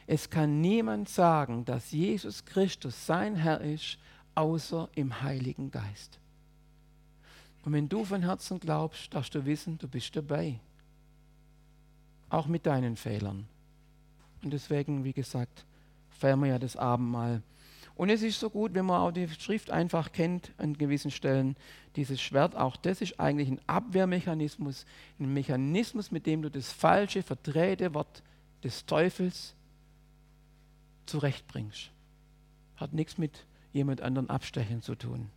es 0.06 0.28
kann 0.28 0.60
niemand 0.60 1.08
sagen, 1.08 1.64
dass 1.64 1.92
Jesus 1.92 2.44
Christus 2.44 3.06
sein 3.06 3.36
Herr 3.36 3.60
ist, 3.60 3.98
außer 4.34 4.88
im 4.94 5.22
Heiligen 5.22 5.70
Geist. 5.70 6.18
Und 7.64 7.72
wenn 7.72 7.88
du 7.88 8.04
von 8.04 8.22
Herzen 8.22 8.60
glaubst, 8.60 9.14
darfst 9.14 9.34
du 9.34 9.46
wissen, 9.46 9.78
du 9.78 9.88
bist 9.88 10.14
dabei. 10.14 10.60
auch 12.28 12.46
mit 12.46 12.66
deinen 12.66 12.96
Fehlern. 12.96 13.46
Und 14.42 14.52
deswegen, 14.52 15.04
wie 15.04 15.12
gesagt, 15.12 15.64
feiern 16.10 16.40
wir 16.40 16.48
ja 16.48 16.58
das 16.58 16.76
Abendmahl. 16.76 17.42
Und 17.96 18.08
es 18.08 18.22
ist 18.22 18.40
so 18.40 18.50
gut, 18.50 18.74
wenn 18.74 18.86
man 18.86 19.00
auch 19.00 19.12
die 19.12 19.28
Schrift 19.28 19.70
einfach 19.70 20.10
kennt 20.10 20.52
an 20.58 20.76
gewissen 20.76 21.12
Stellen. 21.12 21.56
Dieses 21.94 22.20
Schwert, 22.20 22.56
auch 22.56 22.76
das 22.76 23.00
ist 23.00 23.20
eigentlich 23.20 23.48
ein 23.48 23.60
Abwehrmechanismus, 23.68 24.84
ein 25.20 25.32
Mechanismus, 25.32 26.10
mit 26.10 26.26
dem 26.26 26.42
du 26.42 26.50
das 26.50 26.72
falsche, 26.72 27.22
verdrehte 27.22 27.94
Wort 27.94 28.22
des 28.64 28.84
Teufels 28.86 29.54
zurechtbringst. 31.06 31.92
Hat 32.76 32.92
nichts 32.92 33.16
mit 33.16 33.46
jemand 33.72 34.00
anderen 34.00 34.28
abstechen 34.28 34.82
zu 34.82 34.96
tun. 34.96 35.30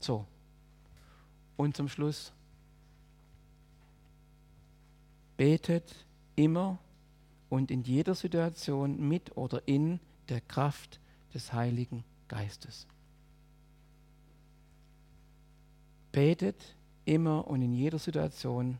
So. 0.00 0.26
Und 1.56 1.76
zum 1.76 1.88
Schluss. 1.88 2.32
Betet 5.36 6.04
immer 6.34 6.78
und 7.48 7.70
in 7.70 7.82
jeder 7.82 8.14
Situation 8.14 9.08
mit 9.08 9.36
oder 9.36 9.62
in 9.66 10.00
der 10.28 10.40
Kraft 10.40 10.98
des 11.34 11.52
Heiligen 11.52 12.04
Geistes. 12.28 12.86
Betet 16.12 16.76
immer 17.04 17.46
und 17.46 17.62
in 17.62 17.72
jeder 17.72 17.98
Situation 17.98 18.78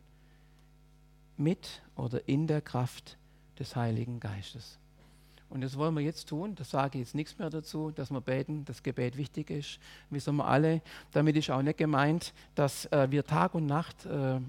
mit 1.35 1.81
oder 1.95 2.27
in 2.27 2.47
der 2.47 2.61
Kraft 2.61 3.17
des 3.57 3.75
Heiligen 3.75 4.19
Geistes. 4.19 4.77
Und 5.53 5.61
das 5.61 5.77
wollen 5.77 5.93
wir 5.93 6.01
jetzt 6.01 6.27
tun. 6.29 6.55
Das 6.55 6.71
sage 6.71 6.97
ich 6.97 7.05
jetzt 7.05 7.13
nichts 7.13 7.37
mehr 7.37 7.51
dazu, 7.51 7.91
dass 7.91 8.09
wir 8.09 8.21
beten, 8.21 8.65
das 8.65 8.81
Gebet 8.81 9.17
wichtig 9.17 9.51
ist. 9.51 9.79
Wissen 10.09 10.37
wir 10.37 10.47
alle. 10.47 10.81
Damit 11.11 11.35
ist 11.35 11.51
auch 11.51 11.61
nicht 11.61 11.77
gemeint, 11.77 12.33
dass 12.55 12.87
äh, 12.87 13.11
wir 13.11 13.23
Tag 13.23 13.53
und 13.53 13.67
Nacht 13.67 14.03
äh, 14.07 14.37
äh 14.37 14.39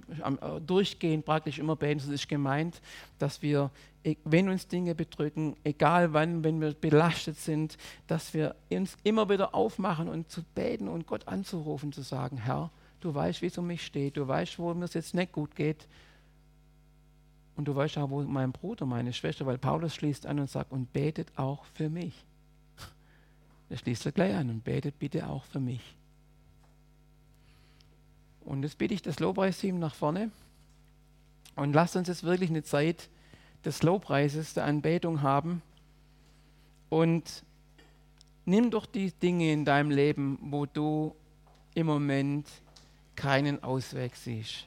durchgehend 0.67 1.27
praktisch 1.27 1.59
immer 1.59 1.77
beten. 1.77 2.01
Es 2.01 2.09
ist 2.09 2.27
gemeint, 2.27 2.81
dass 3.19 3.43
wir, 3.43 3.71
e, 4.03 4.17
wenn 4.25 4.49
uns 4.49 4.67
Dinge 4.67 4.95
bedrücken, 4.95 5.57
egal 5.63 6.15
wann, 6.15 6.43
wenn 6.43 6.59
wir 6.59 6.73
belastet 6.73 7.37
sind, 7.37 7.77
dass 8.07 8.33
wir 8.33 8.57
uns 8.71 8.97
immer 9.03 9.29
wieder 9.29 9.55
aufmachen 9.55 10.09
und 10.09 10.31
zu 10.31 10.43
beten 10.55 10.89
und 10.89 11.07
Gott 11.07 11.29
anzurufen, 11.29 11.93
zu 11.93 12.01
sagen, 12.01 12.39
Herr, 12.39 12.71
du 13.01 13.15
weißt, 13.15 13.43
wie 13.43 13.47
es 13.47 13.59
um 13.59 13.67
mich 13.67 13.85
steht, 13.85 14.17
du 14.17 14.27
weißt, 14.27 14.59
wo 14.59 14.73
mir 14.73 14.87
es 14.87 14.95
jetzt 14.95 15.15
nicht 15.15 15.33
gut 15.33 15.55
geht 15.55 15.87
und 17.57 17.67
du 17.67 17.75
weißt 17.75 17.99
auch, 17.99 18.11
wo 18.11 18.23
mein 18.23 18.53
Bruder, 18.53 18.87
meine 18.87 19.13
Schwester, 19.13 19.47
weil 19.47 19.59
Paulus 19.59 19.95
schließt 19.95 20.27
an 20.27 20.41
und 20.41 20.51
sagt, 20.51 20.73
und 20.73 20.93
betet 20.93 21.37
auch 21.37 21.65
für 21.67 21.89
mich. 21.89 22.25
Er 23.71 23.79
schließt 23.79 24.07
er 24.07 24.13
gleich 24.13 24.35
an 24.35 24.51
und 24.51 24.65
betet 24.65 24.99
bitte 24.99 25.29
auch 25.29 25.45
für 25.45 25.61
mich. 25.61 25.97
Und 28.41 28.63
jetzt 28.63 28.77
bitte 28.79 28.95
ich 28.95 29.03
das 29.03 29.21
Lobpreisteam 29.21 29.79
nach 29.79 29.95
vorne 29.95 30.31
und 31.57 31.73
lasst 31.73 31.97
uns 31.97 32.09
jetzt 32.09 32.25
wirklich 32.25 32.51
eine 32.51 32.63
Zeit 32.63 33.09
des 33.65 33.83
Lobpreises, 33.83 34.55
der 34.55 34.65
Anbetung 34.65 35.23
haben. 35.23 35.63
Und 36.91 37.45
nimm 38.45 38.71
doch 38.71 38.87
die 38.87 39.13
Dinge 39.13 39.53
in 39.53 39.65
deinem 39.65 39.91
Leben, 39.91 40.39
wo 40.43 40.67
du 40.67 41.15
im 41.75 41.87
Moment 41.87 42.47
keinen 43.17 43.63
Ausweg 43.63 44.15
siehst. 44.17 44.67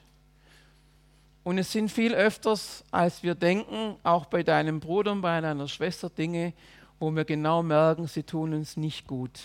Und 1.48 1.56
es 1.56 1.72
sind 1.72 1.90
viel 1.90 2.12
öfters, 2.12 2.84
als 2.90 3.22
wir 3.22 3.34
denken, 3.34 3.96
auch 4.02 4.26
bei 4.26 4.42
deinem 4.42 4.80
Bruder 4.80 5.12
und 5.12 5.22
bei 5.22 5.40
deiner 5.40 5.66
Schwester 5.66 6.10
Dinge, 6.10 6.52
wo 6.98 7.10
wir 7.10 7.24
genau 7.24 7.62
merken, 7.62 8.06
sie 8.06 8.22
tun 8.22 8.52
uns 8.52 8.76
nicht 8.76 9.06
gut. 9.06 9.40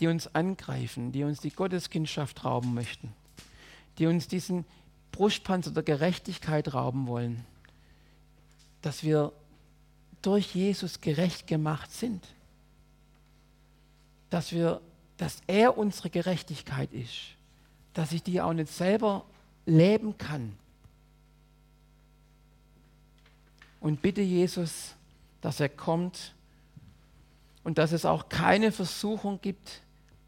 Die 0.00 0.06
uns 0.06 0.34
angreifen, 0.34 1.12
die 1.12 1.24
uns 1.24 1.40
die 1.40 1.50
Gotteskindschaft 1.50 2.42
rauben 2.42 2.72
möchten, 2.72 3.12
die 3.98 4.06
uns 4.06 4.28
diesen 4.28 4.64
Brustpanzer 5.12 5.72
der 5.72 5.82
Gerechtigkeit 5.82 6.72
rauben 6.72 7.06
wollen, 7.06 7.44
dass 8.80 9.04
wir 9.04 9.30
durch 10.22 10.54
Jesus 10.54 11.02
gerecht 11.02 11.46
gemacht 11.46 11.92
sind, 11.92 12.26
dass 14.30 14.52
wir, 14.52 14.80
dass 15.18 15.42
er 15.46 15.76
unsere 15.76 16.08
Gerechtigkeit 16.08 16.94
ist, 16.94 17.36
dass 17.92 18.12
ich 18.12 18.22
die 18.22 18.40
auch 18.40 18.54
nicht 18.54 18.72
selber 18.72 19.26
leben 19.66 20.16
kann. 20.18 20.52
Und 23.80 24.02
bitte 24.02 24.20
Jesus, 24.20 24.94
dass 25.40 25.60
er 25.60 25.68
kommt 25.68 26.34
und 27.64 27.78
dass 27.78 27.92
es 27.92 28.04
auch 28.04 28.28
keine 28.28 28.72
Versuchung 28.72 29.40
gibt, 29.40 29.80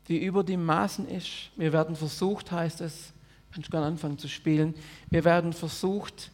die 0.08 0.24
über 0.24 0.42
die 0.42 0.56
Maßen 0.56 1.06
ist. 1.08 1.50
Wir 1.56 1.72
werden 1.72 1.94
versucht, 1.96 2.50
heißt 2.50 2.80
es, 2.80 3.12
kannst 3.52 3.68
du 3.68 3.70
gerne 3.70 3.86
anfangen 3.86 4.18
zu 4.18 4.28
spielen, 4.28 4.74
wir 5.10 5.24
werden 5.24 5.52
versucht, 5.52 6.30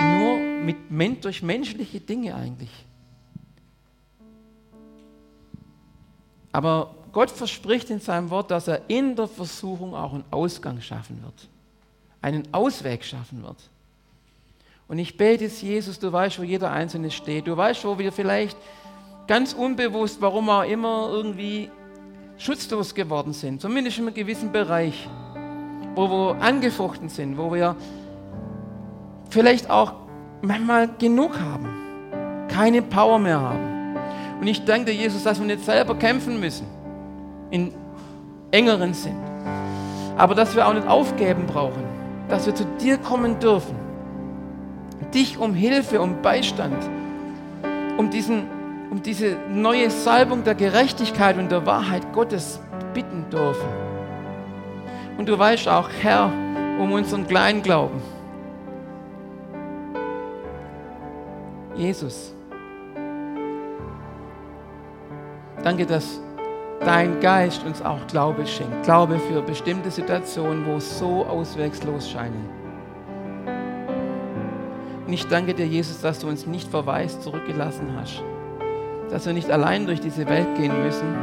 nur 0.00 0.38
mit, 0.38 1.24
durch 1.24 1.42
menschliche 1.42 2.00
Dinge 2.00 2.34
eigentlich. 2.34 2.70
Aber 6.52 6.94
Gott 7.12 7.30
verspricht 7.30 7.90
in 7.90 8.00
seinem 8.00 8.30
Wort, 8.30 8.50
dass 8.50 8.66
er 8.66 8.88
in 8.88 9.14
der 9.14 9.28
Versuchung 9.28 9.94
auch 9.94 10.14
einen 10.14 10.24
Ausgang 10.30 10.80
schaffen 10.80 11.22
wird 11.22 11.48
einen 12.22 12.52
Ausweg 12.52 13.04
schaffen 13.04 13.42
wird. 13.42 13.56
Und 14.88 14.98
ich 14.98 15.16
bete 15.16 15.44
jetzt, 15.44 15.62
Jesus, 15.62 15.98
du 15.98 16.12
weißt, 16.12 16.38
wo 16.38 16.42
jeder 16.42 16.70
Einzelne 16.70 17.10
steht. 17.10 17.46
Du 17.46 17.56
weißt, 17.56 17.84
wo 17.84 17.98
wir 17.98 18.12
vielleicht 18.12 18.56
ganz 19.26 19.52
unbewusst, 19.52 20.20
warum 20.20 20.48
auch 20.48 20.62
immer, 20.62 21.08
irgendwie 21.12 21.70
schutzlos 22.38 22.94
geworden 22.94 23.32
sind. 23.32 23.60
Zumindest 23.60 23.98
in 23.98 24.06
einem 24.06 24.14
gewissen 24.14 24.52
Bereich, 24.52 25.08
wo 25.94 26.08
wir 26.08 26.40
angefochten 26.40 27.08
sind, 27.08 27.36
wo 27.36 27.52
wir 27.52 27.74
vielleicht 29.30 29.68
auch 29.70 29.94
manchmal 30.42 30.88
genug 30.98 31.38
haben, 31.38 32.46
keine 32.48 32.82
Power 32.82 33.18
mehr 33.18 33.40
haben. 33.40 33.96
Und 34.40 34.46
ich 34.46 34.64
danke 34.64 34.92
dir, 34.92 34.94
Jesus, 34.94 35.24
dass 35.24 35.40
wir 35.40 35.46
nicht 35.46 35.64
selber 35.64 35.96
kämpfen 35.96 36.38
müssen, 36.38 36.66
in 37.50 37.72
engeren 38.52 38.94
Sinn, 38.94 39.16
aber 40.16 40.34
dass 40.34 40.54
wir 40.54 40.66
auch 40.66 40.74
nicht 40.74 40.86
aufgeben 40.86 41.46
brauchen 41.46 41.95
dass 42.28 42.46
wir 42.46 42.54
zu 42.54 42.64
dir 42.80 42.98
kommen 42.98 43.38
dürfen, 43.38 43.76
dich 45.14 45.38
um 45.38 45.54
Hilfe, 45.54 46.00
um 46.00 46.20
Beistand, 46.22 46.76
um, 47.96 48.10
diesen, 48.10 48.44
um 48.90 49.02
diese 49.02 49.36
neue 49.50 49.90
Salbung 49.90 50.44
der 50.44 50.54
Gerechtigkeit 50.54 51.38
und 51.38 51.50
der 51.50 51.66
Wahrheit 51.66 52.12
Gottes 52.12 52.60
bitten 52.94 53.24
dürfen. 53.30 53.68
Und 55.18 55.28
du 55.28 55.38
weißt 55.38 55.68
auch, 55.68 55.88
Herr, 56.02 56.30
um 56.78 56.92
unseren 56.92 57.26
kleinen 57.26 57.62
Glauben. 57.62 58.00
Jesus, 61.74 62.34
danke, 65.62 65.84
dass 65.84 66.20
dein 66.80 67.20
Geist 67.20 67.64
uns 67.64 67.82
auch 67.82 68.06
Glaube 68.06 68.46
schenkt. 68.46 68.84
Glaube 68.84 69.18
für 69.18 69.42
bestimmte 69.42 69.90
Situationen, 69.90 70.64
wo 70.66 70.76
es 70.76 70.98
so 70.98 71.24
auswegslos 71.26 72.10
scheinen. 72.10 72.48
Und 75.06 75.12
ich 75.12 75.26
danke 75.28 75.54
dir, 75.54 75.66
Jesus, 75.66 76.00
dass 76.00 76.18
du 76.18 76.28
uns 76.28 76.46
nicht 76.46 76.68
verwaist 76.68 77.22
zurückgelassen 77.22 77.88
hast. 77.96 78.22
Dass 79.10 79.24
wir 79.24 79.32
nicht 79.32 79.50
allein 79.50 79.86
durch 79.86 80.00
diese 80.00 80.28
Welt 80.28 80.54
gehen 80.56 80.82
müssen, 80.82 81.14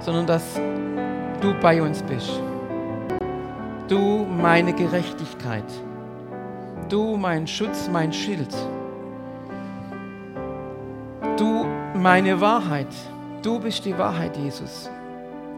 sondern 0.00 0.26
dass 0.26 0.60
du 1.40 1.54
bei 1.60 1.80
uns 1.80 2.02
bist. 2.02 2.40
Du 3.86 4.24
meine 4.24 4.72
Gerechtigkeit. 4.72 5.64
Du 6.88 7.16
mein 7.16 7.46
Schutz, 7.46 7.88
mein 7.92 8.12
Schild. 8.12 8.52
Du 11.36 11.66
meine 11.94 12.40
Wahrheit. 12.40 12.88
Du 13.42 13.58
bist 13.58 13.86
die 13.86 13.96
Wahrheit, 13.96 14.36
Jesus. 14.36 14.90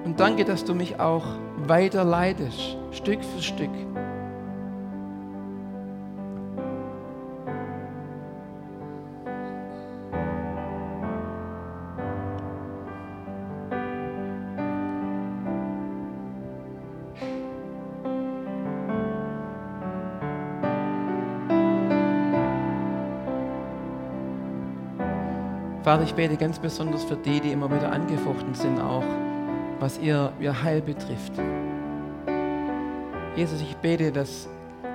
Und 0.04 0.20
danke, 0.20 0.44
dass 0.44 0.64
du 0.64 0.72
mich 0.72 1.00
auch 1.00 1.26
weiter 1.66 2.04
leidest, 2.04 2.76
Stück 2.92 3.24
für 3.24 3.42
Stück. 3.42 3.70
Vater, 25.92 26.04
ich 26.04 26.14
bete 26.14 26.38
ganz 26.38 26.58
besonders 26.58 27.04
für 27.04 27.16
die, 27.16 27.38
die 27.38 27.52
immer 27.52 27.70
wieder 27.70 27.92
angefochten 27.92 28.54
sind, 28.54 28.80
auch 28.80 29.04
was 29.78 29.98
ihr, 29.98 30.32
ihr 30.40 30.62
Heil 30.62 30.80
betrifft. 30.80 31.34
Jesus, 33.36 33.60
ich 33.60 33.76
bete, 33.76 34.10
dass, 34.10 34.48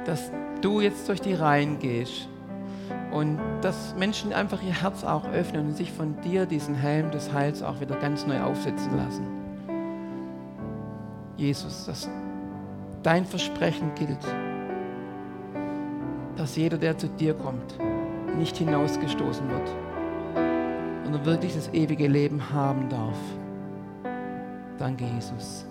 dass 0.05 0.31
du 0.61 0.81
jetzt 0.81 1.07
durch 1.07 1.21
die 1.21 1.35
Reihen 1.35 1.77
gehst 1.77 2.27
und 3.11 3.39
dass 3.61 3.93
Menschen 3.95 4.33
einfach 4.33 4.63
ihr 4.63 4.81
Herz 4.81 5.03
auch 5.03 5.29
öffnen 5.29 5.67
und 5.67 5.77
sich 5.77 5.91
von 5.91 6.19
dir 6.21 6.47
diesen 6.47 6.73
Helm 6.73 7.11
des 7.11 7.31
Heils 7.31 7.61
auch 7.61 7.79
wieder 7.79 7.97
ganz 7.97 8.25
neu 8.25 8.41
aufsetzen 8.41 8.97
lassen. 8.97 9.27
Jesus, 11.35 11.85
dass 11.85 12.09
dein 13.03 13.23
Versprechen 13.23 13.91
gilt, 13.93 14.25
dass 16.37 16.55
jeder, 16.55 16.79
der 16.79 16.97
zu 16.97 17.07
dir 17.07 17.35
kommt, 17.35 17.77
nicht 18.39 18.57
hinausgestoßen 18.57 19.47
wird, 19.47 19.86
sondern 21.07 21.25
wirklich 21.25 21.55
das 21.55 21.69
ewige 21.73 22.05
Leben 22.05 22.49
haben 22.51 22.89
darf. 22.89 23.15
Danke, 24.77 25.05
Jesus. 25.05 25.65